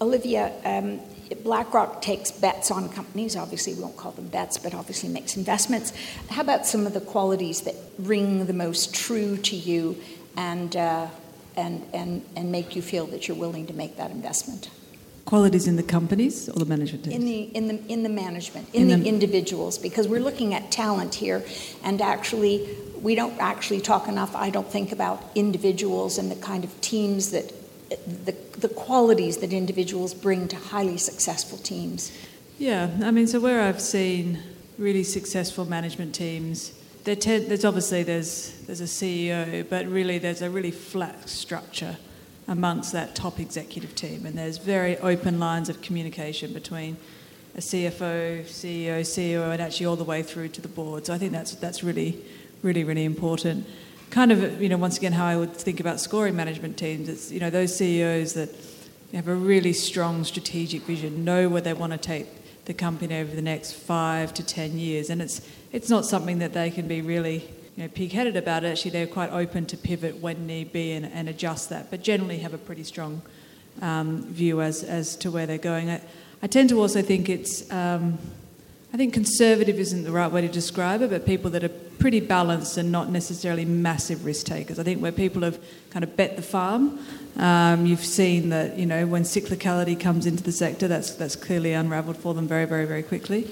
Olivia, 0.00 0.52
um, 0.64 1.00
BlackRock 1.42 2.02
takes 2.02 2.30
bets 2.30 2.70
on 2.70 2.88
companies. 2.88 3.36
Obviously, 3.36 3.74
we 3.74 3.82
won't 3.82 3.96
call 3.96 4.12
them 4.12 4.28
bets, 4.28 4.58
but 4.58 4.74
obviously 4.74 5.08
makes 5.08 5.36
investments. 5.36 5.92
How 6.28 6.42
about 6.42 6.66
some 6.66 6.86
of 6.86 6.92
the 6.92 7.00
qualities 7.00 7.62
that 7.62 7.74
ring 7.98 8.46
the 8.46 8.52
most 8.52 8.94
true 8.94 9.36
to 9.38 9.56
you 9.56 9.96
and, 10.36 10.76
uh, 10.76 11.06
and, 11.56 11.86
and, 11.92 12.24
and 12.36 12.52
make 12.52 12.76
you 12.76 12.82
feel 12.82 13.06
that 13.06 13.28
you're 13.28 13.36
willing 13.36 13.66
to 13.66 13.72
make 13.72 13.96
that 13.96 14.10
investment? 14.10 14.70
Qualities 15.24 15.66
in 15.66 15.76
the 15.76 15.82
companies 15.82 16.48
or 16.48 16.58
the 16.58 16.66
management 16.66 17.04
teams? 17.04 17.16
In 17.16 17.24
the, 17.24 17.42
in 17.56 17.68
the, 17.68 17.92
in 17.92 18.02
the 18.02 18.08
management, 18.08 18.68
in, 18.74 18.82
in 18.82 18.88
the, 18.88 18.96
the 18.96 19.08
individuals, 19.08 19.78
because 19.78 20.06
we're 20.06 20.20
looking 20.20 20.54
at 20.54 20.70
talent 20.70 21.14
here, 21.14 21.42
and 21.82 22.02
actually 22.02 22.68
we 23.00 23.14
don't 23.14 23.38
actually 23.38 23.80
talk 23.80 24.08
enough, 24.08 24.34
I 24.34 24.50
don't 24.50 24.66
think, 24.66 24.92
about 24.92 25.22
individuals 25.34 26.18
and 26.18 26.30
the 26.30 26.36
kind 26.36 26.64
of 26.64 26.80
teams 26.80 27.30
that, 27.30 27.52
the, 27.90 28.34
the 28.58 28.68
qualities 28.68 29.38
that 29.38 29.52
individuals 29.52 30.14
bring 30.14 30.48
to 30.48 30.56
highly 30.56 30.96
successful 30.96 31.58
teams. 31.58 32.12
Yeah, 32.58 32.90
I 33.02 33.10
mean, 33.10 33.26
so 33.26 33.40
where 33.40 33.60
I've 33.60 33.80
seen 33.80 34.40
really 34.78 35.04
successful 35.04 35.64
management 35.64 36.14
teams, 36.14 36.72
there's 37.04 37.64
obviously 37.64 38.02
there's 38.02 38.52
there's 38.66 38.80
a 38.80 38.84
CEO, 38.84 39.68
but 39.68 39.86
really 39.86 40.18
there's 40.18 40.40
a 40.40 40.48
really 40.48 40.70
flat 40.70 41.28
structure 41.28 41.96
amongst 42.46 42.92
that 42.92 43.14
top 43.14 43.40
executive 43.40 43.94
team, 43.94 44.26
and 44.26 44.36
there's 44.36 44.58
very 44.58 44.98
open 44.98 45.38
lines 45.38 45.68
of 45.68 45.80
communication 45.82 46.52
between 46.52 46.96
a 47.56 47.60
CFO, 47.60 48.42
CEO, 48.42 49.00
CEO, 49.00 49.52
and 49.52 49.62
actually 49.62 49.86
all 49.86 49.96
the 49.96 50.04
way 50.04 50.22
through 50.22 50.48
to 50.48 50.60
the 50.60 50.68
board. 50.68 51.06
So 51.06 51.14
I 51.14 51.18
think 51.18 51.32
that's 51.32 51.54
that's 51.54 51.82
really 51.82 52.22
really, 52.64 52.82
really 52.82 53.04
important. 53.04 53.66
Kind 54.10 54.32
of, 54.32 54.60
you 54.60 54.68
know, 54.68 54.78
once 54.78 54.96
again, 54.96 55.12
how 55.12 55.26
I 55.26 55.36
would 55.36 55.52
think 55.52 55.78
about 55.80 56.00
scoring 56.00 56.34
management 56.34 56.78
teams. 56.78 57.08
It's, 57.08 57.30
you 57.30 57.38
know, 57.38 57.50
those 57.50 57.76
CEOs 57.76 58.32
that 58.34 58.48
have 59.12 59.28
a 59.28 59.34
really 59.34 59.72
strong 59.72 60.24
strategic 60.24 60.82
vision, 60.82 61.24
know 61.24 61.48
where 61.48 61.60
they 61.60 61.74
want 61.74 61.92
to 61.92 61.98
take 61.98 62.26
the 62.64 62.74
company 62.74 63.16
over 63.16 63.36
the 63.36 63.42
next 63.42 63.74
five 63.74 64.32
to 64.34 64.42
ten 64.42 64.78
years, 64.78 65.10
and 65.10 65.20
it's 65.20 65.46
it's 65.70 65.90
not 65.90 66.06
something 66.06 66.38
that 66.38 66.54
they 66.54 66.70
can 66.70 66.88
be 66.88 67.02
really 67.02 67.48
you 67.76 67.82
know 67.82 67.88
pig-headed 67.88 68.36
about. 68.36 68.64
It. 68.64 68.68
Actually, 68.68 68.92
they're 68.92 69.06
quite 69.06 69.30
open 69.30 69.66
to 69.66 69.76
pivot 69.76 70.18
when 70.18 70.46
need 70.46 70.72
be 70.72 70.92
and, 70.92 71.06
and 71.06 71.28
adjust 71.28 71.70
that, 71.70 71.90
but 71.90 72.02
generally 72.02 72.38
have 72.38 72.54
a 72.54 72.58
pretty 72.58 72.84
strong 72.84 73.22
um, 73.82 74.24
view 74.24 74.60
as 74.60 74.84
as 74.84 75.16
to 75.16 75.30
where 75.30 75.46
they're 75.46 75.58
going. 75.58 75.90
I, 75.90 76.00
I 76.42 76.46
tend 76.46 76.68
to 76.70 76.80
also 76.80 77.02
think 77.02 77.28
it's 77.28 77.70
um, 77.72 78.18
I 78.92 78.96
think 78.96 79.12
conservative 79.12 79.80
isn't 79.80 80.04
the 80.04 80.12
right 80.12 80.30
way 80.30 80.40
to 80.42 80.48
describe 80.48 81.02
it, 81.02 81.10
but 81.10 81.26
people 81.26 81.50
that 81.50 81.64
are 81.64 81.68
pretty 81.68 82.20
balanced 82.20 82.76
and 82.76 82.92
not 82.92 83.10
necessarily 83.10 83.64
massive 83.64 84.24
risk 84.24 84.46
takers. 84.46 84.78
I 84.78 84.84
think 84.84 85.02
where 85.02 85.10
people 85.10 85.42
have 85.42 85.58
kind 85.90 86.04
of 86.04 86.16
bet 86.16 86.36
the 86.36 86.42
farm, 86.42 87.00
um, 87.36 87.86
you've 87.86 88.04
seen 88.04 88.50
that 88.50 88.78
you 88.78 88.86
know 88.86 89.06
when 89.06 89.24
cyclicality 89.24 89.98
comes 89.98 90.26
into 90.26 90.44
the 90.44 90.52
sector, 90.52 90.86
that's 90.86 91.12
that's 91.14 91.34
clearly 91.34 91.72
unravelled 91.72 92.18
for 92.18 92.34
them 92.34 92.46
very, 92.46 92.66
very, 92.66 92.84
very 92.84 93.02
quickly. 93.02 93.50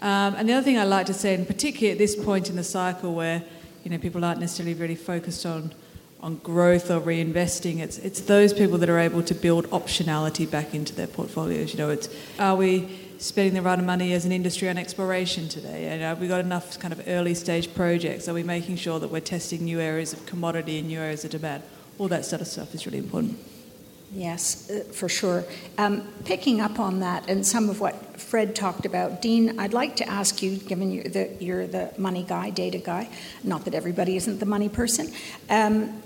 Um, 0.00 0.34
and 0.34 0.48
the 0.48 0.52
other 0.52 0.64
thing 0.64 0.78
I 0.78 0.84
like 0.84 1.06
to 1.06 1.14
say, 1.14 1.34
and 1.34 1.46
particularly 1.46 1.92
at 1.92 1.98
this 1.98 2.16
point 2.16 2.50
in 2.50 2.56
the 2.56 2.64
cycle 2.64 3.14
where 3.14 3.42
you 3.84 3.90
know 3.90 3.98
people 3.98 4.24
aren't 4.24 4.40
necessarily 4.40 4.74
really 4.74 4.94
focused 4.96 5.46
on 5.46 5.72
on 6.20 6.36
growth 6.36 6.90
or 6.90 7.00
reinvesting, 7.00 7.78
it's 7.80 7.98
it's 7.98 8.20
those 8.20 8.52
people 8.52 8.78
that 8.78 8.88
are 8.88 8.98
able 8.98 9.22
to 9.22 9.34
build 9.34 9.66
optionality 9.70 10.50
back 10.50 10.74
into 10.74 10.94
their 10.94 11.06
portfolios. 11.06 11.72
You 11.72 11.78
know, 11.78 11.90
it's 11.90 12.08
are 12.38 12.56
we 12.56 12.88
spending 13.18 13.54
the 13.54 13.62
right 13.62 13.78
amount 13.78 13.80
of 13.80 13.86
money 13.86 14.12
as 14.12 14.24
an 14.24 14.32
industry 14.32 14.68
on 14.68 14.76
exploration 14.76 15.48
today? 15.48 15.88
And 15.88 16.02
have 16.02 16.20
we 16.20 16.28
got 16.28 16.40
enough 16.40 16.78
kind 16.78 16.92
of 16.92 17.02
early 17.08 17.34
stage 17.34 17.74
projects? 17.74 18.28
Are 18.28 18.34
we 18.34 18.42
making 18.42 18.76
sure 18.76 18.98
that 19.00 19.10
we're 19.10 19.20
testing 19.20 19.64
new 19.64 19.80
areas 19.80 20.12
of 20.12 20.26
commodity 20.26 20.78
and 20.78 20.88
new 20.88 21.00
areas 21.00 21.24
of 21.24 21.30
demand? 21.30 21.62
All 21.98 22.08
that 22.08 22.24
sort 22.26 22.42
of 22.42 22.48
stuff 22.48 22.74
is 22.74 22.84
really 22.86 22.98
important. 22.98 23.38
Yes, 24.12 24.70
uh, 24.70 24.84
for 24.92 25.08
sure. 25.08 25.44
Um, 25.78 26.06
picking 26.24 26.60
up 26.60 26.78
on 26.78 27.00
that 27.00 27.28
and 27.28 27.46
some 27.46 27.68
of 27.68 27.80
what 27.80 28.20
Fred 28.20 28.54
talked 28.54 28.86
about, 28.86 29.20
Dean, 29.20 29.58
I'd 29.58 29.72
like 29.74 29.96
to 29.96 30.08
ask 30.08 30.42
you, 30.42 30.56
given 30.56 30.92
you're 30.92 31.04
the, 31.04 31.36
you're 31.40 31.66
the 31.66 31.92
money 31.98 32.22
guy, 32.22 32.50
data 32.50 32.78
guy, 32.78 33.08
not 33.42 33.64
that 33.64 33.74
everybody 33.74 34.16
isn't 34.16 34.38
the 34.38 34.46
money 34.46 34.68
person, 34.68 35.12
um, 35.50 36.02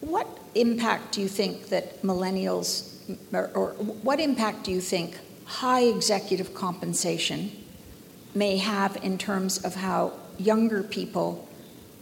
what 0.00 0.26
impact 0.54 1.12
do 1.12 1.20
you 1.20 1.28
think 1.28 1.68
that 1.68 2.02
millennials, 2.02 2.98
or, 3.32 3.50
or 3.54 3.70
what 3.72 4.18
impact 4.18 4.64
do 4.64 4.72
you 4.72 4.80
think 4.80 5.16
high 5.44 5.82
executive 5.82 6.54
compensation 6.54 7.52
may 8.34 8.56
have 8.56 8.96
in 9.02 9.16
terms 9.16 9.64
of 9.64 9.76
how 9.76 10.12
younger 10.38 10.82
people 10.82 11.48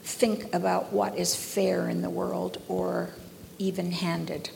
think 0.03 0.53
about 0.55 0.93
what 0.93 1.19
is 1.19 1.35
fair 1.35 1.89
in 1.89 2.01
the 2.01 2.11
world 2.11 2.61
or 2.69 3.11
even 3.59 3.93
handed? 3.93 4.51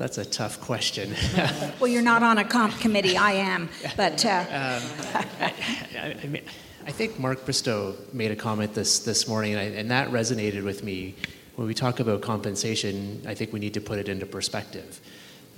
That's 0.00 0.16
a 0.16 0.24
tough 0.24 0.62
question. 0.62 1.14
well, 1.78 1.86
you're 1.86 2.00
not 2.00 2.22
on 2.22 2.38
a 2.38 2.44
comp 2.44 2.80
committee. 2.80 3.18
I 3.18 3.32
am, 3.32 3.68
but 3.98 4.24
uh... 4.24 4.30
um, 4.48 4.82
I, 5.14 6.16
I, 6.22 6.26
mean, 6.26 6.42
I 6.86 6.90
think 6.90 7.18
Mark 7.18 7.44
Bristow 7.44 7.94
made 8.14 8.30
a 8.30 8.36
comment 8.36 8.72
this, 8.72 9.00
this 9.00 9.28
morning, 9.28 9.52
and, 9.52 9.60
I, 9.60 9.64
and 9.78 9.90
that 9.90 10.08
resonated 10.08 10.64
with 10.64 10.82
me. 10.82 11.16
When 11.56 11.68
we 11.68 11.74
talk 11.74 12.00
about 12.00 12.22
compensation, 12.22 13.22
I 13.28 13.34
think 13.34 13.52
we 13.52 13.60
need 13.60 13.74
to 13.74 13.82
put 13.82 13.98
it 13.98 14.08
into 14.08 14.24
perspective. 14.24 14.98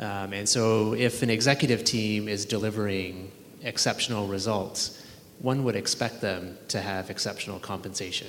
Um, 0.00 0.32
and 0.32 0.48
so, 0.48 0.94
if 0.94 1.22
an 1.22 1.30
executive 1.30 1.84
team 1.84 2.26
is 2.26 2.44
delivering 2.44 3.30
exceptional 3.62 4.26
results, 4.26 5.06
one 5.38 5.62
would 5.62 5.76
expect 5.76 6.20
them 6.20 6.58
to 6.66 6.80
have 6.80 7.10
exceptional 7.10 7.60
compensation. 7.60 8.26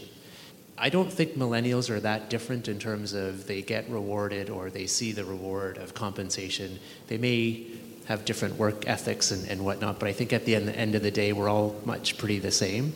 I 0.83 0.89
don't 0.89 1.09
think 1.09 1.35
millennials 1.37 1.89
are 1.89 2.01
that 2.01 2.29
different 2.29 2.67
in 2.67 2.77
terms 2.77 3.13
of 3.13 3.47
they 3.47 3.61
get 3.61 3.89
rewarded 3.89 4.49
or 4.49 4.69
they 4.69 4.85
see 4.85 5.13
the 5.13 5.23
reward 5.23 5.77
of 5.77 5.93
compensation. 5.93 6.77
They 7.07 7.17
may 7.17 7.67
have 8.07 8.25
different 8.25 8.57
work 8.57 8.85
ethics 8.85 9.31
and, 9.31 9.47
and 9.47 9.63
whatnot, 9.63 9.97
but 9.97 10.09
I 10.09 10.11
think 10.11 10.33
at 10.33 10.43
the 10.43 10.55
end, 10.57 10.67
the 10.67 10.77
end 10.77 10.95
of 10.95 11.01
the 11.01 11.09
day, 11.09 11.31
we're 11.31 11.47
all 11.47 11.73
much 11.85 12.17
pretty 12.17 12.39
the 12.39 12.51
same. 12.51 12.93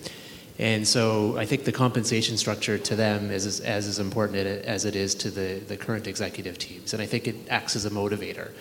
And 0.60 0.86
so 0.86 1.38
I 1.38 1.46
think 1.46 1.64
the 1.64 1.72
compensation 1.72 2.36
structure 2.36 2.78
to 2.78 2.96
them 2.98 3.32
is 3.32 3.46
as, 3.46 3.62
as, 3.62 4.00
important 4.00 4.36
as 4.36 4.84
it 4.84 4.98
is 4.98 5.16
to 5.16 5.32
the, 5.32 5.62
the 5.66 5.78
current 5.78 6.08
executive 6.08 6.58
teams. 6.58 6.92
And 6.92 7.02
I 7.02 7.06
think 7.06 7.26
it 7.26 7.38
acts 7.50 7.78
as 7.78 7.86
a 7.86 7.90
motivator. 7.90 8.52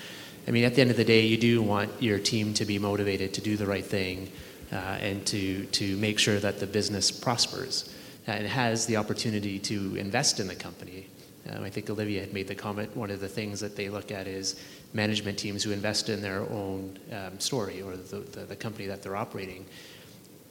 I 0.47 0.53
mean, 0.53 0.63
at 0.63 0.77
the 0.77 0.83
end 0.83 0.93
of 0.93 0.97
the 0.97 1.05
day, 1.05 1.27
you 1.27 1.37
do 1.37 1.63
want 1.63 1.91
your 2.01 2.21
team 2.21 2.55
to 2.55 2.65
be 2.65 2.79
motivated 2.79 3.35
to 3.35 3.41
do 3.41 3.57
the 3.57 3.67
right 3.67 3.85
thing 3.85 4.31
uh, 4.71 4.77
and 4.77 5.27
to, 5.27 5.65
to 5.65 5.97
make 5.97 6.21
sure 6.21 6.39
that 6.39 6.61
the 6.61 6.67
business 6.69 7.11
prospers 7.11 7.93
and 8.27 8.47
has 8.47 8.87
the 8.87 8.97
opportunity 8.97 9.59
to 9.59 9.97
invest 9.97 10.41
in 10.41 10.49
the 10.49 10.55
company. 10.55 11.09
Um, 11.51 11.63
I 11.63 11.71
think 11.71 11.89
Olivia 11.91 12.21
had 12.21 12.33
made 12.33 12.49
the 12.49 12.55
comment 12.55 12.97
one 12.97 13.11
of 13.11 13.21
the 13.21 13.29
things 13.29 13.61
that 13.61 13.77
they 13.77 13.89
look 13.89 14.11
at 14.11 14.27
is 14.27 14.61
management 14.93 15.39
teams 15.39 15.63
who 15.63 15.71
invest 15.71 16.09
in 16.09 16.21
their 16.21 16.41
own 16.41 16.99
um, 17.13 17.39
story 17.39 17.83
or 17.83 17.97
the, 17.97 18.19
the, 18.19 18.41
the, 18.41 18.57
company 18.57 18.87
that 18.87 19.03
they're 19.03 19.17
operating. 19.17 19.65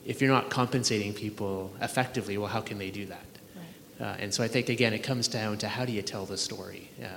If 0.05 0.21
you're 0.21 0.31
not 0.31 0.49
compensating 0.49 1.13
people 1.13 1.73
effectively, 1.81 2.37
well, 2.37 2.47
how 2.47 2.61
can 2.61 2.77
they 2.77 2.91
do 2.91 3.07
that? 3.07 3.25
Right. 3.55 4.07
Uh, 4.07 4.15
and 4.19 4.33
so 4.33 4.43
I 4.43 4.47
think, 4.47 4.69
again, 4.69 4.93
it 4.93 4.99
comes 4.99 5.27
down 5.27 5.57
to 5.59 5.67
how 5.67 5.83
do 5.83 5.91
you 5.91 6.01
tell 6.01 6.25
the 6.25 6.37
story? 6.37 6.89
Um, 7.01 7.07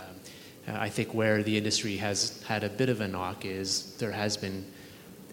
uh, 0.68 0.78
I 0.78 0.88
think 0.88 1.14
where 1.14 1.42
the 1.42 1.56
industry 1.56 1.96
has 1.98 2.42
had 2.44 2.64
a 2.64 2.68
bit 2.68 2.88
of 2.88 3.00
a 3.00 3.08
knock 3.08 3.44
is 3.44 3.94
there 3.98 4.12
has 4.12 4.36
been 4.36 4.64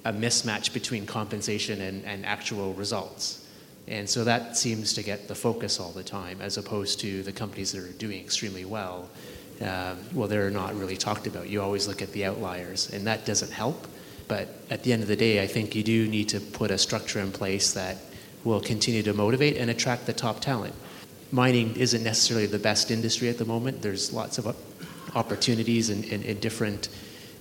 a 0.04 0.14
mismatch 0.14 0.72
between 0.74 1.06
compensation 1.06 1.82
and, 1.82 2.06
and 2.06 2.26
actual 2.26 2.74
results. 2.74 3.45
And 3.88 4.10
so 4.10 4.24
that 4.24 4.58
seems 4.58 4.94
to 4.94 5.04
get 5.04 5.28
the 5.28 5.36
focus 5.36 5.80
all 5.80 5.92
the 5.92 6.04
time, 6.04 6.42
as 6.42 6.58
opposed 6.58 7.00
to 7.02 7.22
the 7.24 7.32
companies 7.32 7.72
that 7.72 7.84
are 7.84 7.92
doing 7.94 8.20
extremely 8.20 8.66
well. 8.66 9.10
Um, 9.62 10.00
well, 10.14 10.28
they're 10.28 10.50
not 10.50 10.76
really 10.76 10.98
talked 10.98 11.28
about. 11.28 11.50
You 11.50 11.62
always 11.62 11.88
look 11.88 12.02
at 12.02 12.12
the 12.12 12.26
outliers, 12.26 12.92
and 12.92 13.06
that 13.08 13.26
doesn't 13.26 13.52
help. 13.52 13.88
But 14.28 14.50
at 14.70 14.84
the 14.84 14.92
end 14.92 15.04
of 15.04 15.08
the 15.08 15.16
day, 15.16 15.42
I 15.42 15.48
think 15.48 15.76
you 15.76 15.84
do 15.84 16.08
need 16.08 16.30
to 16.30 16.40
put 16.40 16.72
a 16.72 16.78
structure 16.78 17.20
in 17.20 17.32
place 17.32 17.74
that 17.74 17.98
will 18.44 18.60
continue 18.60 19.04
to 19.04 19.14
motivate 19.14 19.58
and 19.58 19.70
attract 19.70 20.08
the 20.08 20.14
top 20.14 20.40
talent. 20.40 20.74
Mining 21.32 21.76
isn't 21.76 22.04
necessarily 22.04 22.48
the 22.48 22.60
best 22.60 22.92
industry 22.92 23.30
at 23.30 23.38
the 23.38 23.46
moment. 23.46 23.82
There's 23.82 24.12
lots 24.12 24.38
of 24.38 24.56
opportunities 25.16 25.90
in 25.90 26.40
different 26.40 26.90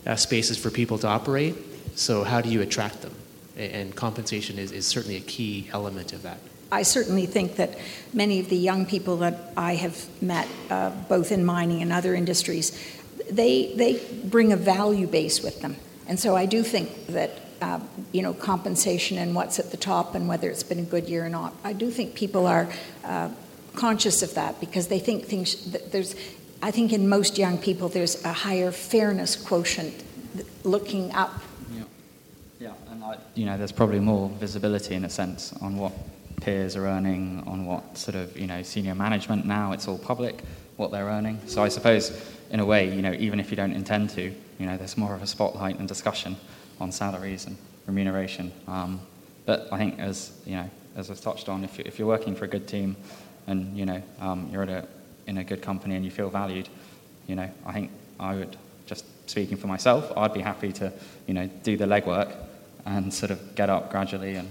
uh, 0.07 0.17
spaces 0.17 0.59
for 0.59 0.71
people 0.71 0.99
to 0.99 1.09
operate. 1.09 1.55
So, 1.97 2.25
how 2.25 2.41
do 2.41 2.49
you 2.49 2.61
attract 2.61 3.03
them? 3.03 3.15
And 3.57 3.95
compensation 3.95 4.59
is, 4.59 4.73
is 4.73 4.87
certainly 4.87 5.17
a 5.17 5.21
key 5.21 5.69
element 5.73 6.13
of 6.13 6.23
that. 6.23 6.39
I 6.73 6.83
certainly 6.83 7.27
think 7.27 7.57
that 7.57 7.79
many 8.13 8.41
of 8.41 8.49
the 8.49 8.57
young 8.57 8.85
people 8.87 9.19
that 9.19 9.53
I 9.57 9.77
have 9.77 10.09
met, 10.21 10.49
uh, 10.71 10.91
both 11.09 11.31
in 11.31 11.45
mining 11.45 11.83
and 11.83 11.93
other 11.93 12.15
industries, 12.15 12.73
they, 13.31 13.73
they 13.77 14.01
bring 14.25 14.53
a 14.53 14.57
value 14.57 15.07
base 15.07 15.43
with 15.43 15.61
them. 15.61 15.77
And 16.09 16.19
so 16.19 16.35
I 16.37 16.47
do 16.47 16.63
think 16.63 17.07
that, 17.09 17.31
uh, 17.63 17.81
you 18.13 18.23
know, 18.23 18.35
compensation 18.35 19.19
and 19.19 19.35
what's 19.35 19.59
at 19.59 19.71
the 19.71 19.77
top 19.77 20.15
and 20.15 20.29
whether 20.29 20.49
it's 20.51 20.63
been 20.63 20.81
a 20.81 20.83
good 20.83 21.09
year 21.09 21.25
or 21.25 21.29
not, 21.29 21.55
I 21.63 21.73
do 21.73 21.91
think 21.91 22.15
people 22.15 22.47
are 22.47 22.69
uh, 23.05 23.31
conscious 23.75 24.23
of 24.23 24.35
that 24.35 24.61
because 24.61 24.89
they 24.89 24.99
think 24.99 25.27
things, 25.27 25.73
there's, 25.91 26.17
I 26.61 26.71
think 26.71 26.93
in 26.93 27.09
most 27.09 27.39
young 27.39 27.59
people, 27.59 27.89
there's 27.89 28.23
a 28.25 28.33
higher 28.33 28.73
fairness 28.73 29.37
quotient 29.37 30.03
looking 30.65 31.13
up 31.13 31.41
you 33.35 33.47
know, 33.47 33.59
there's 33.59 33.73
probably 33.73 34.01
more 34.01 34.29
visibility 34.29 34.95
in 34.95 35.05
a 35.05 35.11
sense 35.11 35.53
on 35.61 35.77
what 35.77 35.93
peers 36.41 36.77
are 36.77 36.87
earning, 36.87 37.43
on 37.47 37.67
what 37.67 37.97
sort 37.97 38.15
of, 38.15 38.39
you 38.39 38.47
know, 38.47 38.63
senior 38.63 38.95
management 38.95 39.45
now, 39.45 39.73
it's 39.73 39.89
all 39.89 39.99
public, 39.99 40.43
what 40.77 40.91
they're 40.91 41.07
earning. 41.07 41.41
So 41.47 41.63
I 41.63 41.69
suppose, 41.69 42.13
in 42.51 42.61
a 42.61 42.65
way, 42.65 42.95
you 42.95 43.03
know, 43.03 43.13
even 43.13 43.41
if 43.41 43.51
you 43.51 43.57
don't 43.57 43.73
intend 43.73 44.11
to, 44.11 44.23
you 44.23 44.67
know, 44.67 44.77
there's 44.77 44.97
more 44.97 45.15
of 45.15 45.23
a 45.23 45.27
spotlight 45.27 45.79
and 45.79 45.89
discussion 45.89 46.37
on 46.81 46.93
salaries 46.93 47.47
and 47.47 47.57
remuneration. 47.87 48.53
Um, 48.67 49.01
but 49.47 49.69
I 49.73 49.79
think, 49.79 49.99
as 49.99 50.33
you 50.47 50.57
know, 50.57 50.71
as 50.97 51.11
I've 51.11 51.21
touched 51.21 51.49
on, 51.49 51.65
if, 51.65 51.79
you, 51.79 51.85
if 51.87 51.99
you're 51.99 52.09
working 52.09 52.35
for 52.35 52.45
a 52.45 52.49
good 52.49 52.69
team 52.69 52.97
and 53.47 53.77
you 53.77 53.85
know 53.85 54.03
um, 54.21 54.49
you're 54.51 54.63
at 54.63 54.69
a, 54.69 54.89
in 55.27 55.39
a 55.39 55.45
good 55.45 55.61
company 55.61 55.97
and 55.97 56.05
you 56.05 56.11
feel 56.11 56.31
valued, 56.31 56.69
you 57.27 57.35
know, 57.35 57.49
I 57.67 57.73
think 57.73 57.91
I 58.19 58.35
would 58.37 58.57
speaking 59.27 59.57
for 59.57 59.67
myself, 59.67 60.13
I'd 60.17 60.35
be 60.35 60.41
happy 60.41 60.73
to 60.73 60.93
you 61.27 61.35
know 61.35 61.49
do 61.63 61.77
the 61.77 61.87
legwork 61.87 62.35
and 62.85 63.13
sort 63.13 63.31
of 63.31 63.55
get 63.55 63.71
up 63.71 63.91
gradually. 63.91 64.35
And 64.37 64.51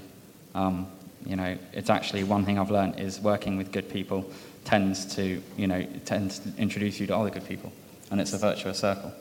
um, 0.56 0.88
you 1.26 1.36
know, 1.36 1.58
it's 1.74 1.90
actually 1.90 2.24
one 2.24 2.46
thing 2.46 2.60
I've 2.60 2.72
learned 2.72 3.00
is 3.00 3.20
working 3.20 3.58
with 3.58 3.72
good 3.72 3.90
people 3.90 4.30
tends 4.66 5.16
to 5.16 5.42
you 5.58 5.68
know 5.68 5.86
tends 6.06 6.40
to 6.40 6.50
introduce 6.58 7.00
you 7.00 7.08
to 7.08 7.16
other 7.16 7.30
good 7.30 7.48
people, 7.48 7.72
and 8.12 8.20
it's 8.20 8.34
a 8.34 8.38
virtuous 8.38 8.80
circle. 8.80 9.14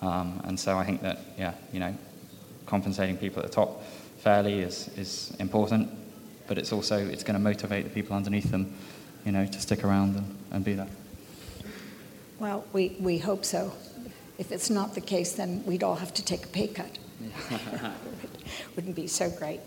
Um, 0.00 0.40
and 0.44 0.58
so 0.58 0.78
I 0.78 0.84
think 0.84 1.02
that 1.02 1.18
yeah, 1.38 1.54
you 1.72 1.80
know, 1.80 1.94
compensating 2.66 3.16
people 3.16 3.42
at 3.42 3.48
the 3.48 3.54
top 3.54 3.82
fairly 4.18 4.60
is 4.60 4.88
is 4.96 5.34
important, 5.38 5.90
but 6.46 6.58
it's 6.58 6.72
also 6.72 6.96
it's 6.98 7.24
going 7.24 7.34
to 7.34 7.42
motivate 7.42 7.84
the 7.84 7.90
people 7.90 8.16
underneath 8.16 8.50
them, 8.50 8.72
you 9.24 9.32
know, 9.32 9.46
to 9.46 9.60
stick 9.60 9.84
around 9.84 10.16
and, 10.16 10.36
and 10.52 10.64
be 10.64 10.74
there. 10.74 10.88
Well, 12.38 12.64
we, 12.72 12.96
we 13.00 13.18
hope 13.18 13.44
so. 13.44 13.72
If 14.38 14.52
it's 14.52 14.70
not 14.70 14.94
the 14.94 15.00
case, 15.00 15.32
then 15.32 15.64
we'd 15.66 15.82
all 15.82 15.96
have 15.96 16.14
to 16.14 16.24
take 16.24 16.44
a 16.44 16.48
pay 16.48 16.68
cut. 16.68 16.98
Wouldn't 18.76 18.96
be 18.96 19.06
so 19.06 19.30
great. 19.30 19.60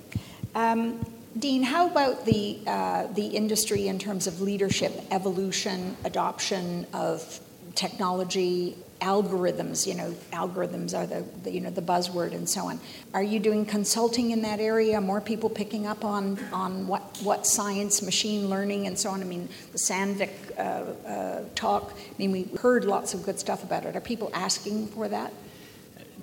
Um, 0.55 1.05
Dean, 1.38 1.63
how 1.63 1.88
about 1.88 2.26
the, 2.26 2.59
uh, 2.67 3.07
the 3.07 3.28
industry 3.28 3.88
in 3.88 3.99
terms 3.99 4.28
of 4.28 4.41
leadership, 4.41 4.91
evolution, 5.11 5.95
adoption 6.03 6.86
of 6.93 7.39
technology, 7.74 8.76
algorithms? 9.01 9.85
You 9.85 9.95
know, 9.95 10.11
algorithms 10.31 10.97
are 10.97 11.05
the, 11.05 11.25
the, 11.43 11.51
you 11.51 11.59
know 11.59 11.69
the 11.69 11.81
buzzword 11.81 12.33
and 12.33 12.47
so 12.47 12.67
on. 12.67 12.79
Are 13.13 13.23
you 13.23 13.39
doing 13.39 13.65
consulting 13.65 14.31
in 14.31 14.41
that 14.43 14.59
area? 14.59 15.01
More 15.01 15.21
people 15.21 15.49
picking 15.49 15.87
up 15.87 16.05
on 16.05 16.39
on 16.53 16.87
what 16.87 17.19
what 17.23 17.45
science, 17.45 18.01
machine 18.01 18.49
learning, 18.49 18.87
and 18.87 18.97
so 18.97 19.09
on. 19.09 19.21
I 19.21 19.25
mean, 19.25 19.49
the 19.71 19.77
Sandvik 19.77 20.31
uh, 20.57 20.61
uh, 20.61 21.43
talk. 21.55 21.93
I 21.93 22.13
mean, 22.17 22.31
we 22.31 22.43
heard 22.59 22.85
lots 22.85 23.13
of 23.13 23.23
good 23.23 23.39
stuff 23.39 23.63
about 23.63 23.85
it. 23.85 23.95
Are 23.95 24.01
people 24.01 24.29
asking 24.33 24.87
for 24.87 25.07
that? 25.07 25.33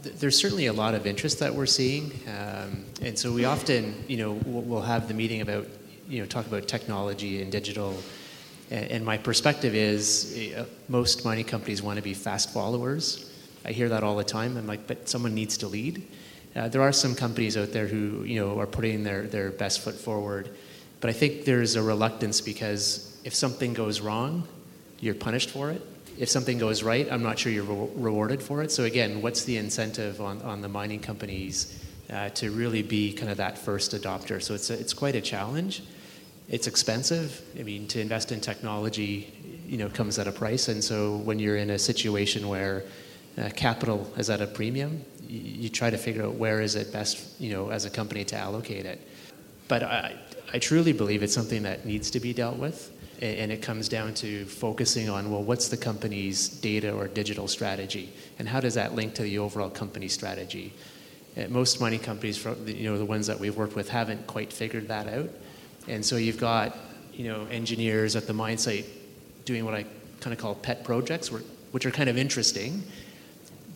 there's 0.02 0.38
certainly 0.38 0.66
a 0.66 0.72
lot 0.72 0.94
of 0.94 1.06
interest 1.06 1.40
that 1.40 1.54
we're 1.54 1.66
seeing, 1.66 2.12
um, 2.28 2.84
and 3.02 3.18
so 3.18 3.32
we 3.32 3.44
often, 3.44 4.04
you 4.06 4.16
know, 4.16 4.32
we'll 4.44 4.80
have 4.82 5.08
the 5.08 5.14
meeting 5.14 5.40
about, 5.40 5.66
you 6.08 6.20
know, 6.20 6.26
talk 6.26 6.46
about 6.46 6.68
technology 6.68 7.42
and 7.42 7.50
digital. 7.50 7.94
And, 8.70 9.04
my 9.04 9.16
perspective 9.16 9.74
is, 9.74 10.52
uh, 10.56 10.66
most 10.88 11.24
mining 11.24 11.46
companies 11.46 11.82
want 11.82 11.96
to 11.96 12.02
be 12.02 12.14
fast 12.14 12.52
followers. 12.52 13.32
I 13.64 13.72
hear 13.72 13.88
that 13.88 14.02
all 14.02 14.16
the 14.16 14.24
time. 14.24 14.56
I'm 14.56 14.66
like, 14.66 14.86
but 14.86 15.08
someone 15.08 15.34
needs 15.34 15.56
to 15.58 15.68
lead. 15.68 16.06
Uh, 16.54 16.68
there 16.68 16.82
are 16.82 16.92
some 16.92 17.14
companies 17.14 17.56
out 17.56 17.72
there 17.72 17.86
who, 17.86 18.24
you 18.24 18.38
know, 18.38 18.58
are 18.58 18.66
putting 18.66 19.04
their 19.04 19.22
their 19.22 19.50
best 19.50 19.80
foot 19.80 19.94
forward, 19.94 20.50
but 21.00 21.08
I 21.08 21.12
think 21.12 21.44
there's 21.44 21.76
a 21.76 21.82
reluctance 21.82 22.40
because 22.40 23.16
if 23.24 23.34
something 23.34 23.74
goes 23.74 24.00
wrong, 24.00 24.46
you're 25.00 25.14
punished 25.14 25.50
for 25.50 25.70
it 25.70 25.82
if 26.18 26.28
something 26.28 26.58
goes 26.58 26.82
right, 26.82 27.10
I'm 27.10 27.22
not 27.22 27.38
sure 27.38 27.52
you're 27.52 27.64
re- 27.64 27.90
rewarded 27.94 28.42
for 28.42 28.62
it. 28.62 28.72
So 28.72 28.84
again, 28.84 29.22
what's 29.22 29.44
the 29.44 29.56
incentive 29.56 30.20
on, 30.20 30.42
on 30.42 30.60
the 30.60 30.68
mining 30.68 30.98
companies 30.98 31.84
uh, 32.10 32.30
to 32.30 32.50
really 32.50 32.82
be 32.82 33.12
kind 33.12 33.30
of 33.30 33.36
that 33.36 33.56
first 33.56 33.92
adopter? 33.92 34.42
So 34.42 34.54
it's 34.54 34.70
a, 34.70 34.74
it's 34.78 34.92
quite 34.92 35.14
a 35.14 35.20
challenge. 35.20 35.82
It's 36.48 36.66
expensive. 36.66 37.42
I 37.58 37.62
mean, 37.62 37.86
to 37.88 38.00
invest 38.00 38.32
in 38.32 38.40
technology, 38.40 39.62
you 39.66 39.76
know, 39.76 39.88
comes 39.88 40.18
at 40.18 40.26
a 40.26 40.32
price. 40.32 40.68
And 40.68 40.82
so 40.82 41.16
when 41.18 41.38
you're 41.38 41.58
in 41.58 41.70
a 41.70 41.78
situation 41.78 42.48
where 42.48 42.84
uh, 43.36 43.50
capital 43.54 44.10
is 44.16 44.30
at 44.30 44.40
a 44.40 44.46
premium, 44.46 45.04
you, 45.26 45.40
you 45.40 45.68
try 45.68 45.90
to 45.90 45.98
figure 45.98 46.24
out 46.24 46.34
where 46.34 46.62
is 46.62 46.74
it 46.74 46.90
best, 46.92 47.38
you 47.40 47.52
know, 47.52 47.70
as 47.70 47.84
a 47.84 47.90
company 47.90 48.24
to 48.24 48.36
allocate 48.36 48.86
it. 48.86 49.06
But 49.68 49.82
I, 49.82 50.16
I 50.52 50.58
truly 50.58 50.94
believe 50.94 51.22
it's 51.22 51.34
something 51.34 51.62
that 51.64 51.84
needs 51.84 52.10
to 52.12 52.20
be 52.20 52.32
dealt 52.32 52.56
with 52.56 52.92
and 53.20 53.50
it 53.50 53.60
comes 53.62 53.88
down 53.88 54.14
to 54.14 54.44
focusing 54.44 55.08
on 55.10 55.30
well 55.30 55.42
what's 55.42 55.68
the 55.68 55.76
company's 55.76 56.48
data 56.48 56.92
or 56.92 57.08
digital 57.08 57.48
strategy 57.48 58.12
and 58.38 58.48
how 58.48 58.60
does 58.60 58.74
that 58.74 58.94
link 58.94 59.14
to 59.14 59.22
the 59.22 59.38
overall 59.38 59.68
company 59.68 60.06
strategy 60.06 60.72
uh, 61.36 61.48
most 61.48 61.80
mining 61.80 61.98
companies 61.98 62.44
you 62.66 62.88
know 62.88 62.96
the 62.96 63.04
ones 63.04 63.26
that 63.26 63.38
we've 63.38 63.56
worked 63.56 63.74
with 63.74 63.88
haven't 63.88 64.24
quite 64.26 64.52
figured 64.52 64.86
that 64.86 65.08
out 65.08 65.28
and 65.88 66.04
so 66.04 66.16
you've 66.16 66.38
got 66.38 66.76
you 67.12 67.24
know 67.24 67.46
engineers 67.50 68.16
at 68.16 68.26
the 68.26 68.32
mine 68.32 68.58
site 68.58 68.86
doing 69.44 69.64
what 69.64 69.74
i 69.74 69.84
kind 70.20 70.32
of 70.32 70.38
call 70.38 70.54
pet 70.54 70.84
projects 70.84 71.30
which 71.72 71.86
are 71.86 71.90
kind 71.90 72.08
of 72.08 72.16
interesting 72.16 72.82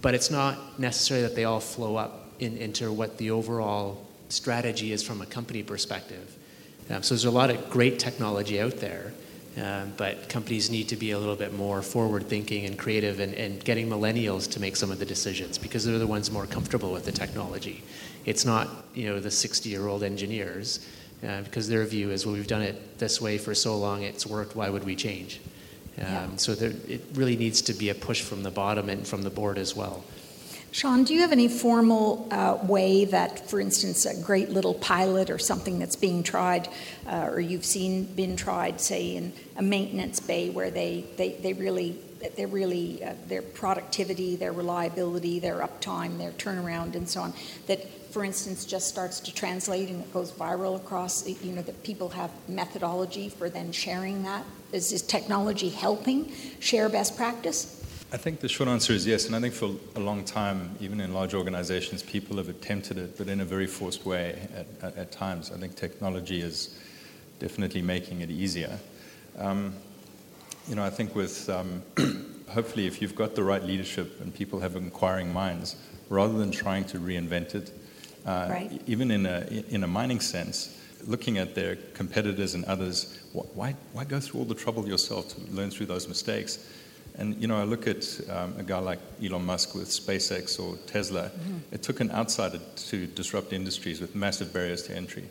but 0.01 0.15
it's 0.15 0.31
not 0.31 0.79
necessarily 0.79 1.27
that 1.27 1.37
they 1.37 1.45
all 1.45 1.61
flow 1.61 1.97
up 1.97 2.27
in, 2.41 2.57
into 2.57 2.93
what 2.93 3.19
the 3.19 3.31
overall 3.31 4.07
strategy 4.29 4.93
is 4.93 5.03
from 5.03 5.21
a 5.21 5.27
company 5.27 5.63
perspective 5.63 6.37
Um, 6.91 7.03
so 7.03 7.15
there's 7.15 7.25
a 7.25 7.31
lot 7.31 7.51
of 7.51 7.71
great 7.71 7.99
technology 7.99 8.61
out 8.61 8.79
there, 8.79 9.13
um, 9.57 9.93
but 9.97 10.29
companies 10.29 10.71
need 10.71 10.89
to 10.89 10.97
be 10.97 11.13
a 11.13 11.19
little 11.19 11.37
bit 11.37 11.55
more 11.55 11.81
forward 11.83 12.27
thinking 12.27 12.65
and 12.67 12.79
creative 12.79 13.21
and, 13.21 13.35
and 13.35 13.65
getting 13.65 13.89
millennials 13.89 14.51
to 14.53 14.61
make 14.61 14.77
some 14.77 14.91
of 14.91 14.99
the 14.99 15.05
decisions 15.05 15.59
because 15.59 15.85
they're 15.85 15.99
the 15.99 16.07
ones 16.07 16.31
more 16.31 16.47
comfortable 16.47 16.93
with 16.93 17.05
the 17.05 17.13
technology. 17.13 17.83
It's 18.25 18.45
not, 18.45 18.69
you 18.95 19.07
know, 19.09 19.21
the 19.21 19.31
60 19.31 19.69
year 19.69 19.87
old 19.87 20.03
engineers 20.03 20.87
uh, 21.27 21.43
because 21.43 21.69
their 21.69 21.85
view 21.85 22.11
is, 22.11 22.27
well, 22.27 22.35
we've 22.35 22.47
done 22.47 22.63
it 22.63 22.99
this 22.99 23.21
way 23.21 23.39
for 23.39 23.55
so 23.55 23.77
long, 23.77 24.03
it's 24.03 24.27
worked, 24.27 24.57
why 24.57 24.69
would 24.69 24.85
we 24.85 24.97
change? 24.97 25.41
Um, 25.99 26.05
yeah. 26.05 26.37
So 26.37 26.55
there, 26.55 26.73
it 26.89 27.05
really 27.15 27.37
needs 27.37 27.63
to 27.63 27.75
be 27.75 27.91
a 27.91 27.95
push 27.95 28.23
from 28.23 28.43
the 28.43 28.51
bottom 28.51 28.89
and 28.89 29.07
from 29.07 29.23
the 29.23 29.31
board 29.31 29.59
as 29.59 29.77
well. 29.77 30.05
Shaun, 30.73 31.05
do 31.05 31.13
you 31.13 31.21
have 31.21 31.33
any 31.33 31.49
formal 31.49 32.27
uh, 32.31 32.59
way 32.63 33.05
that, 33.05 33.51
for 33.51 33.61
instance, 33.61 34.07
a 34.07 34.19
great 34.23 34.49
little 34.49 34.73
pilot 34.73 35.29
or 35.29 35.39
something 35.39 35.79
that's 35.79 35.97
being 35.97 36.23
tried, 36.23 36.67
uh, 37.07 37.29
or 37.31 37.41
you've 37.41 37.67
seen 37.67 38.05
been 38.05 38.37
tried, 38.37 38.81
say, 38.81 39.15
in 39.15 39.35
a 39.59 39.63
maintenance 39.63 40.19
bay 40.19 40.49
where 40.49 40.71
they, 40.71 41.05
they, 41.19 41.33
they 41.35 41.53
really, 41.53 41.99
they're 42.37 42.47
really, 42.47 43.05
uh, 43.05 43.13
their 43.27 43.43
productivity, 43.43 44.35
their 44.35 44.53
reliability, 44.53 45.41
their 45.41 45.59
uptime, 45.59 46.17
their 46.17 46.33
turnaround, 46.33 46.95
and 46.95 47.07
so 47.07 47.21
on, 47.21 47.35
that, 47.67 47.87
for 48.13 48.25
instance, 48.25 48.65
just 48.65 48.89
starts 48.89 49.21
to 49.21 49.35
translate 49.35 49.89
and 49.89 50.03
it 50.03 50.13
goes 50.13 50.31
viral 50.31 50.77
across, 50.77 51.27
you 51.27 51.53
know, 51.53 51.63
that 51.63 51.83
people 51.83 52.11
have 52.11 52.31
methodology 52.47 53.31
for 53.31 53.49
then 53.49 53.73
sharing 53.73 54.23
that? 54.23 54.45
Is 54.73 54.91
this 54.91 55.03
technology 55.03 55.71
helping 55.71 56.31
share 56.61 56.89
best 56.89 57.17
practice? 57.17 57.79
I 58.13 58.19
think 58.19 58.41
the 58.41 58.49
short 58.49 58.69
answer 58.69 58.93
is 58.93 59.07
yes, 59.07 59.25
and 59.25 59.35
I 59.35 59.41
think 59.41 59.55
for 59.55 59.75
a 59.97 60.01
long 60.01 60.23
time, 60.25 60.77
even 60.81 61.01
in 61.01 61.15
large 61.15 61.33
organizations, 61.33 62.03
people 62.03 62.37
have 62.37 62.51
attempted 62.51 62.99
it, 62.99 63.17
but 63.17 63.29
in 63.29 63.41
a 63.41 63.45
very 63.45 63.67
forced 63.67 64.05
way 64.05 64.39
at, 64.55 64.67
at, 64.83 64.97
at 64.99 65.13
times. 65.13 65.51
I 65.51 65.57
think 65.57 65.77
technology 65.77 66.43
is 66.43 66.79
definitely 67.39 67.81
making 67.81 68.21
it 68.21 68.31
easier. 68.31 68.79
Um, 69.39 69.75
you 70.69 70.75
know, 70.75 70.85
I 70.85 70.91
think 70.91 71.15
with 71.15 71.49
um, 71.49 71.83
hopefully, 72.49 72.87
if 72.87 73.01
you've 73.01 73.15
got 73.15 73.35
the 73.35 73.43
right 73.43 73.63
leadership 73.63 74.21
and 74.21 74.35
people 74.35 74.61
have 74.61 74.77
inquiring 74.77 75.33
minds, 75.33 75.77
rather 76.11 76.37
than 76.37 76.51
trying 76.51 76.85
to 76.85 76.99
reinvent 76.99 77.55
it, 77.55 77.73
uh, 78.27 78.47
right. 78.51 78.83
even 78.87 79.11
in 79.11 79.27
a 79.27 79.65
in 79.69 79.85
a 79.85 79.87
mining 79.87 80.21
sense, 80.21 80.79
looking 81.07 81.39
at 81.39 81.55
their 81.55 81.77
competitors 81.95 82.55
and 82.55 82.65
others, 82.67 83.19
why 83.33 83.75
why 83.93 84.05
go 84.05 84.21
through 84.21 84.41
all 84.41 84.47
the 84.47 84.55
trouble 84.55 84.87
yourself 84.87 85.29
to 85.35 85.53
learn 85.53 85.71
through 85.71 85.87
those 85.87 86.09
mistakes? 86.09 86.59
And 87.19 87.41
you 87.41 87.47
know, 87.47 87.61
I 87.61 87.65
look 87.65 87.87
at 87.87 88.21
um, 88.31 88.55
a 88.59 88.63
guy 88.63 88.79
like 88.79 88.99
Elon 89.23 89.45
Musk 89.45 89.75
with 89.75 89.89
SpaceX 89.89 90.59
or 90.59 90.77
Tesla. 90.87 91.25
Mm-hmm. 91.25 91.75
It 91.75 91.83
took 91.83 92.01
an 92.01 92.11
outsider 92.11 92.59
to 92.59 93.07
disrupt 93.07 93.53
industries 93.53 94.01
with 94.01 94.15
massive 94.15 94.53
barriers 94.53 94.83
to 94.85 94.97
entry. 94.97 95.29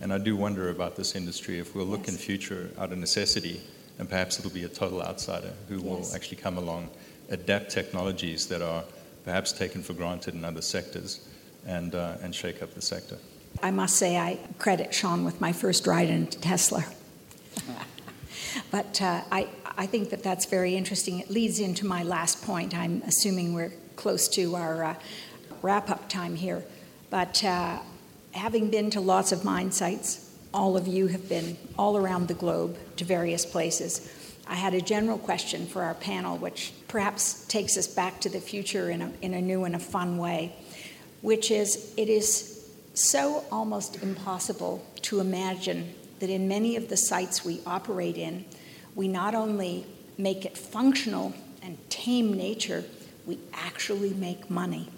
And 0.00 0.12
I 0.12 0.18
do 0.18 0.34
wonder 0.34 0.70
about 0.70 0.96
this 0.96 1.14
industry 1.14 1.58
if 1.58 1.74
we'll 1.74 1.84
look 1.84 2.06
yes. 2.06 2.08
in 2.10 2.16
future 2.16 2.70
out 2.78 2.90
of 2.90 2.98
necessity, 2.98 3.60
and 3.98 4.08
perhaps 4.08 4.38
it'll 4.38 4.50
be 4.50 4.64
a 4.64 4.68
total 4.68 5.02
outsider 5.02 5.52
who 5.68 5.76
yes. 5.76 5.84
will 5.84 6.14
actually 6.14 6.38
come 6.38 6.56
along, 6.56 6.88
adapt 7.28 7.70
technologies 7.70 8.46
that 8.46 8.62
are 8.62 8.82
perhaps 9.24 9.52
taken 9.52 9.82
for 9.82 9.92
granted 9.92 10.34
in 10.34 10.44
other 10.44 10.62
sectors, 10.62 11.20
and 11.66 11.94
uh, 11.94 12.16
and 12.22 12.34
shake 12.34 12.62
up 12.62 12.74
the 12.74 12.82
sector. 12.82 13.18
I 13.62 13.70
must 13.70 13.96
say, 13.96 14.16
I 14.16 14.38
credit 14.58 14.94
Shaun 14.94 15.24
with 15.24 15.40
my 15.40 15.52
first 15.52 15.86
ride 15.86 16.08
in 16.08 16.26
Tesla. 16.28 16.84
but 18.70 19.02
uh, 19.02 19.22
I, 19.30 19.48
I 19.76 19.86
think 19.86 20.10
that 20.10 20.22
that's 20.22 20.46
very 20.46 20.76
interesting. 20.76 21.18
It 21.20 21.30
leads 21.30 21.60
into 21.60 21.84
my 21.84 22.02
last 22.02 22.42
point. 22.42 22.74
I'm 22.74 23.02
assuming 23.06 23.52
we're 23.52 23.72
close 23.96 24.28
to 24.28 24.56
our 24.56 24.84
uh, 24.84 24.94
wrap 25.62 25.90
up 25.90 26.08
time 26.08 26.36
here. 26.36 26.64
But 27.10 27.42
uh, 27.44 27.80
having 28.32 28.70
been 28.70 28.90
to 28.90 29.00
lots 29.00 29.32
of 29.32 29.44
mine 29.44 29.72
sites, 29.72 30.34
all 30.54 30.76
of 30.76 30.86
you 30.88 31.08
have 31.08 31.28
been 31.28 31.56
all 31.78 31.96
around 31.96 32.28
the 32.28 32.34
globe 32.34 32.76
to 32.96 33.04
various 33.04 33.44
places. 33.44 34.10
I 34.48 34.54
had 34.54 34.74
a 34.74 34.80
general 34.80 35.18
question 35.18 35.66
for 35.66 35.82
our 35.82 35.94
panel, 35.94 36.36
which 36.36 36.72
perhaps 36.88 37.44
takes 37.46 37.76
us 37.76 37.86
back 37.86 38.20
to 38.22 38.28
the 38.28 38.40
future 38.40 38.90
in 38.90 39.02
a, 39.02 39.12
in 39.22 39.34
a 39.34 39.40
new 39.40 39.64
and 39.64 39.76
a 39.76 39.78
fun 39.78 40.18
way, 40.18 40.52
which 41.22 41.50
is 41.50 41.92
it 41.96 42.08
is 42.08 42.68
so 42.94 43.44
almost 43.50 44.02
impossible 44.02 44.84
to 45.02 45.20
imagine 45.20 45.94
that 46.18 46.30
in 46.30 46.48
many 46.48 46.76
of 46.76 46.88
the 46.88 46.96
sites 46.96 47.44
we 47.44 47.60
operate 47.66 48.16
in, 48.16 48.44
we 48.94 49.08
not 49.08 49.34
only 49.34 49.86
make 50.18 50.44
it 50.44 50.56
functional 50.56 51.32
and 51.62 51.78
tame 51.90 52.32
nature, 52.32 52.84
we 53.26 53.38
actually 53.52 54.12
make 54.14 54.50
money. 54.50 54.88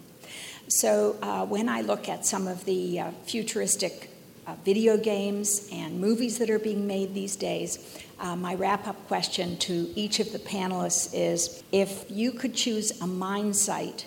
So 0.68 1.16
uh, 1.22 1.44
when 1.46 1.68
I 1.68 1.82
look 1.82 2.08
at 2.08 2.24
some 2.24 2.48
of 2.48 2.64
the 2.64 3.00
uh, 3.00 3.10
futuristic 3.24 4.10
uh, 4.46 4.54
video 4.64 4.96
games 4.96 5.68
and 5.70 6.00
movies 6.00 6.38
that 6.38 6.50
are 6.50 6.58
being 6.58 6.86
made 6.86 7.14
these 7.14 7.36
days, 7.36 8.00
uh, 8.18 8.34
my 8.36 8.54
wrap 8.54 8.86
up 8.86 9.06
question 9.06 9.56
to 9.58 9.92
each 9.94 10.18
of 10.18 10.32
the 10.32 10.38
panelists 10.38 11.10
is 11.12 11.62
if 11.72 12.04
you 12.08 12.32
could 12.32 12.54
choose 12.54 13.00
a 13.00 13.06
mine 13.06 13.52
site 13.52 14.06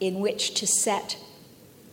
in 0.00 0.20
which 0.20 0.54
to 0.54 0.66
set 0.66 1.18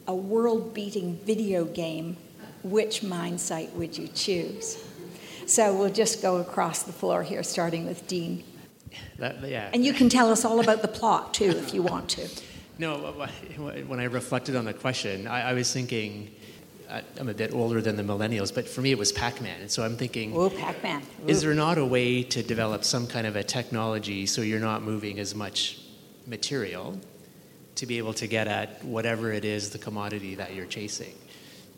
a 0.07 0.15
world 0.15 0.73
beating 0.73 1.17
video 1.25 1.65
game, 1.65 2.17
which 2.63 3.03
mine 3.03 3.37
site 3.37 3.73
would 3.73 3.97
you 3.97 4.07
choose? 4.07 4.83
So 5.45 5.75
we'll 5.75 5.91
just 5.91 6.21
go 6.21 6.37
across 6.37 6.83
the 6.83 6.93
floor 6.93 7.23
here, 7.23 7.43
starting 7.43 7.85
with 7.85 8.07
Dean. 8.07 8.43
That, 9.19 9.41
yeah. 9.47 9.69
And 9.73 9.85
you 9.85 9.93
can 9.93 10.09
tell 10.09 10.31
us 10.31 10.43
all 10.43 10.59
about 10.59 10.81
the 10.81 10.87
plot, 10.87 11.33
too, 11.33 11.49
if 11.49 11.73
you 11.73 11.81
want 11.81 12.09
to. 12.11 12.27
No, 12.79 12.95
when 13.87 13.99
I 13.99 14.05
reflected 14.05 14.55
on 14.55 14.65
the 14.65 14.73
question, 14.73 15.27
I, 15.27 15.49
I 15.49 15.53
was 15.53 15.71
thinking, 15.71 16.31
I'm 17.19 17.27
a 17.27 17.33
bit 17.33 17.53
older 17.53 17.81
than 17.81 17.95
the 17.95 18.03
millennials, 18.03 18.53
but 18.53 18.67
for 18.67 18.81
me 18.81 18.91
it 18.91 18.97
was 18.97 19.11
Pac 19.11 19.41
Man. 19.41 19.61
And 19.61 19.71
so 19.71 19.83
I'm 19.83 19.97
thinking, 19.97 20.35
oh, 20.35 20.49
Pac 20.49 20.81
Man. 20.83 21.01
Is 21.25 21.41
there 21.41 21.53
not 21.53 21.77
a 21.77 21.85
way 21.85 22.23
to 22.23 22.43
develop 22.43 22.83
some 22.83 23.07
kind 23.07 23.27
of 23.27 23.35
a 23.35 23.43
technology 23.43 24.25
so 24.25 24.41
you're 24.41 24.59
not 24.59 24.83
moving 24.83 25.19
as 25.19 25.35
much 25.35 25.79
material 26.25 26.99
to 27.77 27.85
be 27.85 27.97
able 27.97 28.13
to 28.13 28.27
get 28.27 28.47
at 28.47 28.83
whatever 28.83 29.31
it 29.31 29.45
is, 29.45 29.71
the 29.71 29.77
commodity 29.77 30.35
that 30.35 30.53
you're 30.53 30.65
chasing? 30.65 31.15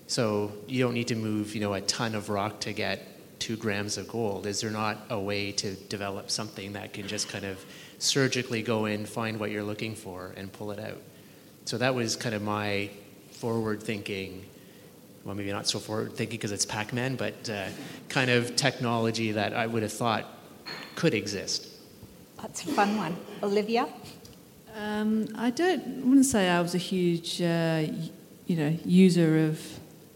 So 0.08 0.52
you 0.68 0.84
don't 0.84 0.94
need 0.94 1.08
to 1.10 1.16
move, 1.16 1.54
you 1.54 1.62
know, 1.62 1.74
a 1.74 1.82
ton 1.82 2.16
of 2.16 2.30
rock 2.30 2.60
to 2.62 2.74
get 2.74 3.06
two 3.40 3.56
grams 3.56 3.98
of 3.98 4.08
gold? 4.08 4.46
Is 4.46 4.62
there 4.62 4.70
not 4.70 4.98
a 5.10 5.20
way 5.20 5.52
to 5.54 5.76
develop 5.76 6.30
something 6.30 6.74
that 6.74 6.94
can 6.94 7.08
just 7.08 7.30
kind 7.30 7.46
of 7.46 7.64
surgically 7.98 8.62
go 8.62 8.86
in, 8.86 9.06
find 9.06 9.40
what 9.40 9.52
you're 9.52 9.64
looking 9.64 9.96
for, 9.96 10.34
and 10.36 10.52
pull 10.52 10.72
it 10.72 10.80
out? 10.80 11.02
So 11.66 11.78
that 11.78 11.96
was 11.96 12.16
kind 12.16 12.36
of 12.36 12.42
my 12.42 12.90
forward 13.32 13.82
thinking. 13.82 14.46
Well, 15.24 15.36
maybe 15.36 15.52
not 15.52 15.68
so 15.68 15.80
forward 15.80 16.16
thinking 16.16 16.38
because 16.38 16.52
it's 16.52 16.66
Pac 16.66 16.94
Man, 16.94 17.16
but 17.16 17.50
uh, 17.50 17.68
kind 18.08 18.30
of 18.30 18.56
technology 18.56 19.34
that 19.34 19.54
I 19.54 19.68
would 19.68 19.84
have 19.84 19.94
thought 19.94 20.26
could 20.96 21.14
exist. 21.14 21.68
That's 22.42 22.64
a 22.64 22.68
fun 22.68 22.98
one. 22.98 23.16
Olivia? 23.44 23.88
Um, 24.80 25.28
I 25.36 25.50
don't 25.50 26.06
wouldn't 26.06 26.26
say 26.26 26.48
I 26.48 26.62
was 26.62 26.74
a 26.74 26.78
huge, 26.78 27.42
uh, 27.42 27.84
you 28.48 28.56
know, 28.56 28.78
user 28.86 29.48
of 29.48 29.60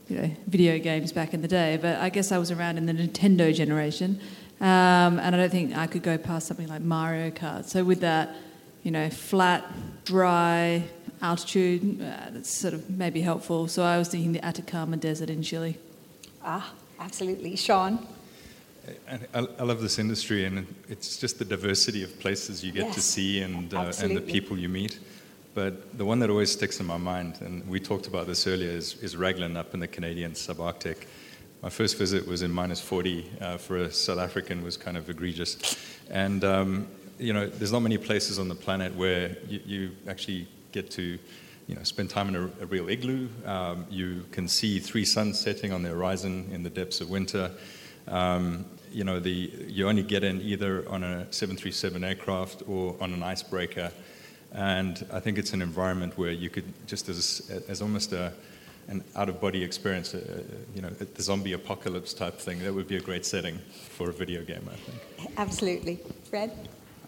you 0.08 0.18
know, 0.18 0.32
video 0.48 0.80
games 0.80 1.12
back 1.12 1.34
in 1.34 1.42
the 1.42 1.50
day, 1.50 1.78
but 1.82 1.98
I 1.98 2.08
guess 2.08 2.32
I 2.32 2.38
was 2.38 2.50
around 2.50 2.78
in 2.78 2.86
the 2.86 2.94
Nintendo 2.94 3.54
generation, 3.54 4.22
um, 4.62 5.20
and 5.20 5.36
I 5.36 5.38
don't 5.38 5.50
think 5.50 5.76
I 5.76 5.86
could 5.88 6.02
go 6.02 6.18
past 6.18 6.48
something 6.48 6.70
like 6.70 6.82
Mario 6.82 7.30
Kart. 7.30 7.66
So 7.66 7.84
with 7.84 8.00
that, 8.02 8.38
you 8.84 8.92
know, 8.92 9.10
flat, 9.10 9.66
dry 10.06 10.86
altitude, 11.22 12.02
uh, 12.02 12.30
that's 12.30 12.50
sort 12.50 12.74
of 12.74 12.90
maybe 12.90 13.20
helpful. 13.20 13.68
So 13.68 13.84
I 13.84 13.98
was 13.98 14.08
thinking 14.08 14.32
the 14.32 14.46
Atacama 14.46 14.96
Desert 14.96 15.30
in 15.30 15.44
Chile. 15.44 15.78
Ah, 16.42 16.74
absolutely, 17.02 17.58
Shaun. 17.58 18.08
I, 19.34 19.48
I 19.60 19.64
love 19.64 19.82
this 19.82 19.98
industry, 19.98 20.46
and 20.46 20.68
it's 20.90 21.18
just 21.18 21.40
the 21.40 21.46
diversity 21.46 22.04
of 22.04 22.20
places 22.20 22.64
you 22.64 22.72
get 22.72 22.88
yes, 22.88 22.96
to 22.96 23.02
see 23.02 23.42
and 23.42 23.74
uh, 23.74 23.94
and 24.02 24.16
the 24.16 24.22
people 24.22 24.58
you 24.58 24.68
meet. 24.68 25.00
But 25.54 25.98
the 25.98 26.06
one 26.06 26.20
that 26.20 26.30
always 26.30 26.52
sticks 26.52 26.80
in 26.80 26.86
my 26.86 26.98
mind, 26.98 27.40
and 27.42 27.68
we 27.70 27.80
talked 27.80 28.08
about 28.08 28.26
this 28.26 28.48
earlier, 28.48 28.72
is, 28.72 28.96
is 29.04 29.16
Raglan 29.16 29.56
up 29.56 29.74
in 29.74 29.80
the 29.80 29.88
Canadian 29.88 30.32
subarctic. 30.32 31.06
My 31.62 31.70
first 31.70 31.98
visit 31.98 32.28
was 32.28 32.42
in 32.42 32.52
minus 32.52 32.82
40 32.82 33.32
uh, 33.40 33.58
for 33.58 33.78
a 33.78 33.92
South 33.92 34.18
African 34.18 34.64
was 34.64 34.78
kind 34.78 34.98
of 34.98 35.10
egregious. 35.10 35.78
And, 36.10 36.44
um, 36.44 36.88
you 37.20 37.34
know, 37.34 37.48
there's 37.48 37.72
not 37.72 37.82
many 37.82 37.98
places 37.98 38.40
on 38.40 38.48
the 38.48 38.56
planet 38.56 38.96
where 38.96 39.38
you, 39.48 39.62
you 39.66 39.92
actually 40.10 40.48
get 40.72 40.90
to, 40.92 41.20
you 41.68 41.76
know, 41.76 41.84
spend 41.84 42.10
time 42.10 42.30
in 42.30 42.36
a, 42.36 42.44
a 42.62 42.66
real 42.66 42.90
igloo. 42.90 43.30
Um, 43.46 43.86
you 43.92 44.26
can 44.32 44.48
see 44.48 44.80
three 44.80 45.06
suns 45.06 45.40
setting 45.40 45.72
on 45.72 45.84
the 45.84 45.90
horizon 45.90 46.50
in 46.52 46.64
the 46.64 46.70
depths 46.72 47.00
of 47.00 47.12
winter. 47.12 47.52
Um, 48.08 48.66
you 48.92 49.04
know, 49.04 49.20
the, 49.20 49.52
you 49.68 49.88
only 49.88 50.04
get 50.04 50.24
in 50.24 50.42
either 50.42 50.88
on 50.88 51.04
a 51.04 51.32
737 51.32 52.04
aircraft 52.04 52.64
or 52.68 52.96
on 53.02 53.14
an 53.14 53.24
icebreaker 53.24 53.92
and 54.54 55.06
I 55.12 55.20
think 55.20 55.38
it's 55.38 55.54
an 55.54 55.62
environment 55.62 56.18
where 56.18 56.32
you 56.32 56.50
could 56.50 56.72
just 56.86 57.10
as, 57.10 57.52
as 57.68 57.82
almost 57.82 58.14
a, 58.14 58.32
an 58.88 59.04
out-of-body 59.16 59.64
experience, 59.64 60.14
uh, 60.14 60.44
you 60.76 60.82
know, 60.82 60.90
the 60.90 61.22
zombie 61.22 61.54
apocalypse 61.54 62.14
type 62.14 62.38
thing. 62.38 62.60
That 62.60 62.74
would 62.74 62.88
be 62.88 62.98
a 62.98 63.02
great 63.02 63.26
setting 63.26 63.58
for 63.90 64.10
a 64.10 64.14
video 64.14 64.44
game, 64.44 64.68
I 64.72 64.76
think. 64.76 65.32
Absolutely, 65.38 66.00
Fred. 66.30 66.52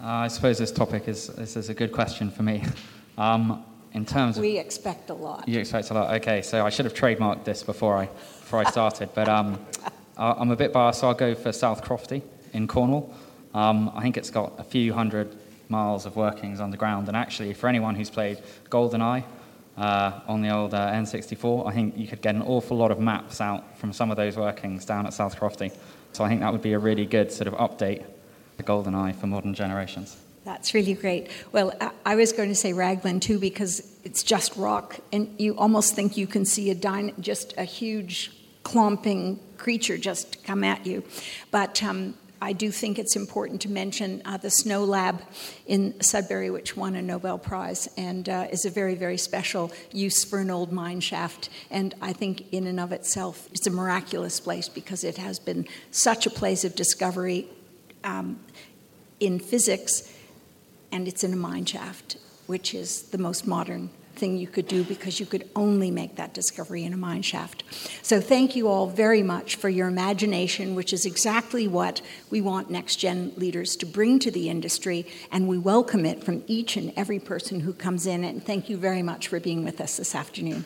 Uh, 0.02 0.08
I 0.08 0.28
suppose 0.28 0.58
this 0.58 0.72
topic 0.72 1.08
is 1.08 1.28
this 1.28 1.56
is 1.56 1.70
a 1.70 1.74
good 1.74 1.92
question 1.92 2.30
for 2.32 2.44
me. 2.44 2.64
Um, 3.18 3.64
in 3.94 4.06
terms 4.06 4.36
of 4.36 4.42
we 4.42 4.58
expect 4.58 5.10
a 5.10 5.14
lot. 5.14 5.48
You 5.48 5.58
expect 5.58 5.90
a 5.90 5.94
lot. 5.94 6.14
Okay, 6.16 6.42
so 6.42 6.66
I 6.66 6.70
should 6.70 6.84
have 6.84 6.94
trademarked 6.94 7.46
this 7.46 7.64
before 7.64 7.96
I 7.96 8.08
before 8.08 8.60
I 8.60 8.70
started, 8.70 9.08
but 9.16 9.30
um, 9.30 9.58
Uh, 10.18 10.34
I'm 10.38 10.52
a 10.52 10.56
bit 10.56 10.72
biased, 10.72 11.02
so 11.02 11.08
I'll 11.10 11.14
go 11.14 11.36
for 11.36 11.52
South 11.52 11.84
Crofty 11.84 12.22
in 12.54 12.68
Cornwall. 12.68 13.14
Um, 13.54 13.92
I 13.94 14.02
think 14.02 14.18
it's 14.18 14.30
got 14.30 14.54
a 14.60 14.64
few 14.64 14.94
hundred 14.94 15.36
miles 15.68 16.06
of 16.06 16.16
workings 16.16 16.60
underground, 16.60 17.08
and 17.08 17.18
actually, 17.18 17.54
for 17.54 17.68
anyone 17.68 17.96
who's 17.96 18.10
played 18.10 18.40
GoldenEye 18.70 19.24
uh, 19.78 20.20
on 20.28 20.42
the 20.42 20.50
old 20.56 20.74
uh, 20.74 20.92
N64, 20.92 21.68
I 21.68 21.74
think 21.74 21.98
you 21.98 22.08
could 22.08 22.22
get 22.22 22.36
an 22.36 22.42
awful 22.44 22.78
lot 22.78 22.92
of 22.92 23.00
maps 23.00 23.42
out 23.42 23.78
from 23.78 23.92
some 23.92 24.10
of 24.10 24.18
those 24.18 24.38
workings 24.38 24.86
down 24.86 25.06
at 25.06 25.14
South 25.14 25.38
Crofty. 25.38 25.76
So 26.14 26.24
I 26.24 26.30
think 26.30 26.40
that 26.42 26.52
would 26.52 26.62
be 26.62 26.74
a 26.74 26.80
really 26.80 27.06
good 27.06 27.32
sort 27.32 27.48
of 27.48 27.56
update 27.56 28.04
to 28.58 28.64
GoldenEye 28.64 29.16
for 29.16 29.28
modern 29.28 29.54
generations. 29.54 30.16
That's 30.46 30.74
really 30.74 30.94
great. 30.94 31.30
Well, 31.52 31.74
I 32.06 32.16
was 32.16 32.32
going 32.32 32.50
to 32.50 32.56
say 32.56 32.72
Raglan 32.72 33.20
too 33.20 33.40
because 33.40 33.98
it's 34.04 34.24
just 34.24 34.56
rock, 34.56 35.00
and 35.12 35.34
you 35.40 35.58
almost 35.58 35.96
think 35.96 36.16
you 36.16 36.28
can 36.28 36.46
see 36.46 36.70
a 36.70 37.12
just 37.20 37.54
a 37.58 37.64
huge 37.64 38.32
clomping 38.66 39.40
creature 39.58 39.98
just 39.98 40.44
come 40.44 40.64
at 40.64 40.86
you. 40.86 41.04
But 41.52 41.82
um, 41.84 42.16
I 42.42 42.52
do 42.52 42.72
think 42.72 43.00
it's 43.00 43.16
important 43.16 43.62
to 43.62 43.70
mention 43.70 44.22
uh, 44.26 44.38
the 44.38 44.50
SNOLAB 44.50 45.22
in 45.68 46.02
Sudbury, 46.02 46.50
which 46.50 46.76
won 46.76 46.96
a 46.96 47.02
Nobel 47.02 47.38
Prize 47.38 47.88
and 47.96 48.28
uh, 48.28 48.48
is 48.52 48.66
a 48.66 48.70
very, 48.70 48.96
very 48.96 49.18
special 49.18 49.72
use 49.94 50.26
for 50.26 50.40
an 50.40 50.50
old 50.50 50.72
mine 50.72 51.00
shaft. 51.00 51.50
And 51.70 51.94
I 52.02 52.12
think, 52.12 52.52
in 52.52 52.66
and 52.68 52.80
of 52.80 52.92
itself, 52.92 53.48
it's 53.54 53.68
a 53.68 53.72
miraculous 53.72 54.40
place 54.40 54.68
because 54.68 55.04
it 55.04 55.18
has 55.18 55.40
been 55.40 55.68
such 55.92 56.26
a 56.26 56.32
place 56.32 56.66
of 56.66 56.76
discovery 56.76 57.48
um, 58.04 58.40
in 59.20 59.40
physics, 59.40 60.12
and 60.92 61.08
it's 61.08 61.24
in 61.24 61.34
a 61.34 61.38
mine 61.38 61.66
shaft, 61.66 62.18
which 62.48 62.74
is 62.74 63.04
the 63.04 63.18
most 63.20 63.48
modern 63.48 63.90
thing 64.16 64.38
you 64.38 64.48
could 64.48 64.68
do 64.68 64.84
because 64.84 65.20
you 65.20 65.26
could 65.26 65.50
only 65.56 65.92
make 65.92 66.16
that 66.16 66.34
discovery 66.34 66.84
in 66.84 66.94
a 66.94 66.98
mine 66.98 67.22
shaft. 67.22 67.64
So, 68.02 68.20
thank 68.22 68.56
you 68.56 68.68
all 68.68 68.88
very 68.88 69.24
much 69.24 69.56
for 69.56 69.70
your 69.70 69.88
imagination, 69.88 70.76
which 70.76 70.94
is 70.94 71.06
exactly 71.06 71.68
what 71.68 72.02
we 72.30 72.42
want 72.42 72.70
next 72.70 72.98
gen 72.98 73.34
leaders 73.36 73.76
to 73.78 73.86
bring 73.86 74.20
to 74.20 74.32
the 74.32 74.50
industry, 74.50 75.06
and 75.32 75.48
we 75.48 75.58
welcome 75.58 76.06
it 76.06 76.24
from 76.24 76.44
each 76.48 76.78
and 76.78 76.94
every 76.96 77.20
person 77.20 77.62
who 77.62 77.74
comes 77.74 78.06
in. 78.06 78.24
And 78.24 78.44
thank 78.44 78.70
you 78.70 78.78
very 78.78 79.02
much 79.02 79.28
for 79.28 79.40
being 79.40 79.64
with 79.64 79.80
us 79.82 79.98
this 79.98 80.16
afternoon. 80.16 80.66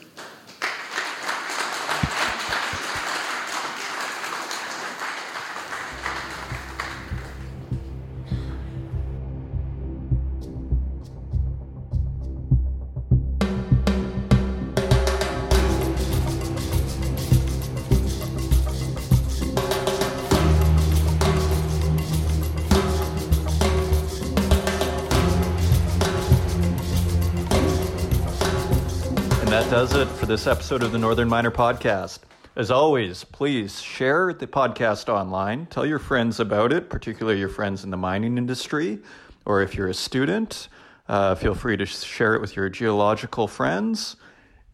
This 30.29 30.45
episode 30.45 30.83
of 30.83 30.91
the 30.91 30.97
Northern 30.99 31.27
Miner 31.27 31.49
Podcast. 31.49 32.19
As 32.55 32.69
always, 32.69 33.23
please 33.23 33.81
share 33.81 34.31
the 34.31 34.45
podcast 34.45 35.09
online. 35.09 35.65
Tell 35.65 35.87
your 35.87 35.97
friends 35.97 36.39
about 36.39 36.71
it, 36.71 36.87
particularly 36.87 37.39
your 37.39 37.49
friends 37.49 37.83
in 37.83 37.89
the 37.89 37.97
mining 37.97 38.37
industry. 38.37 38.99
Or 39.45 39.63
if 39.63 39.73
you're 39.73 39.87
a 39.87 39.93
student, 39.95 40.67
uh, 41.07 41.33
feel 41.33 41.55
free 41.55 41.77
to 41.77 41.85
share 41.87 42.35
it 42.35 42.41
with 42.41 42.55
your 42.55 42.69
geological 42.69 43.47
friends. 43.47 44.17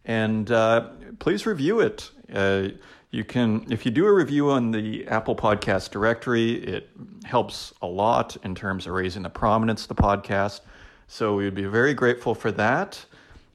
And 0.04 0.50
uh, 0.50 0.90
please 1.20 1.46
review 1.46 1.80
it. 1.80 2.10
Uh, 2.30 2.68
you 3.10 3.24
can, 3.24 3.66
if 3.72 3.86
you 3.86 3.90
do 3.90 4.04
a 4.04 4.12
review 4.12 4.50
on 4.50 4.72
the 4.72 5.08
Apple 5.08 5.36
Podcast 5.36 5.90
directory, 5.90 6.52
it 6.64 6.90
helps 7.24 7.72
a 7.80 7.86
lot 7.86 8.36
in 8.42 8.54
terms 8.54 8.86
of 8.86 8.92
raising 8.92 9.22
the 9.22 9.30
prominence 9.30 9.84
of 9.84 9.88
the 9.88 10.02
podcast. 10.02 10.60
So 11.08 11.34
we 11.34 11.44
would 11.44 11.54
be 11.54 11.64
very 11.64 11.94
grateful 11.94 12.34
for 12.34 12.52
that. 12.52 13.06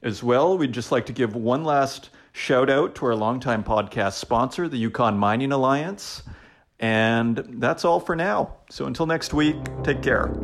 As 0.02 0.22
well, 0.22 0.58
we'd 0.58 0.72
just 0.72 0.90
like 0.90 1.06
to 1.06 1.12
give 1.12 1.36
one 1.36 1.62
last 1.62 2.10
shout 2.32 2.68
out 2.68 2.96
to 2.96 3.06
our 3.06 3.14
longtime 3.14 3.62
podcast 3.62 4.14
sponsor, 4.14 4.68
the 4.68 4.76
Yukon 4.76 5.16
Mining 5.16 5.52
Alliance. 5.52 6.22
And 6.80 7.36
that's 7.60 7.84
all 7.84 8.00
for 8.00 8.16
now. 8.16 8.56
So 8.68 8.86
until 8.86 9.06
next 9.06 9.32
week, 9.32 9.56
take 9.84 10.02
care. 10.02 10.34